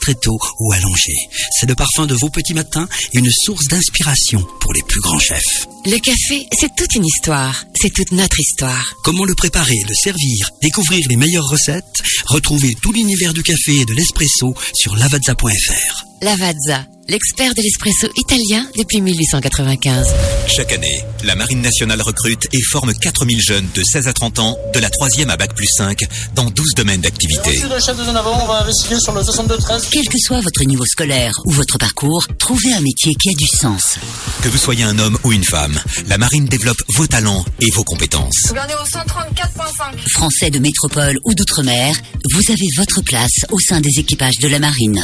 ristretto 0.00 0.38
ou 0.58 0.72
allongé. 0.72 1.12
C'est 1.58 1.68
le 1.68 1.74
parfum 1.74 2.06
de 2.06 2.14
vos 2.14 2.30
petits 2.30 2.54
matins 2.54 2.88
et 3.12 3.18
une 3.18 3.30
source 3.30 3.66
d'inspiration 3.66 4.46
pour 4.60 4.72
les 4.72 4.82
plus 4.82 5.00
grands 5.00 5.18
chefs. 5.18 5.66
Le 5.86 5.98
café, 5.98 6.46
c'est 6.58 6.74
toute 6.76 6.94
une 6.94 7.06
histoire. 7.06 7.64
C'est 7.80 7.90
toute 7.90 8.12
notre 8.12 8.38
histoire. 8.38 8.94
Comment 9.02 9.24
le 9.24 9.34
préparer, 9.34 9.78
le 9.88 9.94
servir, 9.94 10.50
découvrir 10.60 11.06
les 11.08 11.16
meilleures 11.16 11.48
recettes 11.48 12.02
Retrouvez 12.26 12.74
tout 12.82 12.92
l'univers 12.92 13.32
du 13.32 13.42
café 13.42 13.76
et 13.80 13.84
de 13.86 13.94
l'espresso 13.94 14.54
sur 14.74 14.94
lavazza.fr. 14.96 16.04
Lavazza, 16.22 16.84
l'expert 17.08 17.54
de 17.54 17.62
l'espresso 17.62 18.08
italien 18.14 18.66
depuis 18.76 19.00
1895. 19.00 20.06
Chaque 20.54 20.70
année, 20.72 21.02
la 21.24 21.34
Marine 21.34 21.62
nationale 21.62 22.02
recrute 22.02 22.46
et 22.52 22.60
forme 22.70 22.92
4000 22.92 23.40
jeunes 23.40 23.68
de 23.74 23.82
16 23.82 24.06
à 24.06 24.12
30 24.12 24.38
ans, 24.38 24.58
de 24.74 24.80
la 24.80 24.90
3e 24.90 25.30
à 25.30 25.38
Bac 25.38 25.54
plus 25.54 25.68
5, 25.78 25.98
dans 26.34 26.50
12 26.50 26.74
domaines 26.76 27.00
d'activité. 27.00 27.52
Merci 27.52 27.68
le 27.70 27.80
chef 27.80 27.96
de 27.96 28.04
zone 28.04 28.16
avant, 28.18 28.38
on 28.42 28.46
va 28.46 28.60
investiguer 28.62 29.00
sur 29.00 29.14
le 29.14 29.22
62-13. 29.22 29.88
Quel 29.90 30.06
que 30.08 30.18
soit 30.18 30.42
votre 30.42 30.62
niveau 30.64 30.84
scolaire 30.84 31.32
ou 31.46 31.52
votre 31.52 31.78
parcours, 31.78 32.26
trouvez 32.38 32.74
un 32.74 32.80
métier 32.80 33.14
qui 33.14 33.30
a 33.30 33.32
du 33.32 33.46
sens. 33.46 33.96
Que 34.42 34.48
vous 34.50 34.58
soyez 34.58 34.84
un 34.84 34.98
homme 34.98 35.16
ou 35.24 35.32
une 35.32 35.44
femme, 35.44 35.69
la 36.08 36.18
Marine 36.18 36.46
développe 36.46 36.82
vos 36.96 37.06
talents 37.06 37.44
et 37.60 37.70
vos 37.74 37.84
compétences. 37.84 38.48
Regardez 38.48 38.74
au 38.74 38.86
134.5. 38.86 40.08
Français 40.12 40.50
de 40.50 40.58
métropole 40.58 41.18
ou 41.24 41.34
d'outre-mer, 41.34 41.94
vous 42.32 42.52
avez 42.52 42.66
votre 42.76 43.02
place 43.02 43.44
au 43.50 43.58
sein 43.58 43.80
des 43.80 43.98
équipages 43.98 44.38
de 44.38 44.48
la 44.48 44.58
marine. 44.58 45.02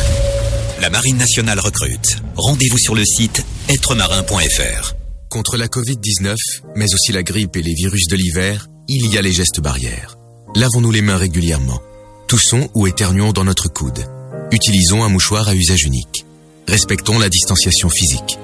La 0.80 0.90
Marine 0.90 1.16
nationale 1.16 1.58
recrute. 1.60 2.18
Rendez-vous 2.36 2.78
sur 2.78 2.94
le 2.94 3.04
site 3.04 3.44
êtremarin.fr. 3.68 4.94
Contre 5.30 5.56
la 5.56 5.66
Covid-19, 5.66 6.36
mais 6.76 6.86
aussi 6.94 7.12
la 7.12 7.22
grippe 7.22 7.56
et 7.56 7.62
les 7.62 7.74
virus 7.74 8.06
de 8.08 8.16
l'hiver, 8.16 8.68
il 8.88 9.12
y 9.12 9.18
a 9.18 9.22
les 9.22 9.32
gestes 9.32 9.60
barrières. 9.60 10.16
Lavons-nous 10.54 10.92
les 10.92 11.02
mains 11.02 11.16
régulièrement. 11.16 11.80
Toussons 12.28 12.68
ou 12.74 12.86
éternuons 12.86 13.32
dans 13.32 13.44
notre 13.44 13.68
coude. 13.68 14.06
Utilisons 14.52 15.02
un 15.02 15.08
mouchoir 15.08 15.48
à 15.48 15.54
usage 15.54 15.82
unique. 15.84 16.24
Respectons 16.68 17.18
la 17.18 17.28
distanciation 17.28 17.88
physique. 17.88 18.38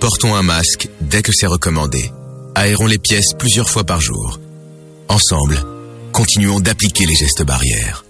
Portons 0.00 0.34
un 0.34 0.42
masque 0.42 0.88
dès 1.00 1.22
que 1.22 1.32
c'est 1.32 1.46
recommandé. 1.46 2.12
Aérons 2.54 2.86
les 2.86 2.98
pièces 2.98 3.32
plusieurs 3.38 3.70
fois 3.70 3.84
par 3.84 4.00
jour. 4.00 4.40
Ensemble, 5.08 5.58
continuons 6.12 6.60
d'appliquer 6.60 7.06
les 7.06 7.14
gestes 7.14 7.42
barrières. 7.42 8.04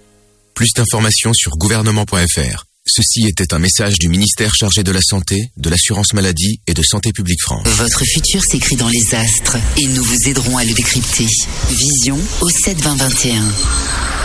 Plus 0.53 0.69
d'informations 0.75 1.33
sur 1.33 1.51
gouvernement.fr. 1.57 2.65
Ceci 2.85 3.27
était 3.27 3.53
un 3.53 3.59
message 3.59 3.99
du 3.99 4.09
ministère 4.09 4.53
chargé 4.53 4.83
de 4.83 4.91
la 4.91 5.01
Santé, 5.01 5.51
de 5.57 5.69
l'Assurance 5.69 6.13
Maladie 6.13 6.59
et 6.67 6.73
de 6.73 6.83
Santé 6.83 7.11
Publique 7.11 7.41
France. 7.41 7.67
Votre 7.67 8.03
futur 8.05 8.41
s'écrit 8.43 8.75
dans 8.75 8.89
les 8.89 9.15
astres 9.15 9.57
et 9.77 9.85
nous 9.87 10.03
vous 10.03 10.29
aiderons 10.29 10.57
à 10.57 10.65
le 10.65 10.73
décrypter. 10.73 11.27
Vision 11.69 12.17
au 12.41 12.49
7 12.49 12.81
20 12.81 12.95
21. 12.95 13.43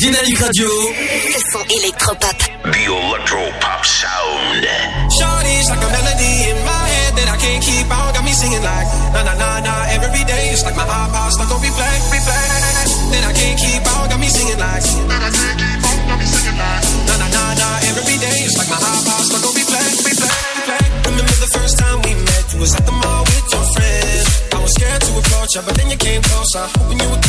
Dynamique 0.00 0.38
Radio. 0.38 0.66
Le 0.66 1.40
son 1.52 1.60
électropop. 1.76 2.36
The 2.64 2.88
Electro 2.88 3.36
Pop 3.60 3.84
Sound. 3.84 4.64
Shawty's 5.12 5.68
like 5.68 5.84
a 5.84 5.90
melody 5.92 6.48
in 6.48 6.56
my 6.64 6.88
head 6.88 7.12
that 7.20 7.28
I 7.28 7.36
can't 7.36 7.60
keep 7.60 7.84
out. 7.92 8.14
Got 8.16 8.24
me 8.24 8.32
singing 8.32 8.64
like 8.64 8.88
na 9.12 9.20
na 9.28 9.36
na 9.36 9.60
na 9.60 9.92
every 9.92 10.24
day. 10.24 10.56
It's 10.56 10.64
like 10.64 10.72
my 10.76 10.88
iPod 10.88 11.36
stuck 11.36 11.52
on 11.52 11.60
replay, 11.60 12.00
replay. 12.16 13.12
Then 13.12 13.28
I 13.28 13.32
can't 13.36 13.60
keep 13.60 13.84
out. 13.92 14.08
Got 14.08 14.20
me 14.20 14.28
singing 14.32 14.56
like 14.56 14.88
na 17.04 17.14
na 17.20 17.28
na 17.28 17.42
na 17.60 17.68
every 17.92 18.16
day. 18.16 18.38
It's 18.48 18.56
like 18.56 18.72
my 18.72 18.80
iPod 18.80 19.20
stuck 19.28 19.44
on 19.44 19.52
replay, 19.52 19.84
replay, 20.00 20.32
replay. 20.64 20.80
Remember 21.12 21.36
the 21.44 21.50
first 21.52 21.76
time 21.76 22.00
we 22.08 22.16
met? 22.16 22.44
You 22.56 22.60
was 22.64 22.72
at 22.72 22.86
the 22.88 22.92
mall 22.96 23.20
with 23.28 23.52
your 23.52 23.64
friends. 23.76 24.48
I 24.48 24.58
was 24.64 24.72
scared 24.72 25.00
to 25.04 25.12
approach 25.12 25.52
you, 25.56 25.60
but 25.60 25.74
then 25.76 25.90
you 25.92 25.98
came 26.00 26.22
closer, 26.24 26.64
hoping 26.80 27.00
you 27.04 27.08
would 27.12 27.19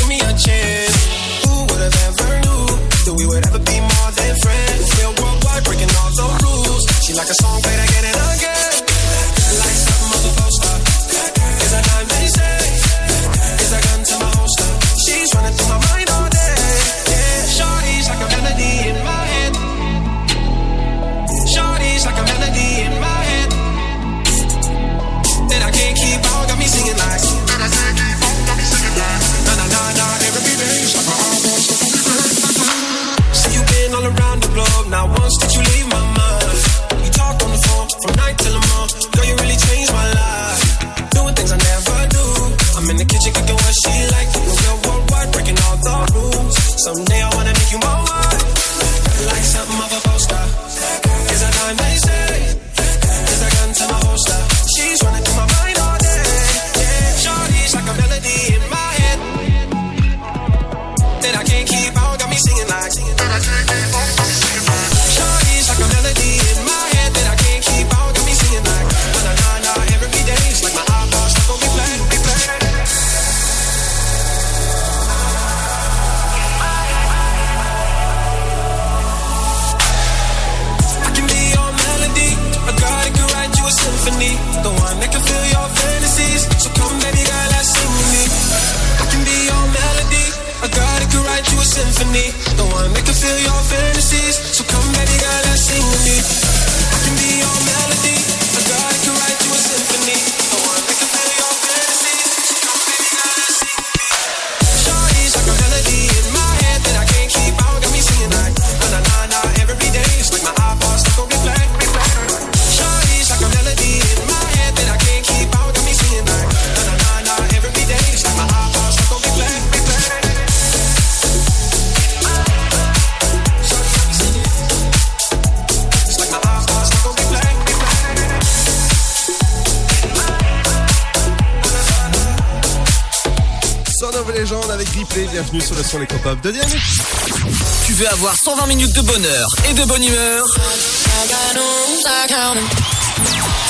de 139.02 139.08
bonheur 139.08 139.48
et 139.70 139.74
de 139.74 139.84
bonne 139.86 140.04
humeur 140.04 140.46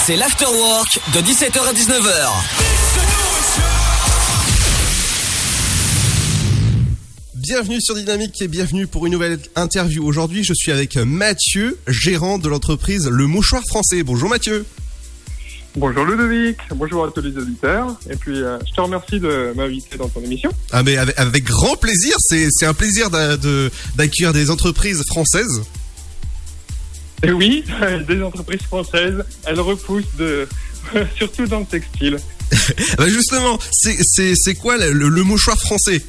C'est 0.05 0.15
l'afterwork 0.15 0.99
de 1.13 1.19
17h 1.21 1.59
à 1.59 1.73
19h. 1.73 2.29
Bienvenue 7.35 7.81
sur 7.81 7.95
Dynamique 7.95 8.41
et 8.41 8.47
bienvenue 8.47 8.87
pour 8.87 9.05
une 9.05 9.13
nouvelle 9.13 9.39
interview. 9.55 10.05
Aujourd'hui, 10.05 10.43
je 10.43 10.53
suis 10.53 10.71
avec 10.71 10.97
Mathieu, 10.97 11.77
gérant 11.87 12.37
de 12.37 12.49
l'entreprise 12.49 13.07
Le 13.07 13.25
Mouchoir 13.27 13.63
Français. 13.67 14.03
Bonjour 14.03 14.29
Mathieu. 14.29 14.65
Bonjour 15.77 16.03
Ludovic, 16.03 16.57
bonjour 16.75 17.05
à 17.05 17.11
tous 17.11 17.21
les 17.21 17.37
auditeurs, 17.37 17.97
et 18.09 18.17
puis 18.17 18.41
euh, 18.41 18.57
je 18.67 18.73
te 18.73 18.81
remercie 18.81 19.21
de 19.21 19.53
m'inviter 19.55 19.97
dans 19.97 20.09
ton 20.09 20.21
émission. 20.21 20.51
Ah 20.73 20.83
mais 20.83 20.97
avec, 20.97 21.17
avec 21.17 21.45
grand 21.45 21.77
plaisir, 21.77 22.13
c'est 22.19 22.65
un 22.65 22.73
plaisir 22.73 23.09
de- 23.09 23.71
d'accueillir 23.95 24.33
des 24.33 24.49
entreprises 24.49 25.01
françaises. 25.07 25.61
Et 27.23 27.31
oui, 27.31 27.63
des 28.07 28.21
entreprises 28.21 28.63
françaises, 28.63 29.23
elles 29.45 29.61
repoussent 29.61 30.15
de, 30.19 30.45
surtout 31.15 31.45
dans 31.45 31.59
le 31.59 31.65
textile. 31.65 32.17
Bah 32.97 33.07
justement, 33.07 33.57
c'est 33.71 34.55
quoi 34.55 34.77
le, 34.77 35.23
mouchoir 35.23 35.57
français? 35.57 36.01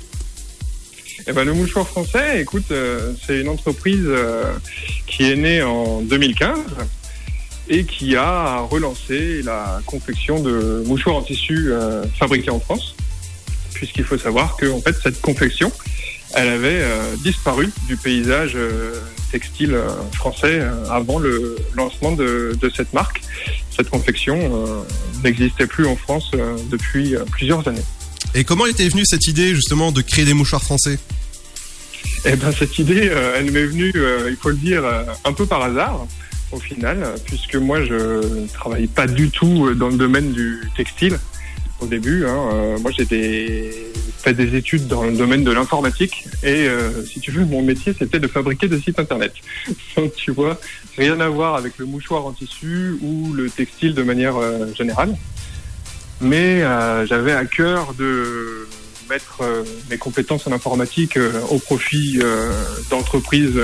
Et 1.29 1.33
ben 1.33 1.45
le 1.45 1.55
mouchoir 1.55 1.87
français, 1.87 2.41
écoute, 2.41 2.65
euh, 2.73 3.13
c'est 3.25 3.41
une 3.41 3.49
entreprise 3.49 4.03
euh, 4.07 4.53
qui 5.07 5.31
est 5.31 5.37
née 5.37 5.63
en 5.63 6.01
2015 6.01 6.59
et 7.69 7.85
qui 7.85 8.17
a 8.17 8.61
relancé 8.61 9.43
la 9.43 9.81
confection 9.87 10.41
de 10.41 10.83
mouchoirs 10.87 11.17
en 11.17 11.23
tissu 11.23 11.73
euh, 11.73 12.05
fabriqués 12.19 12.51
en 12.51 12.61
France, 12.61 12.95
puisqu'il 13.75 14.05
faut 14.05 14.19
savoir 14.19 14.57
que 14.57 14.67
en 14.67 14.81
fait 14.81 14.95
cette 15.03 15.21
confection, 15.21 15.73
elle 16.35 16.49
avait 16.49 16.81
euh, 16.83 17.17
disparu 17.23 17.71
du 17.87 17.97
paysage 17.97 18.53
euh, 18.55 18.95
textile 19.31 19.77
français 20.15 20.61
avant 20.91 21.19
le 21.19 21.57
lancement 21.75 22.13
de, 22.13 22.57
de 22.61 22.71
cette 22.75 22.93
marque. 22.93 23.23
Cette 23.75 23.89
confection 23.89 24.85
n'existait 25.25 25.67
plus 25.67 25.87
en 25.87 25.97
France 25.97 26.33
depuis 26.71 27.15
plusieurs 27.31 27.67
années. 27.67 27.81
Et 28.35 28.45
comment 28.45 28.67
était 28.67 28.87
venue 28.89 29.07
cette 29.07 29.27
idée 29.27 29.55
justement 29.55 29.91
de 29.91 30.03
créer 30.03 30.27
des 30.27 30.35
mouchoirs 30.35 30.63
français? 30.63 30.99
Eh 32.25 32.37
ben 32.37 32.53
cette 32.53 32.79
idée, 32.79 33.09
euh, 33.11 33.37
elle 33.37 33.51
m'est 33.51 33.65
venue, 33.65 33.93
euh, 33.97 34.29
il 34.31 34.37
faut 34.37 34.51
le 34.51 34.57
dire, 34.57 34.85
euh, 34.85 35.05
un 35.25 35.33
peu 35.33 35.45
par 35.45 35.63
hasard 35.63 36.07
au 36.53 36.59
final, 36.59 37.15
puisque 37.25 37.57
moi 37.57 37.83
je 37.83 38.47
travaille 38.53 38.87
pas 38.87 39.07
du 39.07 39.31
tout 39.31 39.75
dans 39.75 39.89
le 39.89 39.97
domaine 39.97 40.33
du 40.33 40.61
textile 40.77 41.19
au 41.83 41.87
début. 41.87 42.25
hein. 42.27 42.51
Euh, 42.53 42.79
moi 42.79 42.91
j'ai 42.97 43.05
fait 44.19 44.35
des 44.35 44.57
études 44.57 44.87
dans 44.87 45.05
le 45.05 45.13
domaine 45.13 45.43
de 45.43 45.51
l'informatique 45.51 46.27
et 46.43 46.69
euh, 46.69 47.05
si 47.05 47.21
tu 47.21 47.33
veux, 47.33 47.45
mon 47.45 47.63
métier 47.63 47.95
c'était 47.99 48.21
de 48.21 48.29
fabriquer 48.29 48.69
des 48.69 48.81
sites 48.81 48.99
internet. 48.99 49.33
Donc 49.97 50.15
tu 50.15 50.31
vois, 50.31 50.59
rien 50.97 51.19
à 51.21 51.29
voir 51.29 51.57
avec 51.57 51.79
le 51.79 51.87
mouchoir 51.87 52.25
en 52.25 52.33
tissu 52.33 52.97
ou 53.03 53.33
le 53.33 53.51
textile 53.51 53.95
de 53.95 54.03
manière 54.03 54.37
euh, 54.37 54.73
générale. 54.75 55.17
Mais 56.21 56.61
j'avais 57.07 57.33
à 57.33 57.45
cœur 57.47 57.95
de 57.95 58.69
mettre 59.11 59.43
mes 59.91 59.99
compétences 59.99 60.47
en 60.47 60.53
informatique 60.53 61.19
au 61.51 61.59
profit 61.59 62.21
d'entreprises 62.91 63.59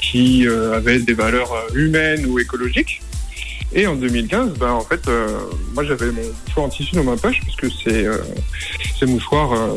qui 0.00 0.46
euh, 0.46 0.76
avaient 0.76 0.98
des 0.98 1.14
valeurs 1.14 1.52
euh, 1.52 1.74
humaines 1.74 2.26
ou 2.26 2.38
écologiques. 2.38 3.02
Et 3.72 3.86
en 3.86 3.96
2015, 3.96 4.54
ben, 4.58 4.70
en 4.70 4.80
fait, 4.80 5.06
euh, 5.08 5.40
moi 5.74 5.84
j'avais 5.84 6.10
mon 6.10 6.22
mouchoir 6.22 6.66
en 6.66 6.68
tissu 6.68 6.94
dans 6.94 7.04
ma 7.04 7.16
poche 7.16 7.40
parce 7.44 7.56
que 7.56 7.68
c'est, 7.68 8.06
euh, 8.06 8.16
ces 8.98 9.04
mouchoirs, 9.04 9.52
euh, 9.52 9.76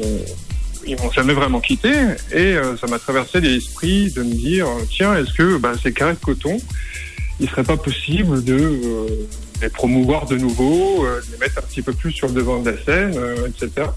ils 0.87 0.95
m'ont 0.97 1.11
jamais 1.11 1.33
vraiment 1.33 1.59
quitté. 1.59 1.91
Et 2.33 2.55
ça 2.79 2.87
m'a 2.87 2.99
traversé 2.99 3.41
l'esprit 3.41 4.11
de 4.11 4.23
me 4.23 4.33
dire, 4.33 4.65
tiens, 4.89 5.15
est-ce 5.15 5.33
que 5.33 5.57
ben, 5.57 5.73
ces 5.81 5.91
carrés 5.91 6.13
de 6.13 6.19
coton, 6.19 6.57
il 7.39 7.49
serait 7.49 7.63
pas 7.63 7.77
possible 7.77 8.43
de 8.43 9.07
les 9.61 9.69
promouvoir 9.69 10.25
de 10.25 10.37
nouveau, 10.37 11.05
de 11.05 11.31
les 11.33 11.37
mettre 11.37 11.59
un 11.59 11.61
petit 11.61 11.81
peu 11.81 11.93
plus 11.93 12.11
sur 12.11 12.27
le 12.29 12.33
devant 12.33 12.61
de 12.61 12.71
la 12.71 12.83
scène, 12.83 13.15
etc. 13.47 13.87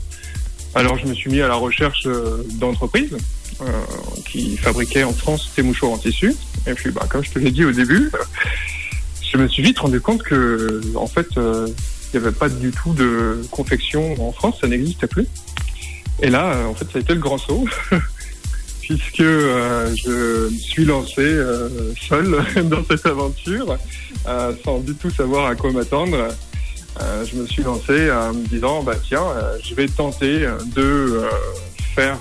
Alors 0.75 0.99
je 0.99 1.07
me 1.07 1.15
suis 1.15 1.31
mis 1.31 1.41
à 1.41 1.49
la 1.49 1.55
recherche 1.55 2.07
d'entreprises 2.55 3.17
euh, 3.61 3.67
qui 4.27 4.57
fabriquaient 4.57 5.05
en 5.05 5.13
France 5.13 5.51
ces 5.55 5.63
mouchoirs 5.63 5.93
en 5.93 5.99
tissu. 5.99 6.35
Et 6.67 6.75
puis, 6.75 6.91
bah, 6.91 7.07
comme 7.09 7.23
je 7.23 7.31
te 7.31 7.39
l'ai 7.39 7.53
dit 7.53 7.65
au 7.65 7.71
début, 7.71 8.11
euh, 8.13 8.19
je 9.23 9.39
me 9.39 9.47
suis 9.47 9.63
vite 9.63 9.79
rendu 9.79 10.01
compte 10.01 10.25
que, 10.25 10.81
en 10.97 11.07
fait, 11.07 11.29
euh, 11.37 11.69
il 11.69 12.19
n'y 12.19 12.27
avait 12.27 12.35
pas 12.35 12.49
du 12.49 12.73
tout 12.73 12.93
de 12.95 13.43
confection 13.53 14.17
en 14.27 14.33
France, 14.33 14.57
ça 14.61 14.67
n'existait 14.67 15.07
plus. 15.07 15.27
Et 16.21 16.31
là, 16.31 16.67
en 16.69 16.75
fait, 16.75 16.87
ça 16.87 16.99
a 16.99 17.01
été 17.01 17.15
le 17.15 17.21
grand 17.21 17.39
saut, 17.39 17.65
puisque 18.83 19.23
je 19.23 20.49
me 20.49 20.51
suis 20.51 20.85
lancé 20.85 21.41
seul 22.09 22.45
dans 22.65 22.85
cette 22.85 23.07
aventure, 23.07 23.79
sans 24.65 24.79
du 24.81 24.95
tout 24.95 25.11
savoir 25.11 25.47
à 25.47 25.55
quoi 25.55 25.71
m'attendre. 25.71 26.29
Je 27.01 27.37
me 27.37 27.47
suis 27.47 27.63
lancé 27.63 28.11
en 28.11 28.33
me 28.33 28.47
disant, 28.47 28.83
bah 28.83 28.97
tiens, 29.07 29.25
je 29.63 29.75
vais 29.75 29.87
tenter 29.87 30.47
de 30.75 31.23
faire, 31.95 32.19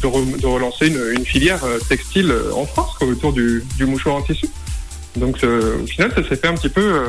de, 0.00 0.06
re- 0.06 0.40
de 0.40 0.46
relancer 0.46 0.88
une, 0.88 1.00
une 1.18 1.24
filière 1.26 1.64
euh, 1.64 1.78
textile 1.88 2.30
euh, 2.30 2.52
en 2.54 2.66
France 2.66 2.94
quoi, 2.98 3.06
autour 3.08 3.32
du, 3.32 3.64
du 3.76 3.86
mouchoir 3.86 4.16
en 4.16 4.22
tissu. 4.22 4.46
Donc 5.16 5.42
euh, 5.44 5.82
au 5.82 5.86
final, 5.86 6.12
ça 6.14 6.22
s'est 6.28 6.36
fait 6.36 6.46
un 6.48 6.54
petit 6.54 6.68
peu, 6.68 7.00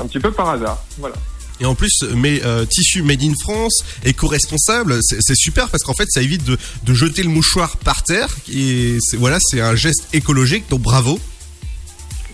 un 0.00 0.06
petit 0.06 0.18
peu 0.20 0.30
par 0.32 0.48
hasard. 0.50 0.82
Voilà. 0.98 1.16
Et 1.58 1.64
en 1.64 1.74
plus, 1.74 2.02
mes 2.14 2.42
euh, 2.44 2.66
tissus 2.66 3.02
made 3.02 3.22
in 3.22 3.32
France, 3.40 3.82
éco-responsable, 4.04 4.98
c'est 5.02 5.34
super 5.34 5.68
parce 5.70 5.82
qu'en 5.84 5.94
fait, 5.94 6.06
ça 6.10 6.20
évite 6.20 6.44
de, 6.44 6.58
de 6.84 6.94
jeter 6.94 7.22
le 7.22 7.30
mouchoir 7.30 7.78
par 7.78 8.02
terre. 8.02 8.28
Et 8.52 8.98
voilà, 9.18 9.38
c'est 9.40 9.60
un 9.62 9.74
geste 9.74 10.06
écologique, 10.12 10.64
donc 10.68 10.82
bravo. 10.82 11.18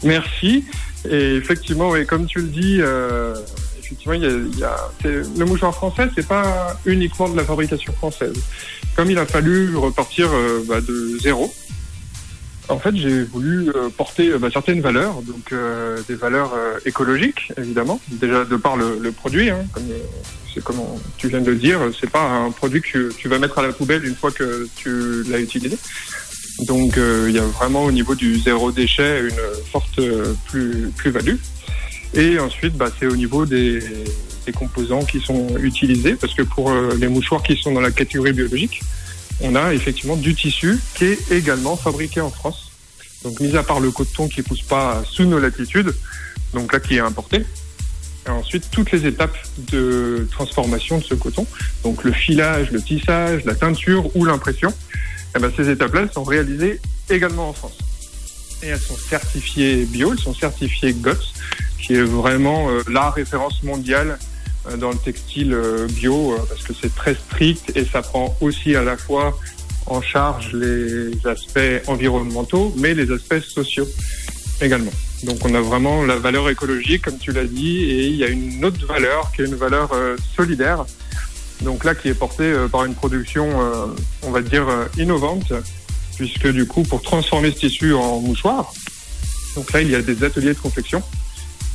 Merci. 0.03 0.65
Et 1.09 1.35
effectivement, 1.37 1.91
oui, 1.91 2.07
comme 2.07 2.27
tu 2.27 2.39
le 2.41 2.49
dis, 2.49 2.79
euh, 2.81 3.35
effectivement, 3.81 4.15
il 4.15 4.23
y 4.23 4.27
a, 4.27 4.31
il 4.31 4.59
y 4.59 4.65
a- 4.65 4.91
c'est- 5.01 5.23
le 5.39 5.45
mouchoir 5.45 5.75
français, 5.75 6.09
c'est 6.15 6.27
pas 6.27 6.77
uniquement 6.85 7.29
de 7.29 7.37
la 7.37 7.45
fabrication 7.45 7.93
française. 7.93 8.35
Comme 8.97 9.11
il 9.11 9.19
a 9.19 9.27
fallu 9.27 9.77
repartir 9.77 10.29
euh, 10.33 10.63
bah, 10.69 10.81
de 10.81 11.19
zéro, 11.21 11.53
en 12.69 12.79
fait, 12.79 12.95
j'ai 12.97 13.25
voulu 13.25 13.69
euh, 13.71 13.89
porter 13.91 14.31
euh, 14.31 14.39
bah, 14.39 14.49
certaines 14.53 14.81
valeurs, 14.81 15.23
donc 15.23 15.53
euh, 15.53 16.01
des 16.09 16.15
valeurs 16.15 16.53
écologiques, 16.87 17.53
évidemment, 17.59 18.01
déjà 18.09 18.45
de 18.45 18.57
par 18.57 18.77
le, 18.77 18.99
le 19.01 19.13
produit, 19.13 19.51
hein, 19.51 19.65
comme 19.73 19.85
c'est 20.53 20.63
comme 20.63 20.81
tu 21.17 21.29
viens 21.29 21.41
de 21.41 21.51
le 21.51 21.57
dire, 21.57 21.81
c'est 21.99 22.11
pas 22.11 22.29
un 22.29 22.51
produit 22.51 22.83
que 22.83 23.11
tu 23.13 23.29
vas 23.29 23.39
mettre 23.39 23.59
à 23.59 23.63
la 23.63 23.73
poubelle 23.73 24.05
une 24.05 24.15
fois 24.15 24.31
que 24.31 24.69
tu 24.77 25.23
l'as 25.29 25.41
utilisé. 25.41 25.79
Donc 26.67 26.99
il 26.99 27.33
y 27.33 27.39
a 27.39 27.45
vraiment 27.45 27.85
au 27.85 27.93
niveau 27.93 28.15
du 28.15 28.39
zéro 28.39 28.71
déchet 28.71 29.21
une 29.21 29.65
forte 29.71 29.99
euh, 29.99 30.35
plus 30.47 30.91
plus-value. 30.97 31.37
Et 32.15 32.39
ensuite, 32.39 32.77
bah, 32.77 32.91
c'est 32.99 33.07
au 33.07 33.17
niveau 33.17 33.47
des, 33.47 33.81
des 34.47 34.53
composants 34.53 35.05
qui 35.05 35.21
sont 35.21 35.57
utilisés, 35.59 36.15
parce 36.15 36.35
que 36.35 36.43
pour 36.43 36.71
euh, 36.71 36.97
les 36.99 37.09
mouchoirs 37.09 37.43
qui 37.43 37.57
sont 37.57 37.73
dans 37.73 37.81
la 37.81 37.91
catégorie 37.91 38.33
biologique, 38.33 38.81
on 39.41 39.55
a 39.55 39.75
effectivement 39.75 40.17
du 40.17 40.35
tissu 40.35 40.79
qui 40.95 41.07
est 41.07 41.33
également 41.33 41.77
fabriqué 41.77 42.21
en 42.21 42.31
France. 42.31 42.71
Donc 43.25 43.41
mis 43.41 43.57
à 43.57 43.63
part 43.63 43.81
le 43.81 43.91
coton 43.91 44.29
qui 44.29 44.43
pousse 44.43 44.63
pas 44.63 45.03
sous 45.09 45.25
nos 45.25 45.39
latitudes, 45.39 45.95
donc 46.55 46.73
là 46.73 46.81
qui 46.81 46.97
est 46.97 47.01
importé, 47.01 47.45
et 48.27 48.31
ensuite 48.31 48.71
toutes 48.71 48.93
les 48.93 49.07
étapes 49.07 49.37
de 49.71 50.27
transformation 50.31 50.99
de 50.99 51.05
ce 51.05 51.15
coton, 51.15 51.47
donc 51.83 52.05
le 52.05 52.13
filage, 52.13 52.71
le 52.71 52.81
tissage, 52.81 53.45
la 53.45 53.55
teinture 53.55 54.15
ou 54.17 54.25
l'impression, 54.25 54.73
eh 55.37 55.39
ben, 55.39 55.51
ces 55.57 55.71
étapes-là 55.71 56.07
sont 56.13 56.25
réalisées 56.25 56.81
également 57.11 57.49
en 57.49 57.53
France. 57.53 57.79
Et 58.63 58.69
elles 58.69 58.79
sont 58.79 58.97
certifiées 58.97 59.85
bio, 59.87 60.13
elles 60.13 60.19
sont 60.19 60.35
certifiées 60.35 60.93
GOTS, 60.93 61.33
qui 61.81 61.95
est 61.95 62.03
vraiment 62.03 62.71
euh, 62.71 62.83
la 62.89 63.11
référence 63.11 63.63
mondiale 63.65 64.19
dans 64.79 64.91
le 64.91 64.99
textile 64.99 65.55
euh, 65.55 65.87
bio, 65.89 66.33
euh, 66.33 66.39
parce 66.49 66.63
que 66.63 66.73
c'est 66.73 66.95
très 66.95 67.15
strict 67.15 67.73
et 67.77 67.85
ça 67.85 68.03
prend 68.03 68.37
aussi 68.41 68.77
à 68.77 68.83
la 68.83 68.97
fois 68.97 69.39
en 69.87 70.01
charge 70.01 70.53
les 70.53 71.11
aspects 71.27 71.83
environnementaux, 71.89 72.73
mais 72.79 72.95
les 72.95 73.11
aspects 73.11 73.41
sociaux 73.41 73.89
également. 74.61 74.93
Donc 75.25 75.39
on 75.45 75.55
a 75.55 75.61
vraiment 75.61 76.05
la 76.05 76.17
valeur 76.17 76.49
écologique, 76.49 77.03
comme 77.03 77.19
tu 77.19 77.33
l'as 77.33 77.45
dit, 77.45 77.79
et 77.85 78.07
il 78.07 78.17
y 78.17 78.25
a 78.25 78.29
une 78.29 78.65
autre 78.65 78.87
valeur 78.87 79.31
qui 79.33 79.43
est 79.43 79.47
une 79.47 79.57
valeur 79.57 79.93
euh, 79.93 80.17
solidaire. 80.37 80.85
Donc 81.63 81.85
là, 81.85 81.95
qui 81.95 82.09
est 82.09 82.15
portée 82.15 82.45
euh, 82.45 82.69
par 82.69 82.85
une 82.85 82.95
production, 82.95 83.49
euh, 83.61 83.87
on 84.23 84.31
va 84.31 84.43
dire, 84.43 84.69
euh, 84.69 84.87
innovante, 84.99 85.53
puisque 86.17 86.49
du 86.49 86.67
coup, 86.67 86.83
pour 86.83 87.03
transformer 87.03 87.53
ce 87.53 87.59
tissu 87.59 87.95
en 87.95 88.21
mouchoir, 88.21 88.73
donc 89.55 89.73
là, 89.73 89.83
il 89.83 89.91
y 89.91 89.95
a 89.95 90.03
des 90.03 90.25
ateliers 90.25 90.55
de 90.55 90.59
confection. 90.59 91.03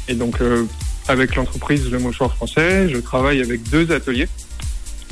Et 0.07 0.13
donc, 0.13 0.41
euh, 0.41 0.65
avec 1.07 1.35
l'entreprise 1.35 1.89
Le 1.89 1.99
Mouchoir 1.99 2.33
Français, 2.33 2.89
je 2.89 2.97
travaille 2.97 3.41
avec 3.41 3.63
deux 3.69 3.91
ateliers. 3.91 4.27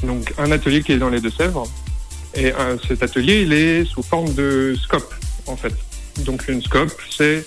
Donc, 0.04 0.34
un 0.38 0.52
atelier 0.52 0.84
qui 0.84 0.92
est 0.92 0.98
dans 0.98 1.10
les 1.10 1.22
Deux-Sèvres. 1.22 1.68
Et 2.36 2.52
euh, 2.52 2.78
cet 2.88 3.02
atelier, 3.02 3.44
il 3.44 3.54
est 3.54 3.86
sous 3.86 4.04
forme 4.04 4.34
de 4.34 4.76
scope, 4.82 5.14
en 5.48 5.56
fait. 5.56 5.74
Donc, 6.20 6.48
une 6.50 6.62
scope, 6.62 6.92
c'est 7.16 7.46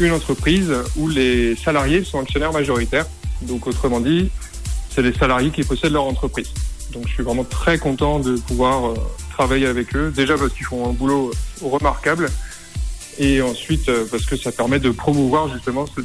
une 0.00 0.12
entreprise 0.12 0.72
où 0.96 1.08
les 1.08 1.54
salariés 1.56 2.02
sont 2.04 2.20
actionnaires 2.20 2.52
majoritaires. 2.52 3.06
Donc, 3.42 3.66
autrement 3.66 4.00
dit, 4.00 4.30
c'est 4.90 5.02
les 5.02 5.12
salariés 5.12 5.50
qui 5.50 5.62
possèdent 5.62 5.92
leur 5.92 6.04
entreprise. 6.04 6.52
Donc, 6.92 7.06
je 7.06 7.14
suis 7.14 7.22
vraiment 7.22 7.44
très 7.44 7.78
content 7.78 8.18
de 8.18 8.36
pouvoir 8.38 8.88
euh, 8.88 8.94
travailler 9.30 9.66
avec 9.66 9.94
eux. 9.94 10.12
Déjà 10.14 10.36
parce 10.36 10.52
qu'ils 10.52 10.66
font 10.66 10.88
un 10.88 10.92
boulot 10.92 11.30
euh, 11.62 11.68
remarquable. 11.68 12.28
Et 13.20 13.42
ensuite, 13.42 13.90
parce 14.12 14.24
que 14.26 14.36
ça 14.36 14.52
permet 14.52 14.78
de 14.78 14.90
promouvoir 14.90 15.52
justement 15.52 15.86
ce 15.86 16.02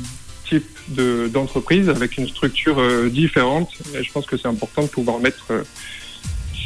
type 0.53 0.77
de- 0.89 1.27
d'entreprise 1.31 1.89
avec 1.89 2.17
une 2.17 2.27
structure 2.27 2.79
euh, 2.79 3.09
différente. 3.09 3.69
Et 3.95 4.03
je 4.03 4.11
pense 4.11 4.25
que 4.25 4.37
c'est 4.37 4.47
important 4.47 4.83
de 4.83 4.87
pouvoir 4.87 5.19
mettre 5.19 5.45
euh, 5.51 5.63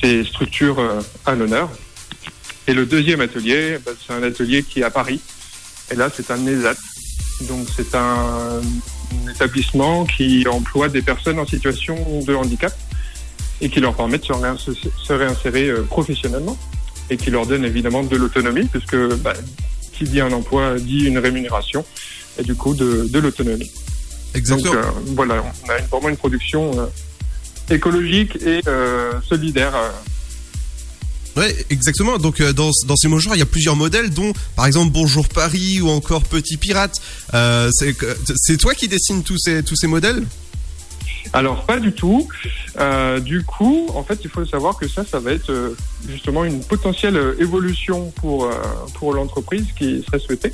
ces 0.02 0.24
structures 0.24 0.80
euh, 0.80 1.02
à 1.26 1.36
l'honneur. 1.36 1.70
Et 2.68 2.74
le 2.74 2.86
deuxième 2.86 3.22
atelier, 3.22 3.78
bah, 3.86 3.92
c'est 4.00 4.14
un 4.14 4.24
atelier 4.24 4.64
qui 4.64 4.82
est 4.82 4.84
à 4.84 4.90
Paris. 4.90 5.22
Et 5.92 5.96
là, 5.96 6.10
c'est 6.14 6.30
un 6.32 6.46
ESAT. 6.46 6.76
Donc, 7.48 7.68
c'est 7.76 7.96
un, 7.96 8.62
établissement 9.34 10.06
qui 10.06 10.46
emploie 10.50 10.90
des 10.90 11.02
personnes 11.02 11.40
en 11.40 11.46
situation 11.46 11.96
de 12.26 12.36
handicap 12.36 12.74
et 13.62 13.70
qui 13.70 13.80
leur 13.80 13.96
permet 13.96 14.18
de 14.18 14.26
se, 14.26 15.14
réinsérer, 15.14 15.72
professionnellement 15.88 16.58
et 17.10 17.16
qui 17.16 17.30
leur 17.30 17.46
donne 17.46 17.64
évidemment 17.64 18.04
de 18.04 18.18
l'autonomie 18.18 18.66
puisque 18.66 18.98
bah, 19.20 19.34
qui 19.94 20.04
dit 20.04 20.20
un 20.20 20.34
emploi 20.34 20.78
dit 20.78 21.06
une 21.06 21.20
rémunération 21.20 21.86
et 22.38 22.44
du 22.44 22.56
coup 22.56 22.74
de, 22.74 23.08
de 23.10 23.20
l'autonomie. 23.20 23.72
Exactement. 24.34 24.74
Donc 24.74 24.84
euh, 24.84 24.90
voilà, 25.16 25.44
on 25.66 25.70
a 25.70 25.78
vraiment 25.92 26.10
une 26.10 26.18
production 26.18 26.80
euh, 26.80 27.74
écologique 27.74 28.36
et 28.46 28.62
euh, 28.68 29.14
solidaire. 29.28 29.74
Ouais, 31.36 31.56
exactement. 31.70 32.18
Donc 32.18 32.42
euh, 32.42 32.52
dans, 32.52 32.72
dans 32.88 32.96
ces 32.96 33.08
mouchoirs, 33.08 33.36
il 33.36 33.40
y 33.40 33.44
a 33.44 33.46
plusieurs 33.46 33.76
modèles, 33.76 34.10
dont 34.10 34.34
par 34.56 34.66
exemple 34.66 34.92
Bonjour 34.92 35.28
Paris 35.28 35.80
ou 35.82 35.90
encore 35.90 36.24
Petit 36.24 36.58
Pirate. 36.58 36.96
Euh, 37.34 37.70
c'est 37.72 38.58
toi 38.58 38.74
qui 38.74 38.88
dessines 38.88 39.24
tous 39.24 39.38
ces 39.38 39.64
tous 39.64 39.76
ces 39.76 39.88
modèles? 39.88 40.24
Alors 41.34 41.66
pas 41.66 41.80
du 41.80 41.92
tout. 41.92 42.28
Euh, 42.80 43.20
du 43.20 43.44
coup, 43.44 43.88
en 43.94 44.04
fait, 44.04 44.20
il 44.24 44.30
faut 44.30 44.46
savoir 44.46 44.78
que 44.78 44.88
ça, 44.88 45.04
ça 45.06 45.20
va 45.20 45.34
être 45.34 45.76
justement 46.08 46.46
une 46.46 46.64
potentielle 46.64 47.36
évolution 47.38 48.12
pour 48.16 48.50
pour 48.96 49.14
l'entreprise 49.14 49.66
qui 49.78 50.04
serait 50.04 50.20
souhaitée, 50.20 50.52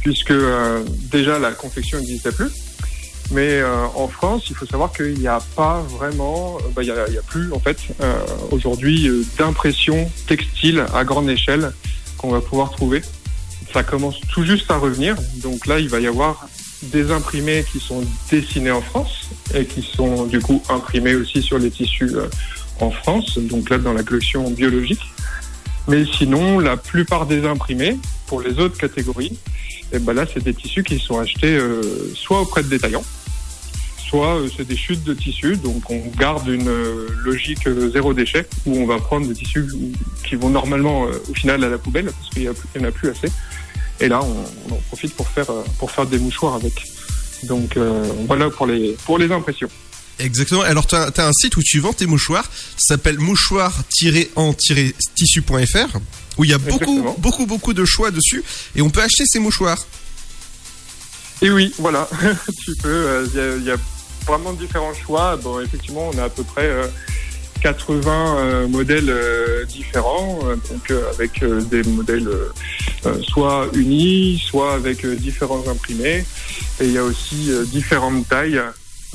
puisque 0.00 0.30
euh, 0.30 0.82
déjà 1.10 1.38
la 1.38 1.52
confection 1.52 1.98
n'existait 1.98 2.32
plus. 2.32 2.50
Mais 3.30 3.60
euh, 3.60 3.84
en 3.94 4.08
France, 4.08 4.44
il 4.48 4.56
faut 4.56 4.64
savoir 4.64 4.90
qu'il 4.92 5.18
n'y 5.18 5.28
a 5.28 5.40
pas 5.54 5.82
vraiment, 5.82 6.56
euh, 6.56 6.68
bah, 6.74 6.82
il 6.82 6.88
y 6.88 6.90
a, 6.90 7.02
a 7.02 7.22
plus 7.26 7.52
en 7.52 7.60
fait 7.60 7.76
euh, 8.00 8.14
aujourd'hui 8.50 9.06
euh, 9.06 9.22
d'impression 9.36 10.10
textile 10.26 10.86
à 10.94 11.04
grande 11.04 11.28
échelle 11.28 11.72
qu'on 12.16 12.30
va 12.30 12.40
pouvoir 12.40 12.70
trouver. 12.70 13.02
Ça 13.72 13.82
commence 13.82 14.18
tout 14.32 14.44
juste 14.44 14.70
à 14.70 14.78
revenir, 14.78 15.14
donc 15.42 15.66
là 15.66 15.78
il 15.78 15.90
va 15.90 16.00
y 16.00 16.06
avoir 16.06 16.48
des 16.84 17.10
imprimés 17.10 17.66
qui 17.70 17.80
sont 17.80 18.02
dessinés 18.30 18.70
en 18.70 18.80
France 18.80 19.28
et 19.54 19.66
qui 19.66 19.82
sont 19.82 20.24
du 20.24 20.40
coup 20.40 20.62
imprimés 20.70 21.14
aussi 21.14 21.42
sur 21.42 21.58
les 21.58 21.70
tissus 21.70 22.12
en 22.80 22.90
France, 22.90 23.36
donc 23.36 23.68
là 23.68 23.76
dans 23.76 23.92
la 23.92 24.02
collection 24.02 24.48
biologique. 24.50 25.02
Mais 25.88 26.04
sinon, 26.04 26.58
la 26.58 26.76
plupart 26.76 27.26
des 27.26 27.46
imprimés, 27.46 27.96
pour 28.26 28.42
les 28.42 28.58
autres 28.58 28.76
catégories, 28.76 29.38
et 29.92 29.98
ben 29.98 30.12
là 30.12 30.26
c'est 30.32 30.44
des 30.44 30.52
tissus 30.52 30.82
qui 30.82 30.98
sont 30.98 31.18
achetés 31.18 31.56
euh, 31.56 32.12
soit 32.14 32.42
auprès 32.42 32.62
de 32.62 32.68
détaillants, 32.68 33.04
soit 34.08 34.36
euh, 34.36 34.48
c'est 34.54 34.66
des 34.66 34.76
chutes 34.76 35.04
de 35.04 35.14
tissus, 35.14 35.56
donc 35.56 35.90
on 35.90 36.02
garde 36.18 36.46
une 36.48 36.68
euh, 36.68 37.08
logique 37.24 37.66
euh, 37.66 37.90
zéro 37.90 38.12
déchet, 38.12 38.46
où 38.66 38.76
on 38.76 38.86
va 38.86 38.98
prendre 38.98 39.26
des 39.26 39.34
tissus 39.34 39.66
qui 40.26 40.34
vont 40.34 40.50
normalement 40.50 41.06
euh, 41.06 41.12
au 41.30 41.34
final 41.34 41.64
à 41.64 41.68
la 41.70 41.78
poubelle, 41.78 42.06
parce 42.06 42.30
qu'il 42.30 42.42
n'y 42.42 42.48
en 42.84 42.88
a 42.88 42.92
plus 42.92 43.08
assez. 43.08 43.28
Et 44.00 44.08
là, 44.08 44.20
on, 44.22 44.74
en 44.74 44.78
profite 44.88 45.14
pour 45.14 45.28
faire, 45.28 45.50
pour 45.78 45.90
faire 45.90 46.06
des 46.06 46.18
mouchoirs 46.18 46.54
avec. 46.54 46.74
Donc 47.44 47.78
voilà 48.26 48.50
pour 48.50 48.66
les, 48.66 48.96
pour 49.04 49.16
les 49.16 49.30
impressions. 49.30 49.68
Exactement. 50.18 50.62
Alors, 50.62 50.86
tu 50.86 50.94
as, 50.96 51.10
un 51.18 51.32
site 51.32 51.56
où 51.56 51.62
tu 51.62 51.78
vends 51.80 51.92
tes 51.92 52.06
mouchoirs. 52.06 52.44
Ça 52.76 52.94
s'appelle 52.94 53.18
mouchoir-en-tissu.fr 53.18 55.98
où 56.38 56.44
il 56.44 56.50
y 56.50 56.54
a 56.54 56.58
beaucoup, 56.58 57.14
beaucoup, 57.18 57.46
beaucoup 57.46 57.74
de 57.74 57.84
choix 57.84 58.10
dessus 58.12 58.42
et 58.76 58.82
on 58.82 58.90
peut 58.90 59.02
acheter 59.02 59.24
ces 59.26 59.40
mouchoirs. 59.40 59.84
Et 61.42 61.50
oui, 61.50 61.72
voilà, 61.78 62.08
tu 62.64 62.74
peux. 62.76 62.88
euh, 62.88 63.26
Il 63.32 63.36
y, 63.36 63.40
a- 63.40 63.56
il 63.56 63.64
y 63.64 63.70
a 63.70 63.76
vraiment 64.26 64.52
différents 64.52 64.94
choix. 64.94 65.36
Bon, 65.36 65.60
effectivement, 65.60 66.10
on 66.12 66.18
a 66.18 66.24
à 66.24 66.28
peu 66.28 66.42
près 66.44 66.66
euh, 66.66 66.86
80 67.62 68.38
euh, 68.38 68.68
modèles 68.68 69.08
euh, 69.10 69.64
différents, 69.64 70.38
euh, 70.44 70.56
donc 70.70 70.92
avec 71.12 71.42
des 71.70 71.82
modèles 71.84 72.28
soit 73.26 73.68
unis, 73.74 74.38
soit 74.44 74.74
avec 74.74 75.04
différents 75.06 75.64
imprimés. 75.68 76.24
Et 76.80 76.84
il 76.86 76.92
y 76.92 76.98
a 76.98 77.04
aussi 77.04 77.50
différentes 77.66 78.28
tailles. 78.28 78.60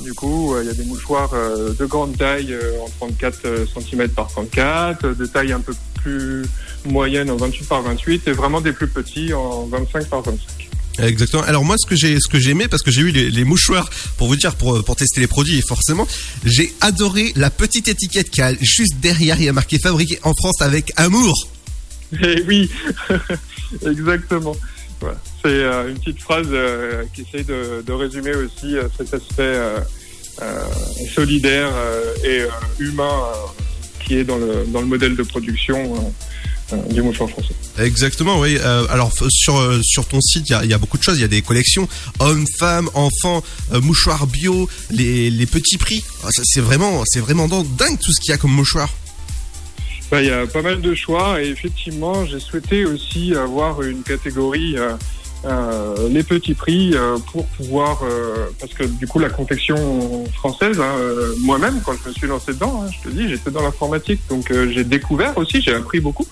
Du 0.00 0.12
coup, 0.12 0.54
euh, 0.54 0.62
il 0.62 0.66
y 0.66 0.70
a 0.70 0.74
des 0.74 0.84
mouchoirs 0.84 1.30
euh, 1.34 1.72
de 1.72 1.86
grande 1.86 2.16
taille 2.16 2.52
euh, 2.52 2.80
en 2.80 2.88
34 3.06 3.66
cm 3.66 4.08
par 4.08 4.28
34, 4.28 5.04
euh, 5.04 5.14
de 5.14 5.24
taille 5.24 5.52
un 5.52 5.60
peu 5.60 5.72
plus 5.94 6.44
moyenne 6.84 7.30
en 7.30 7.36
28 7.36 7.68
par 7.68 7.82
28 7.82 8.26
et 8.26 8.32
vraiment 8.32 8.60
des 8.60 8.72
plus 8.72 8.88
petits 8.88 9.32
en 9.32 9.66
25 9.66 10.08
par 10.08 10.22
25. 10.22 10.68
Exactement. 10.98 11.42
Alors 11.44 11.64
moi, 11.64 11.76
ce 11.78 11.86
que 11.86 11.94
j'ai, 11.94 12.18
ce 12.20 12.28
que 12.28 12.40
j'ai 12.40 12.50
aimé, 12.50 12.66
parce 12.68 12.82
que 12.82 12.90
j'ai 12.90 13.02
eu 13.02 13.10
les, 13.10 13.30
les 13.30 13.44
mouchoirs 13.44 13.88
pour 14.16 14.26
vous 14.26 14.36
dire, 14.36 14.56
pour, 14.56 14.82
pour 14.84 14.96
tester 14.96 15.20
les 15.20 15.26
produits, 15.26 15.58
et 15.58 15.62
forcément, 15.62 16.06
j'ai 16.44 16.72
adoré 16.80 17.32
la 17.36 17.50
petite 17.50 17.86
étiquette 17.86 18.30
qui 18.30 18.42
a 18.42 18.52
juste 18.60 18.96
derrière, 19.00 19.38
il 19.38 19.44
y 19.44 19.48
a 19.48 19.52
marqué 19.52 19.78
fabriqué 19.78 20.18
en 20.24 20.34
France 20.34 20.60
avec 20.60 20.92
amour. 20.96 21.48
Eh 22.20 22.42
oui, 22.46 22.70
exactement. 23.86 24.56
Voilà. 25.04 25.18
C'est 25.42 25.48
euh, 25.50 25.90
une 25.90 25.98
petite 25.98 26.20
phrase 26.20 26.46
euh, 26.50 27.04
qui 27.14 27.22
essaye 27.22 27.44
de, 27.44 27.82
de 27.86 27.92
résumer 27.92 28.34
aussi 28.34 28.76
euh, 28.76 28.88
cet 28.96 29.12
aspect 29.12 29.54
solidaire 31.14 31.70
et 32.24 32.42
humain 32.80 33.22
qui 34.00 34.16
est 34.16 34.24
dans 34.24 34.36
le, 34.38 34.64
dans 34.66 34.80
le 34.80 34.86
modèle 34.86 35.14
de 35.14 35.22
production 35.22 36.12
du 36.90 37.02
mouchoir 37.02 37.28
français. 37.30 37.54
Exactement, 37.78 38.40
oui. 38.40 38.58
Euh, 38.60 38.86
alors 38.90 39.12
sur 39.28 39.84
sur 39.84 40.06
ton 40.06 40.20
site, 40.20 40.48
il 40.48 40.52
y 40.52 40.54
a, 40.54 40.64
il 40.64 40.70
y 40.70 40.74
a 40.74 40.78
beaucoup 40.78 40.98
de 40.98 41.02
choses. 41.04 41.18
Il 41.18 41.20
y 41.20 41.24
a 41.24 41.28
des 41.28 41.42
collections 41.42 41.86
hommes, 42.18 42.46
femmes, 42.58 42.90
enfants, 42.94 43.44
euh, 43.72 43.80
mouchoirs 43.80 44.26
bio, 44.26 44.68
les, 44.90 45.30
les 45.30 45.46
petits 45.46 45.78
prix. 45.78 46.02
Ah, 46.24 46.28
C'est 46.42 46.60
vraiment 46.60 47.04
c'est 47.06 47.20
vraiment 47.20 47.46
dingue 47.46 47.98
tout 48.00 48.12
ce 48.12 48.20
qu'il 48.20 48.30
y 48.30 48.34
a 48.34 48.38
comme 48.38 48.52
mouchoir. 48.52 48.88
Il 50.20 50.26
y 50.26 50.30
a 50.30 50.46
pas 50.46 50.62
mal 50.62 50.80
de 50.80 50.94
choix 50.94 51.42
et 51.42 51.48
effectivement, 51.48 52.24
j'ai 52.24 52.38
souhaité 52.38 52.84
aussi 52.84 53.34
avoir 53.34 53.82
une 53.82 54.02
catégorie 54.02 54.76
euh, 54.78 54.92
euh, 55.46 56.08
les 56.08 56.22
petits 56.22 56.54
prix 56.54 56.92
euh, 56.94 57.18
pour 57.32 57.44
pouvoir 57.46 58.02
euh, 58.02 58.46
parce 58.58 58.72
que 58.72 58.84
du 58.84 59.06
coup 59.06 59.18
la 59.18 59.28
confection 59.28 60.24
française, 60.32 60.80
hein, 60.80 60.94
euh, 60.98 61.34
moi-même 61.40 61.80
quand 61.84 61.92
je 62.02 62.08
me 62.08 62.14
suis 62.14 62.26
lancé 62.26 62.52
dedans, 62.52 62.82
hein, 62.82 62.90
je 62.90 63.08
te 63.08 63.14
dis, 63.14 63.28
j'étais 63.28 63.50
dans 63.50 63.62
l'informatique, 63.62 64.20
donc 64.30 64.50
euh, 64.50 64.70
j'ai 64.70 64.84
découvert 64.84 65.36
aussi, 65.36 65.60
j'ai 65.60 65.74
appris 65.74 66.00
beaucoup 66.00 66.26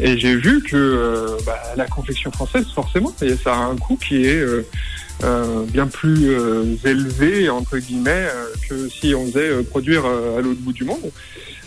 et 0.00 0.18
j'ai 0.18 0.36
vu 0.36 0.62
que 0.62 1.36
bah, 1.44 1.60
la 1.76 1.86
confection 1.86 2.30
française 2.30 2.66
forcément, 2.74 3.12
ça 3.42 3.54
a 3.54 3.58
un 3.58 3.76
coût 3.76 3.96
qui 3.96 4.24
est 4.24 4.44
bien 5.72 5.88
plus 5.88 6.30
élevé 6.84 7.50
entre 7.50 7.78
guillemets 7.78 8.28
que 8.68 8.88
si 8.88 9.14
on 9.14 9.26
faisait 9.26 9.62
produire 9.64 10.06
à 10.06 10.40
l'autre 10.40 10.60
bout 10.60 10.72
du 10.72 10.84
monde. 10.84 11.10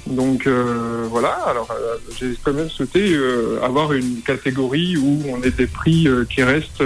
Donc 0.07 0.47
euh, 0.47 1.05
voilà, 1.09 1.33
alors 1.45 1.69
euh, 1.71 1.97
j'ai 2.19 2.35
quand 2.43 2.53
même 2.53 2.69
souhaité 2.69 3.13
euh, 3.13 3.59
avoir 3.61 3.93
une 3.93 4.21
catégorie 4.21 4.97
où 4.97 5.23
on 5.29 5.41
ait 5.43 5.51
des 5.51 5.67
prix 5.67 6.07
euh, 6.07 6.25
qui 6.25 6.41
restent 6.43 6.83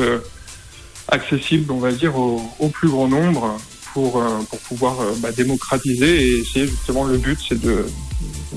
accessibles, 1.08 1.72
on 1.72 1.80
va 1.80 1.92
dire, 1.92 2.18
au, 2.18 2.70
plus 2.74 2.90
grand 2.90 3.08
nombre 3.08 3.58
pour, 3.94 4.22
pour 4.50 4.60
pouvoir 4.60 4.98
bah, 5.20 5.32
démocratiser 5.32 6.24
et 6.24 6.40
essayer 6.40 6.68
justement 6.68 7.06
le 7.06 7.18
but 7.18 7.40
c'est 7.48 7.62
de, 7.62 7.86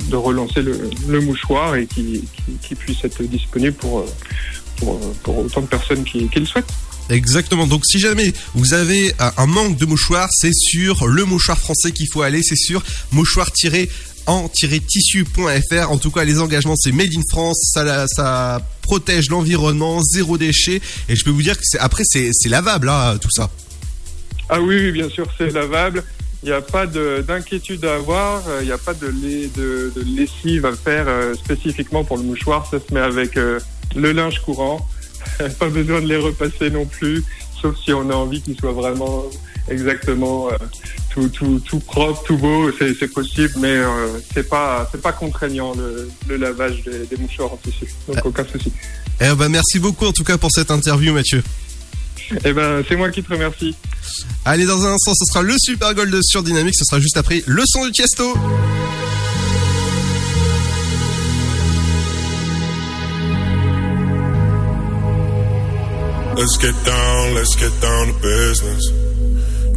de 0.09 0.17
relancer 0.17 0.63
le, 0.63 1.21
mouchoir 1.21 1.77
et 1.77 1.87
qui, 1.87 2.25
qui, 2.35 2.53
qui 2.61 2.75
puisse 2.75 3.05
être 3.05 3.23
disponible 3.23 3.77
pour, 3.77 4.07
pour, 4.79 5.39
autant 5.39 5.61
de 5.61 5.67
personnes 5.67 6.05
qui, 6.05 6.29
le 6.35 6.47
souhaitent. 6.47 6.73
Exactement. 7.11 7.67
Donc 7.67 7.85
si 7.87 7.99
jamais 7.99 8.33
vous 8.55 8.75
avez 8.75 9.13
un 9.19 9.47
manque 9.47 9.77
de 9.77 9.87
mouchoirs, 9.87 10.29
c'est 10.33 10.55
sur 10.55 11.07
le 11.07 11.25
mouchoir 11.25 11.59
français 11.59 11.93
qu'il 11.93 12.09
faut 12.13 12.23
aller. 12.23 12.43
C'est 12.43 12.57
sur 12.57 12.83
mouchoir 13.13 13.53
en-tissu.fr. 14.29 15.91
En 15.91 15.99
tout 15.99 16.11
cas, 16.11 16.25
les 16.25 16.39
engagements, 16.39 16.77
c'est 16.77 16.93
Made 16.93 17.09
in 17.17 17.23
France, 17.31 17.73
ça, 17.75 18.61
protège 18.83 19.29
l'environnement, 19.31 20.01
zéro 20.03 20.39
déchet. 20.39 20.81
Et 21.09 21.17
je 21.17 21.25
peux 21.25 21.31
vous 21.31 21.43
dire 21.43 21.57
que 21.57 21.63
c'est, 21.65 21.79
après, 21.79 22.05
c'est, 22.07 22.31
lavable, 22.49 22.89
hein, 22.89 23.19
tout 23.21 23.31
ça. 23.31 23.51
Ah 24.49 24.61
oui, 24.61 24.93
bien 24.93 25.09
sûr, 25.11 25.27
c'est 25.37 25.51
lavable. 25.51 26.05
Il 26.43 26.47
n'y 26.47 26.55
a 26.55 26.61
pas 26.63 26.87
de- 26.87 27.25
d'inquiétude 27.27 27.85
à 27.85 27.97
avoir. 27.97 28.47
euh, 28.49 28.61
Il 28.63 28.67
n'y 28.67 28.73
a 28.73 28.79
pas 28.79 28.95
de 28.95 29.13
lessive 30.17 30.65
à 30.67 30.73
faire 30.73 31.07
euh, 31.09 31.35
spécifiquement 31.35 32.05
pour 32.05 32.17
le 32.17 32.23
mouchoir. 32.23 32.67
Ça 32.71 32.79
se 32.79 32.95
met 32.95 33.01
avec 33.01 33.37
euh, 33.37 33.59
le 33.97 34.13
linge 34.13 34.39
courant. 34.41 34.87
pas 35.59 35.69
besoin 35.69 36.01
de 36.01 36.07
les 36.07 36.17
repasser 36.17 36.71
non 36.71 36.87
plus, 36.87 37.23
sauf 37.61 37.77
si 37.85 37.93
on 37.93 38.09
a 38.09 38.15
envie 38.15 38.41
qu'ils 38.41 38.57
soient 38.59 38.73
vraiment 38.73 39.25
exactement 39.71 40.49
euh, 40.51 40.57
tout, 41.11 41.29
tout, 41.29 41.61
tout 41.61 41.79
propre, 41.81 42.23
tout 42.25 42.37
beau. 42.37 42.71
C'est 42.79 42.95
c'est 42.95 43.09
possible, 43.09 43.55
mais 43.59 43.77
euh, 43.77 44.19
c'est 44.35 44.49
pas 44.49 44.89
c'est 44.91 45.01
pas 45.01 45.13
contraignant 45.13 45.75
le, 45.75 46.09
le 46.29 46.37
lavage 46.37 46.83
des, 46.85 47.07
des 47.07 47.17
mouchoirs 47.17 47.53
en 47.53 47.57
tissu. 47.57 47.87
Donc 48.07 48.25
aucun 48.25 48.45
souci. 48.45 48.73
Eh 49.21 49.35
ben, 49.35 49.49
merci 49.49 49.79
beaucoup, 49.79 50.07
en 50.07 50.13
tout 50.13 50.25
cas, 50.25 50.39
pour 50.39 50.51
cette 50.53 50.71
interview, 50.71 51.13
Mathieu. 51.13 51.43
Eh 52.45 52.53
ben, 52.53 52.85
c'est 52.89 52.95
moi 52.97 53.11
qui 53.11 53.23
te 53.23 53.33
remercie. 53.33 53.75
Allez, 54.45 54.67
dans 54.67 54.85
un 54.85 54.93
instant, 54.93 55.13
ce 55.15 55.25
sera 55.25 55.43
le 55.43 55.55
Super 55.59 55.95
Gold 55.95 56.17
sur 56.23 56.43
Dynamique. 56.43 56.75
Ce 56.77 56.85
sera 56.85 57.01
juste 57.01 57.17
après 57.17 57.43
le 57.47 57.63
son 57.67 57.85
du 57.87 57.93
Tiesto. 57.93 58.35
Let's 66.37 66.57
get 66.61 66.75
down, 66.85 67.35
let's 67.35 67.57
get 67.57 67.73
down 67.81 68.07
to 68.07 68.15
business. 68.21 69.08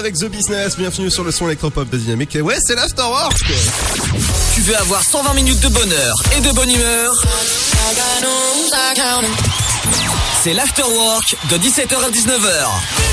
Avec 0.00 0.14
The 0.14 0.30
Business? 0.30 0.76
Bienvenue 0.76 1.10
sur 1.10 1.24
le 1.24 1.30
son 1.30 1.46
électropop 1.46 1.88
de 1.90 1.98
Dynamique. 1.98 2.34
Et 2.34 2.40
ouais, 2.40 2.56
c'est 2.60 2.74
l'Afterwork. 2.74 3.36
Tu 4.54 4.62
veux 4.62 4.76
avoir 4.76 5.02
120 5.02 5.34
minutes 5.34 5.60
de 5.60 5.68
bonheur 5.68 6.14
et 6.36 6.40
de 6.40 6.50
bonne 6.52 6.70
humeur? 6.70 7.12
C'est 10.42 10.54
l'Afterwork 10.54 11.36
de 11.50 11.56
17h 11.56 12.04
à 12.04 12.10
19h. 12.10 13.09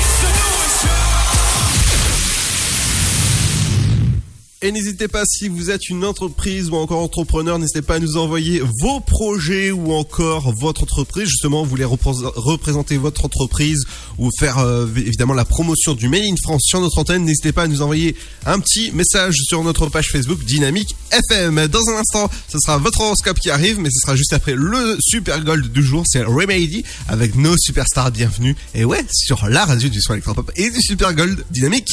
Et 4.60 4.72
n'hésitez 4.72 5.06
pas, 5.06 5.22
si 5.24 5.46
vous 5.46 5.70
êtes 5.70 5.88
une 5.88 6.04
entreprise 6.04 6.68
ou 6.70 6.74
encore 6.74 6.98
entrepreneur, 7.00 7.60
n'hésitez 7.60 7.80
pas 7.80 7.94
à 7.94 7.98
nous 8.00 8.16
envoyer 8.16 8.60
vos 8.82 8.98
projets 8.98 9.70
ou 9.70 9.92
encore 9.92 10.52
votre 10.52 10.82
entreprise. 10.82 11.28
Justement, 11.28 11.62
vous 11.62 11.70
voulez 11.70 11.84
représ- 11.84 12.10
représenter 12.34 12.96
votre 12.96 13.24
entreprise 13.24 13.84
ou 14.18 14.30
faire 14.36 14.58
euh, 14.58 14.84
évidemment 14.96 15.34
la 15.34 15.44
promotion 15.44 15.94
du 15.94 16.08
Made 16.08 16.24
in 16.24 16.34
France 16.42 16.62
sur 16.64 16.80
notre 16.80 16.98
antenne. 16.98 17.24
N'hésitez 17.24 17.52
pas 17.52 17.62
à 17.62 17.68
nous 17.68 17.82
envoyer 17.82 18.16
un 18.46 18.58
petit 18.58 18.90
message 18.90 19.36
sur 19.46 19.62
notre 19.62 19.86
page 19.86 20.08
Facebook 20.10 20.42
Dynamique 20.44 20.96
FM. 21.12 21.68
Dans 21.68 21.88
un 21.90 21.98
instant, 22.00 22.28
ce 22.48 22.58
sera 22.58 22.78
votre 22.78 23.00
horoscope 23.00 23.38
qui 23.38 23.50
arrive, 23.50 23.78
mais 23.78 23.90
ce 23.92 24.00
sera 24.00 24.16
juste 24.16 24.32
après 24.32 24.56
le 24.56 24.96
Super 24.98 25.40
Gold 25.44 25.70
du 25.70 25.84
jour. 25.84 26.02
C'est 26.04 26.24
Remedy 26.24 26.82
avec 27.06 27.36
nos 27.36 27.56
superstars 27.56 28.10
bienvenue. 28.10 28.56
Et 28.74 28.84
ouais, 28.84 29.04
sur 29.12 29.46
la 29.48 29.64
radio 29.66 29.88
du 29.88 30.02
son 30.02 30.14
électropop 30.14 30.50
et 30.56 30.68
du 30.68 30.82
Super 30.82 31.14
Gold 31.14 31.44
Dynamique. 31.52 31.90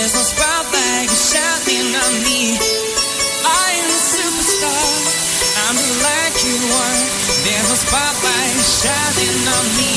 There's 0.00 0.14
no 0.14 0.22
spotlight 0.22 1.10
shining 1.10 1.94
on 1.94 2.12
me. 2.24 2.56
I 2.56 3.68
am 3.76 3.84
a 3.84 4.00
superstar, 4.00 4.96
I'm 5.68 5.76
like 5.76 6.40
you 6.42 6.56
are. 6.72 7.04
There's 7.44 7.68
no 7.68 7.76
spotlight 7.76 8.64
shining 8.64 9.44
on 9.44 9.66
me. 9.76 9.90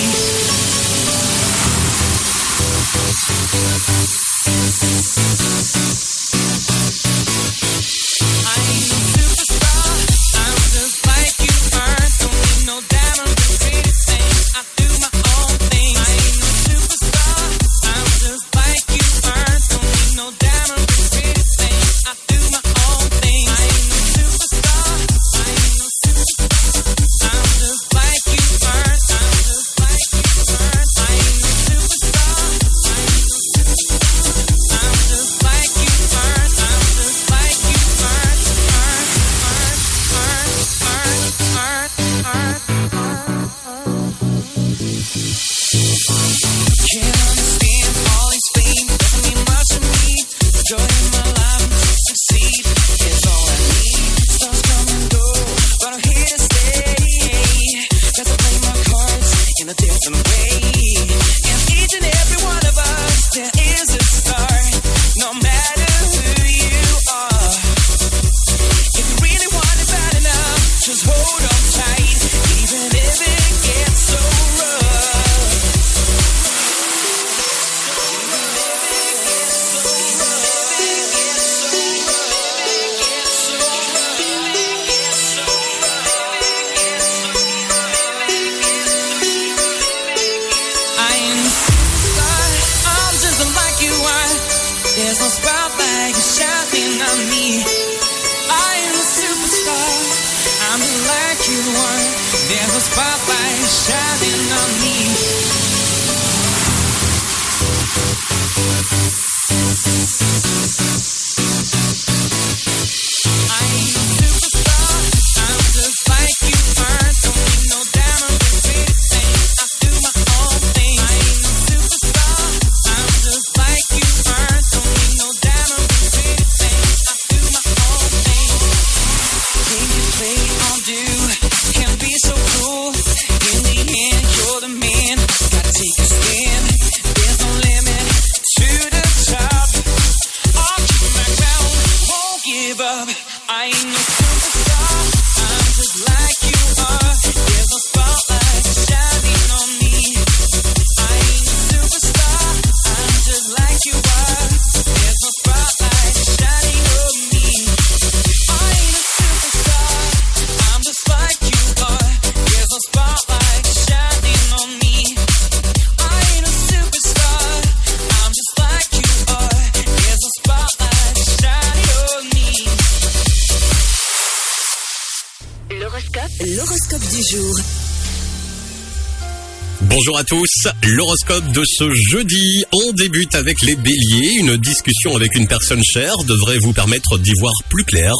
L'horoscope 180.87 181.51
de 181.51 181.63
ce 181.65 181.93
jeudi. 181.93 182.63
On 182.71 182.91
débute 182.93 183.35
avec 183.35 183.61
les 183.61 183.75
béliers. 183.75 184.37
Une 184.39 184.57
discussion 184.57 185.15
avec 185.15 185.35
une 185.35 185.47
personne 185.47 185.83
chère 185.83 186.17
devrait 186.25 186.57
vous 186.59 186.73
permettre 186.73 187.17
d'y 187.17 187.33
voir 187.39 187.53
plus 187.69 187.83
clair. 187.83 188.13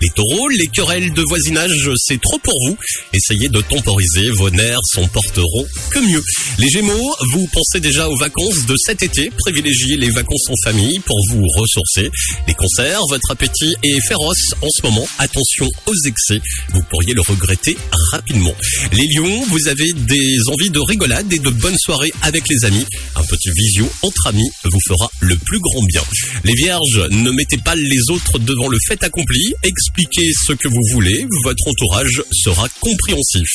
Les 0.00 0.08
taureaux, 0.10 0.48
les 0.48 0.66
querelles 0.66 1.12
de 1.12 1.22
voisinage, 1.22 1.90
c'est 1.96 2.20
trop 2.20 2.38
pour 2.38 2.54
vous. 2.66 2.76
Essayez 3.12 3.48
de 3.48 3.60
temporiser, 3.60 4.30
vos 4.30 4.50
nerfs 4.50 4.80
s'en 4.92 5.06
porteront 5.08 5.66
que 5.90 5.98
mieux. 6.00 6.22
Les 6.58 6.68
gémeaux, 6.68 7.14
vous 7.32 7.48
pensez 7.52 7.80
déjà 7.80 8.08
aux 8.08 8.16
vacances 8.16 8.66
de 8.66 8.74
cet 8.76 9.02
été. 9.02 9.30
Privilégiez 9.38 9.96
les 9.96 10.10
vacances 10.10 10.48
en 10.48 10.54
famille 10.64 10.98
pour 11.00 11.18
vous 11.30 11.46
ressourcer. 11.56 12.10
Les 12.48 12.54
cancers, 12.54 13.00
votre 13.08 13.30
appétit 13.30 13.74
est 13.82 14.00
féroce 14.06 14.52
en 14.62 14.68
ce 14.68 14.82
moment. 14.82 15.06
Attention 15.18 15.68
aux 15.86 16.06
excès, 16.06 16.40
vous 16.72 16.82
pourriez 16.90 17.14
le 17.14 17.22
regretter 17.22 17.76
rapidement. 18.12 18.54
Les 18.92 19.06
lions, 19.14 19.44
vous 19.48 19.68
avez 19.68 19.92
des 19.92 20.38
envies 20.48 20.70
de 20.70 20.80
rigolade 20.80 21.32
et 21.32 21.38
de 21.38 21.51
bonnes 21.52 21.78
soirées 21.78 22.12
avec 22.22 22.44
les 22.48 22.64
amis. 22.64 22.86
Un 23.16 23.24
petit 23.24 23.50
visio 23.50 23.90
entre 24.02 24.26
amis 24.28 24.50
vous 24.64 24.80
fera 24.86 25.10
le 25.20 25.36
plus 25.36 25.58
grand 25.60 25.82
bien. 25.84 26.02
Les 26.44 26.54
vierges, 26.54 27.08
ne 27.10 27.30
mettez 27.30 27.58
pas 27.58 27.74
les 27.74 28.10
autres 28.10 28.38
devant 28.38 28.68
le 28.68 28.78
fait 28.86 29.02
accompli. 29.02 29.54
Expliquez 29.62 30.32
ce 30.46 30.52
que 30.52 30.68
vous 30.68 30.82
voulez. 30.92 31.26
Votre 31.44 31.68
entourage 31.68 32.22
sera 32.32 32.68
compréhensif. 32.80 33.50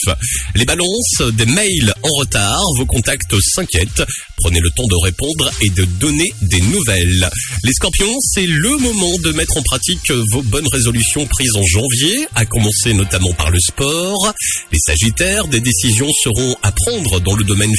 Les 0.56 0.65
balances, 0.65 1.22
des 1.34 1.45
mails 1.45 1.94
en 2.03 2.10
retard. 2.19 2.64
Vos 2.78 2.86
contacts 2.86 3.40
s'inquiètent. 3.40 4.03
Prenez 4.38 4.60
le 4.60 4.69
temps 4.72 4.88
de 4.88 4.95
répondre 5.03 5.52
et 5.61 5.69
de 5.69 5.86
donner 5.99 6.32
des 6.44 6.61
nouvelles. 6.61 7.30
Les 7.64 7.74
scorpions, 7.74 8.15
c'est 8.22 8.45
le 8.45 8.78
moment 8.78 9.18
de 9.24 9.32
mettre 9.32 9.57
en 9.57 9.61
pratique 9.64 10.11
vos 10.32 10.44
bonnes 10.44 10.68
résolutions 10.72 11.26
prises 11.26 11.56
en 11.56 11.65
janvier, 11.65 12.28
à 12.36 12.45
commencer 12.45 12.94
notamment 12.94 13.34
par 13.34 13.49
le 13.49 13.60
sport. 13.60 14.34
Les 14.72 14.80
sagittaires, 14.80 15.48
des 15.48 15.60
décisions 15.60 16.10
seront 16.24 16.56
à 16.64 16.72
prendre 16.72 17.19
dans 17.22 17.36
le 17.36 17.44
domaine. 17.44 17.74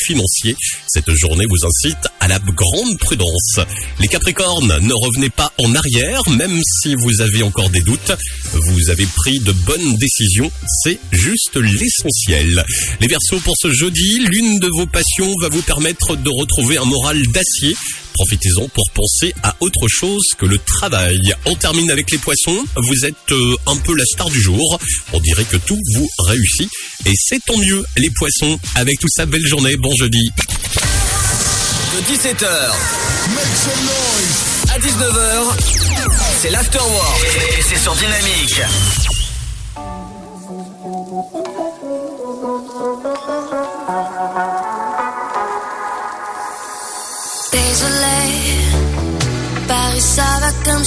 Cette 0.86 1.10
journée 1.14 1.44
vous 1.48 1.66
incite 1.66 2.08
à 2.20 2.28
la 2.28 2.38
grande 2.38 2.98
prudence. 2.98 3.60
Les 4.00 4.08
capricornes, 4.08 4.78
ne 4.80 4.94
revenez 4.94 5.28
pas 5.28 5.52
en 5.58 5.74
arrière, 5.74 6.22
même 6.30 6.60
si 6.80 6.94
vous 6.94 7.20
avez 7.20 7.42
encore 7.42 7.68
des 7.68 7.82
doutes. 7.82 8.12
Vous 8.52 8.90
avez 8.90 9.06
pris 9.06 9.38
de 9.40 9.52
bonnes 9.52 9.96
décisions, 9.96 10.50
c'est 10.82 10.98
juste 11.12 11.56
l'essentiel. 11.56 12.64
Les 13.00 13.06
versos, 13.06 13.42
pour 13.42 13.54
ce 13.58 13.70
jeudi, 13.70 14.20
l'une 14.20 14.58
de 14.60 14.68
vos 14.78 14.86
passions 14.86 15.32
va 15.42 15.48
vous 15.48 15.62
permettre 15.62 16.16
de 16.16 16.30
retrouver 16.30 16.78
un 16.78 16.84
moral 16.84 17.20
d'acier. 17.28 17.76
Profitez-en 18.14 18.68
pour 18.68 18.84
penser 18.94 19.32
à 19.42 19.54
autre 19.60 19.86
chose 19.88 20.24
que 20.36 20.46
le 20.46 20.58
travail. 20.58 21.20
On 21.46 21.54
termine 21.54 21.90
avec 21.90 22.10
les 22.10 22.18
poissons. 22.18 22.64
Vous 22.76 23.04
êtes 23.04 23.14
euh, 23.32 23.56
un 23.66 23.76
peu 23.76 23.94
la 23.94 24.04
star 24.04 24.28
du 24.30 24.40
jour. 24.40 24.78
On 25.12 25.20
dirait 25.20 25.44
que 25.44 25.56
tout 25.56 25.78
vous 25.94 26.08
réussit. 26.26 26.70
Et 27.06 27.12
c'est 27.14 27.42
tant 27.44 27.56
mieux, 27.56 27.84
les 27.96 28.10
poissons. 28.10 28.58
Avec 28.74 28.98
tout 28.98 29.08
ça, 29.08 29.26
belle 29.26 29.46
journée. 29.46 29.76
Bon 29.76 29.92
jeudi. 29.98 30.30
De 31.94 32.00
17h 32.14 32.46
à 34.70 34.78
19h, 34.78 35.56
c'est 36.40 36.50
l'afterwork 36.50 37.24
et 37.58 37.62
c'est 37.62 37.78
sur 37.78 37.94
Dynamique. 37.94 38.60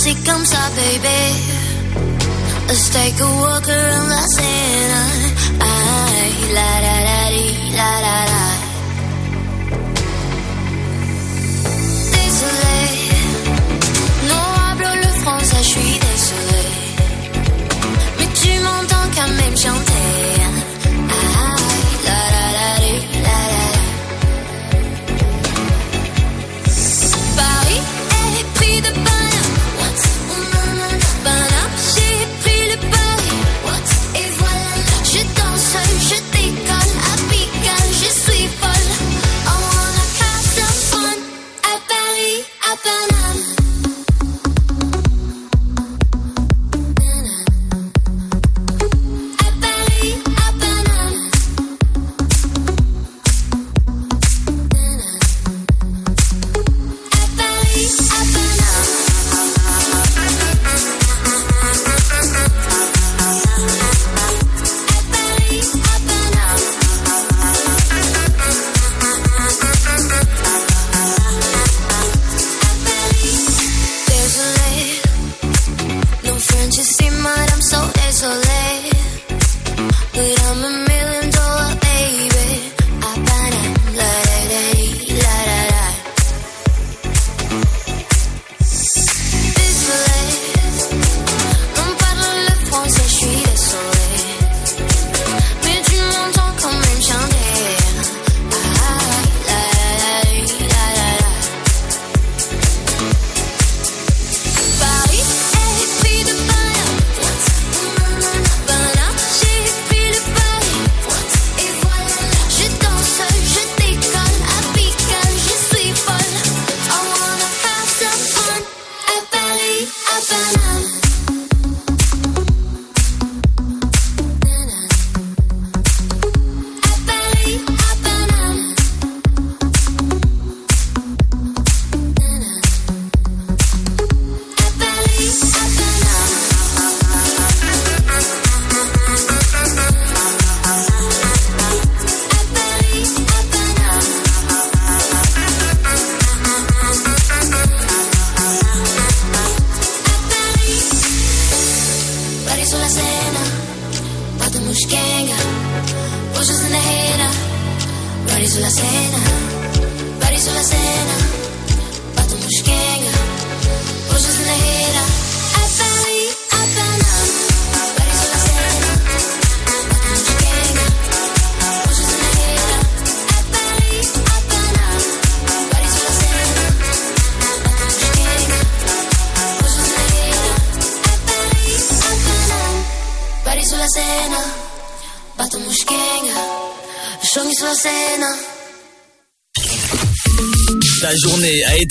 C'est 0.03 0.15
comme 0.25 0.45
ça, 0.45 0.57
baby. 0.75 1.21
Let's 2.67 2.89
take 2.89 3.19
a 3.21 3.29
walk 3.41 3.67
around 3.67 4.09
la 4.09 4.23
Seine. 4.35 5.01
Ay, 5.59 6.31
la 6.55 6.90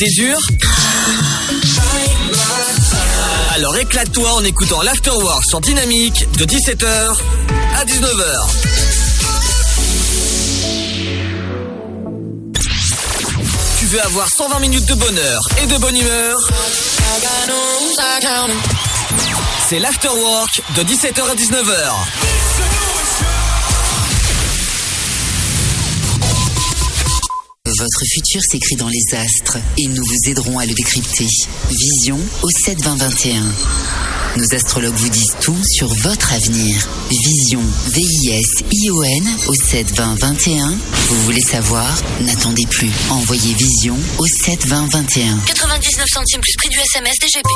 été 0.01 0.11
dure 0.13 0.39
Alors 3.55 3.77
éclate-toi 3.77 4.33
en 4.33 4.45
écoutant 4.45 4.81
l'Afterwork 4.81 5.45
sur 5.45 5.61
Dynamique 5.61 6.27
de 6.39 6.47
17h 6.47 7.17
à 7.77 7.85
19h. 7.85 8.47
Tu 13.79 13.87
veux 13.87 14.03
avoir 14.03 14.29
120 14.29 14.59
minutes 14.61 14.87
de 14.87 14.95
bonheur 14.95 15.43
et 15.63 15.67
de 15.67 15.77
bonne 15.77 15.97
humeur 15.97 16.39
C'est 19.69 19.81
l'Afterwork 19.81 20.63
de 20.77 20.83
17h 20.83 21.31
à 21.31 21.35
19h. 21.35 22.20
Votre 27.81 28.05
futur 28.13 28.43
s'écrit 28.43 28.77
dans 28.77 28.91
les 28.91 29.15
astres 29.17 29.57
et 29.79 29.87
nous 29.87 30.05
vous 30.05 30.31
aiderons 30.31 30.59
à 30.59 30.67
le 30.67 30.75
décrypter. 30.75 31.27
Vision 31.71 32.19
au 32.43 32.49
72021. 32.67 33.41
Nos 34.37 34.55
astrologues 34.55 34.95
vous 34.95 35.09
disent 35.09 35.35
tout 35.41 35.57
sur 35.65 35.89
votre 35.89 36.31
avenir. 36.35 36.89
Vision, 37.11 37.63
V-I-S-I-O-N 37.89 39.31
au 39.49 39.55
72021. 39.55 40.75
Vous 41.09 41.23
voulez 41.23 41.41
savoir? 41.41 41.91
N'attendez 42.21 42.67
plus. 42.69 42.91
Envoyez 43.09 43.55
Vision 43.55 43.97
au 44.19 44.27
72021. 44.27 45.39
99 45.47 46.07
centimes 46.13 46.41
plus 46.43 46.57
prix 46.59 46.69
du 46.69 46.79
SMS 46.81 47.15
DGP. 47.19 47.49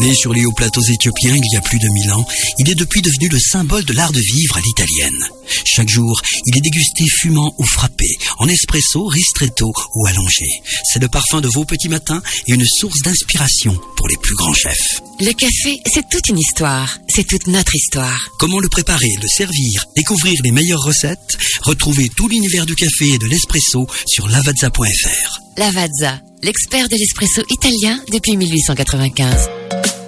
Né 0.00 0.14
sur 0.14 0.34
les 0.34 0.44
hauts 0.44 0.52
plateaux 0.52 0.82
éthiopiens 0.82 1.34
il 1.34 1.54
y 1.54 1.56
a 1.56 1.62
plus 1.62 1.78
de 1.78 1.88
mille 1.88 2.12
ans, 2.12 2.26
il 2.58 2.70
est 2.70 2.74
depuis 2.74 3.00
devenu 3.00 3.28
le 3.30 3.38
symbole 3.38 3.84
de 3.86 3.94
l'art 3.94 4.12
de 4.12 4.20
vivre 4.20 4.58
à 4.58 4.60
l'italienne. 4.60 5.26
Chaque 5.74 5.88
jour, 5.88 6.22
il 6.46 6.56
est 6.56 6.60
dégusté 6.60 7.04
fumant 7.18 7.52
ou 7.58 7.64
frappé, 7.64 8.06
en 8.38 8.46
espresso, 8.46 9.06
ristretto 9.06 9.72
ou 9.96 10.06
allongé. 10.06 10.46
C'est 10.84 11.00
le 11.00 11.08
parfum 11.08 11.40
de 11.40 11.48
vos 11.52 11.64
petits 11.64 11.88
matins 11.88 12.22
et 12.46 12.54
une 12.54 12.64
source 12.64 13.00
d'inspiration 13.00 13.76
pour 13.96 14.06
les 14.06 14.16
plus 14.22 14.36
grands 14.36 14.54
chefs. 14.54 15.00
Le 15.18 15.32
café, 15.32 15.80
c'est 15.92 16.08
toute 16.08 16.28
une 16.28 16.38
histoire. 16.38 16.96
C'est 17.08 17.26
toute 17.26 17.48
notre 17.48 17.74
histoire. 17.74 18.28
Comment 18.38 18.60
le 18.60 18.68
préparer, 18.68 19.16
le 19.20 19.26
servir, 19.26 19.84
découvrir 19.96 20.40
les 20.44 20.52
meilleures 20.52 20.84
recettes? 20.84 21.38
Retrouvez 21.62 22.08
tout 22.08 22.28
l'univers 22.28 22.66
du 22.66 22.76
café 22.76 23.08
et 23.14 23.18
de 23.18 23.26
l'espresso 23.26 23.88
sur 24.06 24.28
lavazza.fr. 24.28 25.40
Lavazza, 25.56 26.20
l'expert 26.44 26.88
de 26.88 26.94
l'espresso 26.94 27.42
italien 27.50 28.00
depuis 28.12 28.36
1895. 28.36 29.48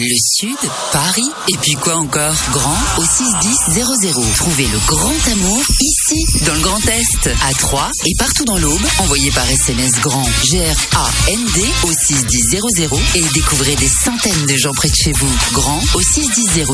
Le 0.00 0.16
Sud, 0.16 0.56
Paris, 0.92 1.28
et 1.48 1.56
puis 1.60 1.74
quoi 1.74 1.96
encore? 1.96 2.34
Grand 2.52 2.78
au 2.96 3.04
61000. 3.04 4.34
Trouvez 4.34 4.66
le 4.66 4.78
grand 4.86 5.32
amour 5.32 5.62
ici, 5.78 6.44
dans 6.46 6.54
le 6.54 6.60
Grand 6.60 6.80
Est, 6.88 7.28
à 7.46 7.52
Troyes 7.52 7.90
et 8.06 8.12
partout 8.16 8.46
dans 8.46 8.56
l'Aube. 8.56 8.80
Envoyez 9.00 9.30
par 9.32 9.48
SMS 9.50 9.92
grand 10.00 10.26
G-R-A-N-D 10.44 11.60
au 11.84 11.92
61000 11.92 12.88
et 13.16 13.28
découvrez 13.34 13.76
des 13.76 13.88
centaines 13.88 14.46
de 14.46 14.56
gens 14.56 14.72
près 14.72 14.88
de 14.88 14.94
chez 14.94 15.12
vous. 15.12 15.36
Grand 15.52 15.82
au 15.94 16.00
61000. 16.00 16.64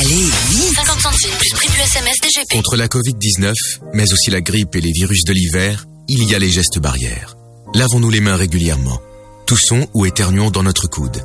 Allez, 0.00 0.24
vite 0.50 0.74
50 0.74 1.00
centimes 1.00 1.30
plus 1.38 1.50
prix 1.50 1.68
du 1.68 1.78
SMS 1.78 2.16
DGP. 2.22 2.54
Contre 2.56 2.74
la 2.74 2.88
Covid-19, 2.88 3.52
mais 3.92 4.12
aussi 4.12 4.30
la 4.30 4.40
grippe 4.40 4.74
et 4.74 4.80
les 4.80 4.92
virus 4.92 5.22
de 5.24 5.32
l'hiver, 5.32 5.86
il 6.08 6.24
y 6.24 6.34
a 6.34 6.40
les 6.40 6.50
gestes 6.50 6.80
barrières. 6.80 7.36
Lavons-nous 7.72 8.10
les 8.10 8.20
mains 8.20 8.36
régulièrement. 8.36 9.00
Toussons 9.46 9.86
ou 9.94 10.06
éternuons 10.06 10.50
dans 10.50 10.64
notre 10.64 10.88
coude. 10.88 11.24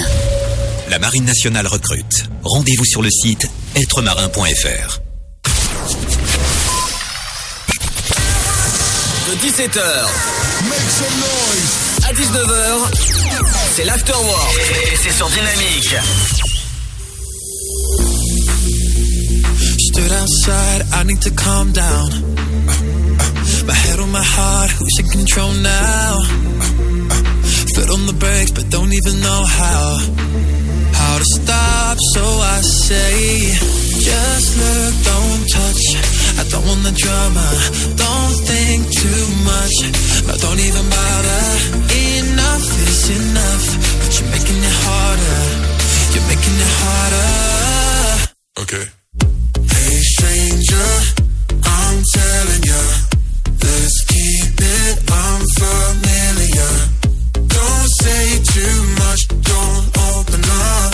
La 0.89 0.99
Marine 0.99 1.25
nationale 1.25 1.67
recrute. 1.67 2.25
Rendez-vous 2.43 2.85
sur 2.85 3.01
le 3.01 3.09
site 3.09 3.49
êtremarin.fr. 3.75 4.99
De 9.27 9.35
17h 9.35 9.81
à 12.03 12.13
19h, 12.13 12.91
c'est 13.73 13.85
l'Afterwork 13.85 14.59
et 14.91 14.95
c'est 14.97 15.11
sur 15.11 15.29
Dynamique. 15.29 15.95
Stood 19.79 20.11
outside, 20.11 20.85
I 20.93 21.03
need 21.05 21.21
to 21.21 21.31
calm 21.31 21.71
down. 21.71 22.09
My 23.65 23.73
head 23.73 23.99
on 23.99 24.11
my 24.11 24.23
heart, 24.23 24.71
who's 24.71 24.99
in 24.99 25.07
control 25.09 25.53
now? 25.53 27.00
Foot 27.81 27.97
on 27.97 28.05
the 28.05 28.13
brakes, 28.13 28.51
but 28.51 28.69
don't 28.69 28.93
even 28.93 29.15
know 29.21 29.41
how. 29.41 29.97
How 30.93 31.17
to 31.17 31.25
stop, 31.41 31.97
so 32.13 32.21
I 32.21 32.61
say, 32.61 33.57
just 34.05 34.49
look, 34.61 34.93
don't 35.09 35.43
touch. 35.49 35.85
I 36.37 36.43
don't 36.51 36.65
want 36.69 36.83
the 36.85 36.93
drama, 36.93 37.47
don't 37.97 38.37
think 38.45 38.85
too 38.85 39.25
much. 39.49 39.75
No, 40.29 40.33
don't 40.45 40.61
even 40.61 40.85
bother. 40.93 41.43
Enough 41.89 42.69
is 42.85 43.01
enough, 43.17 43.65
but 43.97 44.11
you're 44.13 44.29
making 44.29 44.61
it 44.61 44.77
harder. 44.85 45.41
You're 46.13 46.27
making 46.29 46.57
it 46.61 46.73
harder. 46.85 47.33
Okay. 48.61 48.85
Hey, 49.73 49.97
stranger, 50.13 50.89
I'm 51.65 51.97
telling 52.13 52.61
ya, 52.61 52.83
let's 53.57 53.97
keep 54.05 54.53
it 54.69 54.95
unfamiliar 55.09 56.90
say 58.01 58.41
too 58.53 58.77
much, 59.01 59.21
don't 59.27 59.87
open 60.09 60.41
up. 60.43 60.93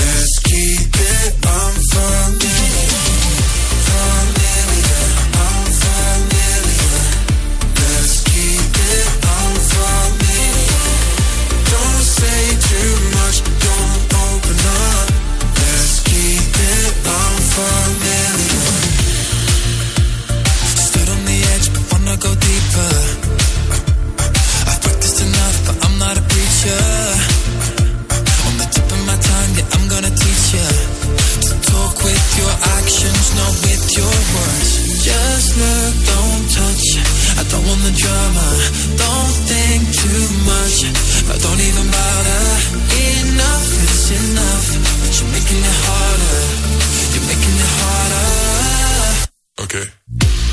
Let's 0.00 0.38
keep 0.42 0.88
it 0.94 1.34
unfurled. 1.44 2.45
the 37.86 37.92
drama. 38.02 38.46
Don't 38.98 39.34
think 39.46 39.82
too 39.94 40.24
much. 40.50 40.76
I 41.30 41.36
don't 41.38 41.62
even 41.68 41.86
bother. 41.94 42.42
Enough 43.14 43.68
is 43.86 44.06
enough. 44.10 44.66
But 45.00 45.12
you're 45.16 45.32
making 45.36 45.60
it 45.70 45.78
harder. 45.86 46.38
You're 47.14 47.26
making 47.30 47.54
it 47.64 47.72
harder. 47.78 48.26
Okay. 49.64 50.45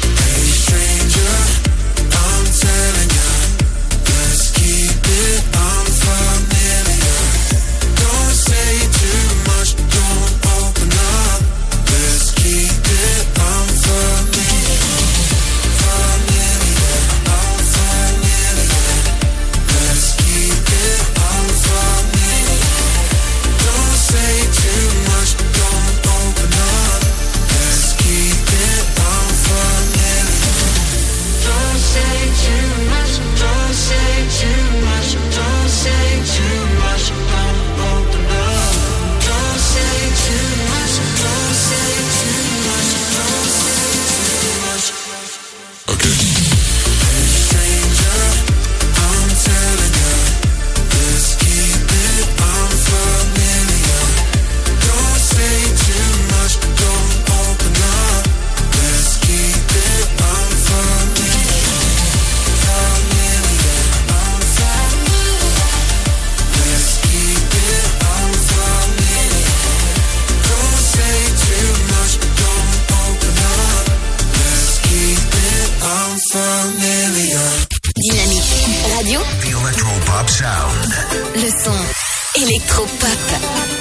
Électropop. 82.64 83.19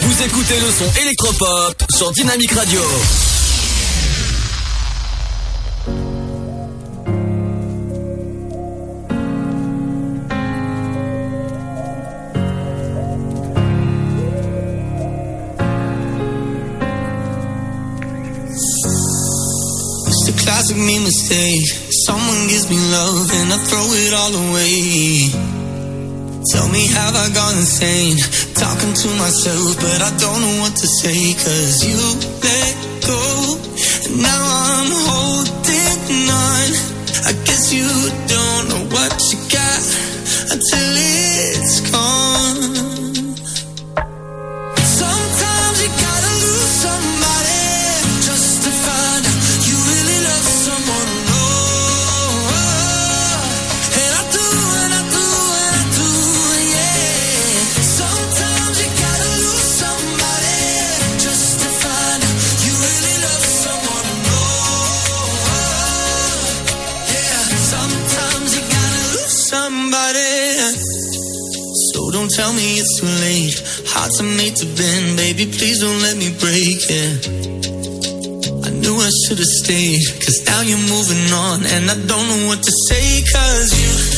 Vous 0.01 0.23
écoutez 0.23 0.59
le 0.61 0.71
son 0.71 1.01
électropop 1.03 1.83
sur 1.95 2.11
Dynamic 2.13 2.53
Radio. 2.53 2.81
It's 20.07 20.29
a 20.29 20.33
classic 20.33 20.77
me 20.77 20.99
mistake. 20.99 21.63
Someone 22.07 22.49
gives 22.49 22.69
me 22.69 22.77
love 22.91 23.31
and 23.33 23.53
I 23.53 23.59
throw 23.59 23.87
it 23.93 24.13
all 24.13 24.35
away. 24.51 25.72
Tell 26.51 26.69
me, 26.69 26.89
have 26.89 27.14
I 27.14 27.31
gone 27.32 27.56
insane? 27.56 28.19
Talking 28.55 28.93
to 28.93 29.09
myself, 29.14 29.77
but 29.78 30.02
I 30.02 30.10
don't 30.19 30.40
know 30.43 30.60
what 30.62 30.74
to 30.74 30.86
say. 30.86 31.35
Cause 31.39 31.86
you 31.86 32.02
let 32.43 32.74
go, 33.06 33.23
and 34.10 34.23
now 34.23 34.43
I'm 34.43 34.90
holding 35.06 36.27
on. 36.35 36.69
I 37.31 37.32
guess 37.47 37.73
you 37.73 37.86
don't 38.27 38.64
know 38.70 38.85
what 38.90 39.14
you 39.31 39.39
got 39.55 39.82
until 40.51 40.93
it's 40.98 41.93
gone. 41.93 42.32
Too 73.03 73.11
late. 73.19 73.59
Hearts 73.91 74.20
are 74.20 74.33
made 74.39 74.55
to 74.62 74.66
bend, 74.79 75.16
baby. 75.16 75.47
Please 75.51 75.81
don't 75.81 76.01
let 76.03 76.16
me 76.16 76.31
break 76.39 76.79
it. 76.87 77.27
I 78.62 78.70
knew 78.70 78.95
I 78.95 79.11
should 79.27 79.39
have 79.43 79.55
stayed, 79.62 80.07
cause 80.23 80.39
now 80.47 80.61
you're 80.62 80.87
moving 80.87 81.27
on, 81.35 81.66
and 81.66 81.91
I 81.91 81.97
don't 82.07 82.27
know 82.31 82.47
what 82.47 82.62
to 82.62 82.73
say, 82.89 83.23
cause 83.27 83.70
you 83.74 84.11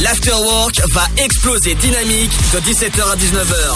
L'afterwork 0.00 0.80
va 0.94 1.06
exploser 1.18 1.74
dynamique 1.74 2.32
de 2.54 2.60
17h 2.60 3.02
à 3.02 3.16
19h. 3.16 3.74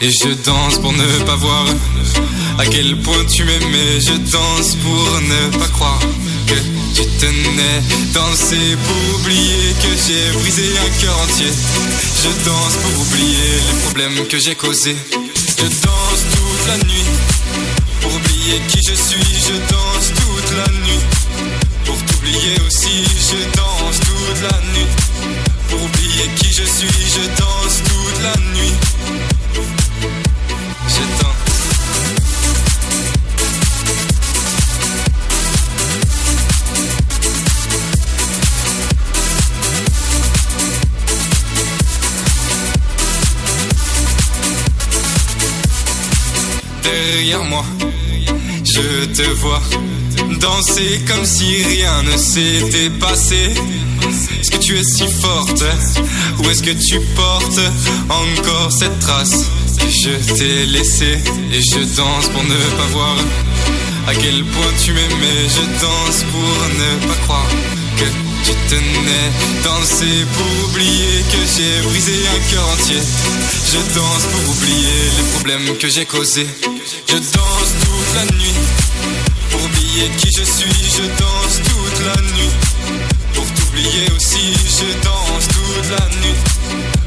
Et 0.00 0.10
je 0.10 0.34
danse 0.44 0.78
pour 0.78 0.92
ne 0.92 1.24
pas 1.24 1.34
voir 1.34 1.66
à 2.58 2.66
quel 2.66 2.96
point 3.00 3.24
tu 3.24 3.42
m'aimais. 3.44 4.00
Je 4.00 4.12
danse 4.30 4.76
pour 4.76 5.20
ne 5.20 5.58
pas 5.58 5.68
croire 5.68 6.00
tu 6.94 7.04
tenais. 7.18 7.82
Danser 8.12 8.76
pour 8.86 9.20
oublier 9.20 9.74
que 9.82 9.90
j'ai 10.06 10.38
brisé 10.38 10.62
un 10.78 11.00
cœur 11.00 11.16
entier. 11.22 11.52
Je 12.22 12.30
danse 12.44 12.76
pour 12.82 13.00
oublier 13.02 13.50
les 13.66 13.80
problèmes 13.82 14.26
que 14.28 14.38
j'ai 14.38 14.54
causés. 14.54 14.96
Je 15.58 15.64
danse 15.64 16.22
toute 16.34 16.66
la 16.68 16.76
nuit 16.86 17.06
pour 18.00 18.14
oublier 18.14 18.60
qui 18.68 18.78
je 18.88 18.94
suis. 18.94 19.34
Je 19.48 19.56
danse 19.72 20.12
toute 20.14 20.50
la 20.56 20.68
nuit 20.84 21.02
pour 21.84 21.96
t'oublier 22.04 22.56
aussi. 22.66 23.04
Je 23.30 23.40
danse 23.56 23.98
toute 24.00 24.42
la 24.42 24.58
nuit 24.72 24.88
pour 25.68 25.82
oublier 25.82 26.30
qui 26.36 26.52
je 26.52 26.64
suis. 26.64 26.88
Je 27.16 27.24
danse 27.40 27.82
toute 27.84 28.22
la 28.22 28.36
nuit. 28.54 28.74
Je 30.88 31.22
danse. 31.22 31.33
Derrière 46.84 47.44
moi, 47.44 47.64
je 48.64 49.06
te 49.06 49.22
vois 49.40 49.62
danser 50.38 51.00
comme 51.06 51.24
si 51.24 51.62
rien 51.64 52.02
ne 52.02 52.16
s'était 52.16 52.90
passé. 52.90 53.54
Est-ce 54.40 54.50
que 54.50 54.58
tu 54.58 54.78
es 54.78 54.84
si 54.84 55.06
forte 55.06 55.64
ou 56.38 56.50
est-ce 56.50 56.62
que 56.62 56.70
tu 56.70 57.00
portes 57.16 57.60
encore 58.10 58.70
cette 58.70 58.98
trace? 58.98 59.46
Que 59.78 59.88
je 59.88 60.34
t'ai 60.34 60.66
laissée 60.66 61.18
et 61.52 61.60
je 61.60 61.96
danse 61.96 62.28
pour 62.28 62.44
ne 62.44 62.56
pas 62.76 62.86
voir 62.92 63.16
à 64.06 64.14
quel 64.14 64.44
point 64.44 64.72
tu 64.84 64.92
m'aimais. 64.92 65.48
Je 65.48 65.62
danse 65.80 66.24
pour 66.30 66.68
ne 66.78 67.08
pas 67.08 67.20
croire 67.24 67.48
tu 68.44 68.52
tenais. 68.68 69.28
Danser 69.64 70.26
pour 70.34 70.68
oublier 70.68 71.24
que 71.30 71.40
j'ai 71.56 71.80
brisé 71.88 72.14
un 72.28 72.50
cœur 72.50 72.68
entier. 72.68 73.02
Je 73.72 73.78
danse 73.94 74.24
pour 74.32 74.50
oublier 74.50 75.00
les 75.16 75.30
problèmes 75.34 75.76
que 75.78 75.88
j'ai 75.88 76.04
causés. 76.04 76.46
Je 77.08 77.16
danse 77.16 77.70
toute 77.84 78.14
la 78.14 78.24
nuit 78.36 78.54
oublier 79.64 80.10
qui 80.18 80.28
je 80.36 80.44
suis, 80.44 80.90
je 80.96 81.02
danse 81.20 81.60
toute 81.64 82.06
la 82.06 82.16
nuit. 82.32 82.50
Pour 83.34 83.46
t'oublier 83.54 84.10
aussi, 84.16 84.52
je 84.78 84.88
danse 85.02 85.48
toute 85.48 85.90
la 85.90 86.06
nuit. 86.20 86.38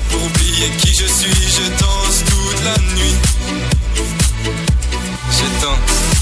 Pour 0.09 0.23
oublier 0.23 0.69
qui 0.80 0.89
je 0.89 1.05
suis, 1.05 1.41
je 1.57 1.69
danse 1.80 2.23
toute 2.26 2.64
la 2.64 2.77
nuit. 2.95 3.15
Je 5.31 5.61
danse. 5.61 6.16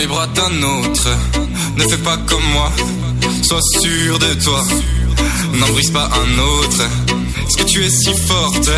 Les 0.00 0.06
bras 0.06 0.26
d'un 0.28 0.62
autre. 0.62 1.08
Ne 1.76 1.82
fais 1.82 1.98
pas 1.98 2.16
comme 2.26 2.44
moi, 2.54 2.72
sois 3.42 3.60
sûr 3.80 4.18
de 4.18 4.32
toi. 4.42 4.64
N'en 5.52 5.68
brise 5.68 5.90
pas 5.90 6.08
un 6.22 6.38
autre. 6.38 6.82
Est-ce 7.46 7.56
que 7.58 7.64
tu 7.64 7.84
es 7.84 7.90
si 7.90 8.12
forte? 8.14 8.70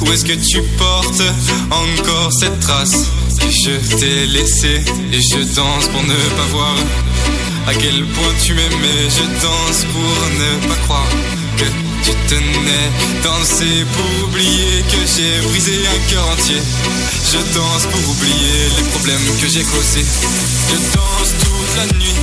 Ou 0.00 0.12
est-ce 0.12 0.24
que 0.24 0.32
tu 0.32 0.62
portes 0.78 1.22
encore 1.70 2.32
cette 2.40 2.58
trace? 2.60 3.10
Que 3.38 3.50
je 3.50 3.96
t'ai 3.96 4.26
laissée 4.26 4.82
Et 5.12 5.20
je 5.20 5.54
danse 5.54 5.88
pour 5.88 6.02
ne 6.02 6.20
pas 6.38 6.46
voir 6.50 6.74
à 7.66 7.74
quel 7.74 8.06
point 8.06 8.34
tu 8.42 8.54
m'aimais. 8.54 9.02
Je 9.16 9.24
danse 9.42 9.84
pour 9.92 10.16
ne 10.40 10.68
pas 10.68 10.80
croire 10.84 11.10
que 11.58 11.85
tu 12.06 12.14
tenais. 12.28 12.90
Danser 13.22 13.84
pour 13.94 14.28
oublier 14.28 14.84
que 14.90 14.98
j'ai 15.06 15.40
brisé 15.48 15.72
un 15.86 16.10
cœur 16.10 16.28
entier. 16.30 16.62
Je 17.32 17.38
danse 17.54 17.86
pour 17.90 18.10
oublier 18.10 18.58
les 18.76 18.84
problèmes 18.90 19.26
que 19.40 19.48
j'ai 19.48 19.64
causés. 19.64 20.06
Je 20.70 20.76
danse 20.94 21.30
toute 21.42 21.76
la 21.76 21.86
nuit 21.98 22.14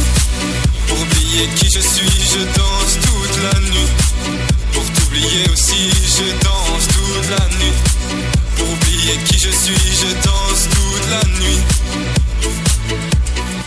pour 0.87 0.99
oublier 1.01 1.49
qui 1.55 1.65
je 1.65 1.81
suis. 1.81 2.15
Je 2.33 2.39
danse 2.59 2.93
toute 3.01 3.43
la 3.43 3.59
nuit 3.59 3.89
pour 4.71 4.85
t'oublier 4.93 5.43
aussi. 5.51 5.89
Je 6.17 6.31
danse 6.45 6.87
toute 6.87 7.29
la 7.29 7.45
nuit 7.57 7.75
pour 8.55 8.69
oublier 8.69 9.17
qui 9.25 9.37
je 9.37 9.51
suis. 9.51 9.83
Je 10.01 10.13
danse 10.23 10.69
toute 10.75 11.09
la 11.11 11.23
nuit. 11.39 11.61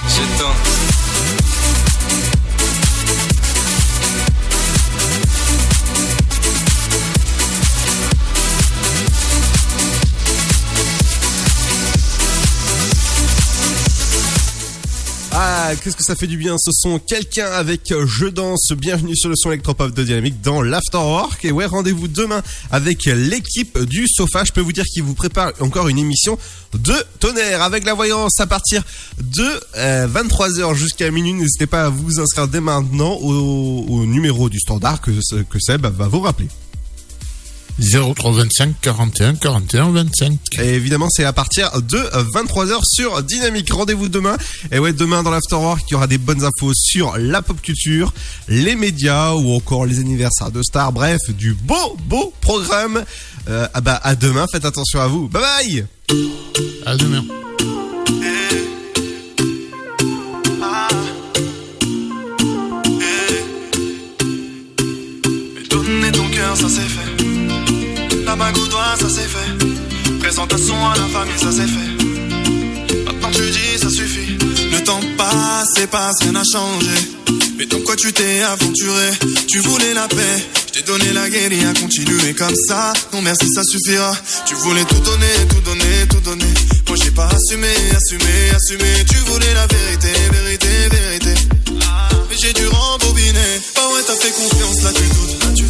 Je 0.09 0.23
danse. 0.41 1.66
Qu'est-ce 15.75 15.97
que 15.97 16.05
ça 16.05 16.15
fait 16.15 16.29
du 16.29 16.37
bien 16.37 16.57
ce 16.59 16.71
son 16.71 17.01
Quelqu'un 17.01 17.47
avec 17.47 17.91
euh, 17.91 18.07
Je 18.07 18.27
danse. 18.27 18.71
Bienvenue 18.77 19.17
sur 19.17 19.29
le 19.29 19.35
son 19.37 19.51
électropop 19.51 19.93
de 19.93 20.05
Dynamique 20.05 20.41
dans 20.41 20.63
l'Afterwork. 20.63 21.45
Et 21.45 21.51
ouais, 21.51 21.67
rendez-vous 21.67 22.07
demain 22.07 22.43
avec 22.71 23.05
l'équipe 23.07 23.77
du 23.81 24.07
Sofa. 24.07 24.45
Je 24.45 24.53
peux 24.53 24.61
vous 24.61 24.73
dire 24.73 24.85
qu'ils 24.85 25.03
vous 25.03 25.15
préparent 25.15 25.53
encore 25.61 25.89
une 25.89 25.99
émission 25.99 26.39
de 26.75 26.95
tonnerre 27.19 27.63
avec 27.63 27.85
la 27.85 27.95
voyance 27.95 28.39
à 28.39 28.47
partir 28.47 28.85
de 29.19 30.07
23h 30.07 30.75
jusqu'à 30.75 31.11
minuit. 31.11 31.33
N'hésitez 31.33 31.67
pas 31.67 31.87
à 31.87 31.89
vous 31.89 32.21
inscrire 32.21 32.47
dès 32.47 32.61
maintenant 32.61 33.15
au, 33.15 33.87
au 33.89 34.07
numéro 34.07 34.49
du 34.49 34.61
standard 34.61 35.01
que, 35.01 35.11
que 35.43 35.59
Seb 35.59 35.87
va 35.87 36.07
vous 36.07 36.21
rappeler. 36.21 36.49
0325 37.79 38.75
41 38.81 39.35
41 39.35 39.91
25. 39.91 40.39
Et 40.61 40.75
évidemment, 40.75 41.09
c'est 41.11 41.25
à 41.25 41.33
partir 41.33 41.71
de 41.83 41.99
23h 41.99 42.81
sur 42.85 43.23
Dynamique. 43.23 43.73
Rendez-vous 43.73 44.09
demain. 44.09 44.37
Et 44.73 44.79
ouais, 44.79 44.93
demain 44.93 45.23
dans 45.23 45.31
l'Afterwork, 45.31 45.83
il 45.89 45.93
y 45.93 45.95
aura 45.95 46.07
des 46.07 46.19
bonnes 46.19 46.45
infos 46.45 46.73
sur 46.75 47.17
la 47.19 47.43
pop 47.43 47.61
culture, 47.61 48.13
les 48.49 48.77
médias 48.77 49.33
ou 49.33 49.55
encore 49.55 49.87
les 49.87 50.01
anniversaires 50.01 50.51
de 50.51 50.63
stars. 50.63 50.93
Bref, 50.93 51.21
du 51.31 51.55
beau, 51.55 51.97
beau 52.07 52.33
programme. 52.41 53.05
Euh, 53.49 53.69
ah 53.75 53.81
bah, 53.81 54.01
à 54.03 54.15
demain. 54.15 54.47
Faites 54.51 54.65
attention 54.65 55.01
à 55.01 55.07
vous. 55.07 55.29
Bye 55.29 55.43
bye! 55.43 55.87
À 56.87 56.97
demain. 56.97 57.25
Donner 65.71 66.13
ton 66.13 66.29
cœur, 66.31 66.57
ça 66.57 66.69
c'est 66.69 66.96
au 68.41 68.67
doigt, 68.69 68.97
ça 68.99 69.07
c'est 69.09 69.29
fait. 69.29 70.19
Présentation 70.19 70.75
à 70.91 70.97
la 70.97 71.07
famille, 71.09 71.39
ça 71.39 71.51
c'est 71.51 71.67
fait. 71.67 73.05
Maintenant 73.05 73.31
tu 73.33 73.51
dis, 73.51 73.79
ça 73.81 73.91
suffit. 73.91 74.37
Le 74.71 74.83
temps 74.85 75.01
passe 75.17 75.83
et 75.83 75.87
passe, 75.87 76.17
rien 76.23 76.33
n'a 76.33 76.43
changé. 76.45 76.97
Mais 77.59 77.67
dans 77.67 77.81
quoi 77.81 77.97
tu 77.97 78.13
t'es 78.13 78.43
aventuré? 78.43 79.11
Tu 79.49 79.61
voulais 79.61 79.95
la 79.95 80.07
paix, 80.09 80.39
je 80.67 80.73
t'ai 80.73 80.83
donné 80.83 81.13
la 81.13 81.23
à 81.23 81.75
continuer 81.81 82.35
comme 82.35 82.55
ça. 82.69 82.93
Non 83.13 83.23
merci, 83.23 83.49
ça 83.53 83.63
suffira. 83.65 84.15
Tu 84.47 84.55
voulais 84.55 84.85
tout 84.85 85.01
donner, 85.01 85.37
tout 85.49 85.61
donner, 85.63 86.07
tout 86.11 86.21
donner. 86.21 86.53
Moi 86.89 86.97
j'ai 87.03 87.11
pas 87.11 87.29
assumé, 87.29 87.73
assumé, 87.97 88.51
assumé. 88.55 89.05
Tu 89.09 89.17
voulais 89.31 89.55
la 89.55 89.67
vérité, 89.67 90.13
vérité, 90.33 90.69
vérité. 90.91 91.35
Mais 92.29 92.37
j'ai 92.39 92.53
dû 92.53 92.67
rembobiner. 92.67 93.61
Bah 93.75 93.83
ouais, 93.95 94.03
t'as 94.07 94.15
fait 94.15 94.33
confiance, 94.33 94.83
là 94.83 94.91
tu 94.93 95.03
doutes. 95.03 95.66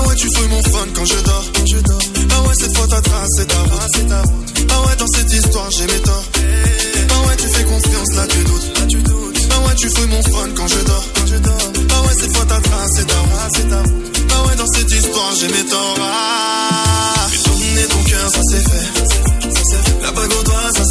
Ah 0.00 0.08
ouais, 0.08 0.14
tu 0.14 0.28
fouilles 0.34 0.48
mon 0.48 0.62
fun 0.62 0.86
quand 0.94 1.04
je 1.04 1.20
dors. 1.20 1.44
Je 1.66 1.76
dors. 1.76 1.98
Ah 2.30 2.42
ouais, 2.48 2.54
cette 2.58 2.74
fois 2.74 2.86
ta 2.88 3.00
trace, 3.02 3.28
c'est 3.36 3.46
ta 3.46 3.58
route. 3.58 3.90
c'est 3.94 4.08
ta. 4.08 4.22
Ah 4.70 4.86
ouais, 4.86 4.96
dans 4.96 5.06
cette 5.08 5.32
histoire, 5.32 5.70
j'ai 5.70 5.86
mes 5.86 6.00
torts. 6.00 6.24
Hey. 6.36 7.06
Ah 7.10 7.28
ouais, 7.28 7.36
tu 7.36 7.48
fais 7.48 7.64
confiance, 7.64 8.12
là 8.14 8.26
tu 8.26 8.44
doutes. 8.44 8.78
Là, 8.78 8.86
tu 8.88 9.02
doutes. 9.02 9.38
Ah 9.50 9.66
ouais, 9.66 9.74
tu 9.76 9.88
fouilles 9.90 10.08
mon 10.08 10.22
fun 10.22 10.48
quand 10.56 10.68
je 10.68 10.78
dors. 10.84 11.04
Quand 11.14 11.40
dors. 11.42 11.72
Ah 11.92 12.02
ouais, 12.06 12.14
cette 12.18 12.34
fois 12.34 12.46
ta 12.46 12.60
trace, 12.60 12.90
c'est 12.96 13.06
ta 13.06 13.18
route. 13.18 13.52
c'est 13.54 13.68
ta. 13.68 13.82
Ah 14.32 14.46
ouais, 14.46 14.56
dans 14.56 14.66
cette 14.66 14.90
histoire, 14.90 15.32
j'ai 15.38 15.48
mes 15.48 15.64
torts. 15.68 15.96
Ah. 16.00 17.26
Tourner 17.44 17.84
ton 17.84 18.02
cœur, 18.04 18.30
ça 18.30 18.40
c'est 18.50 18.68
fait. 18.70 18.70
Fait. 18.70 20.02
La 20.02 20.12
bague 20.12 20.32
au 20.32 20.42
doigt, 20.44 20.54
ça 20.54 20.70
c'est 20.72 20.78
fait. 20.78 20.86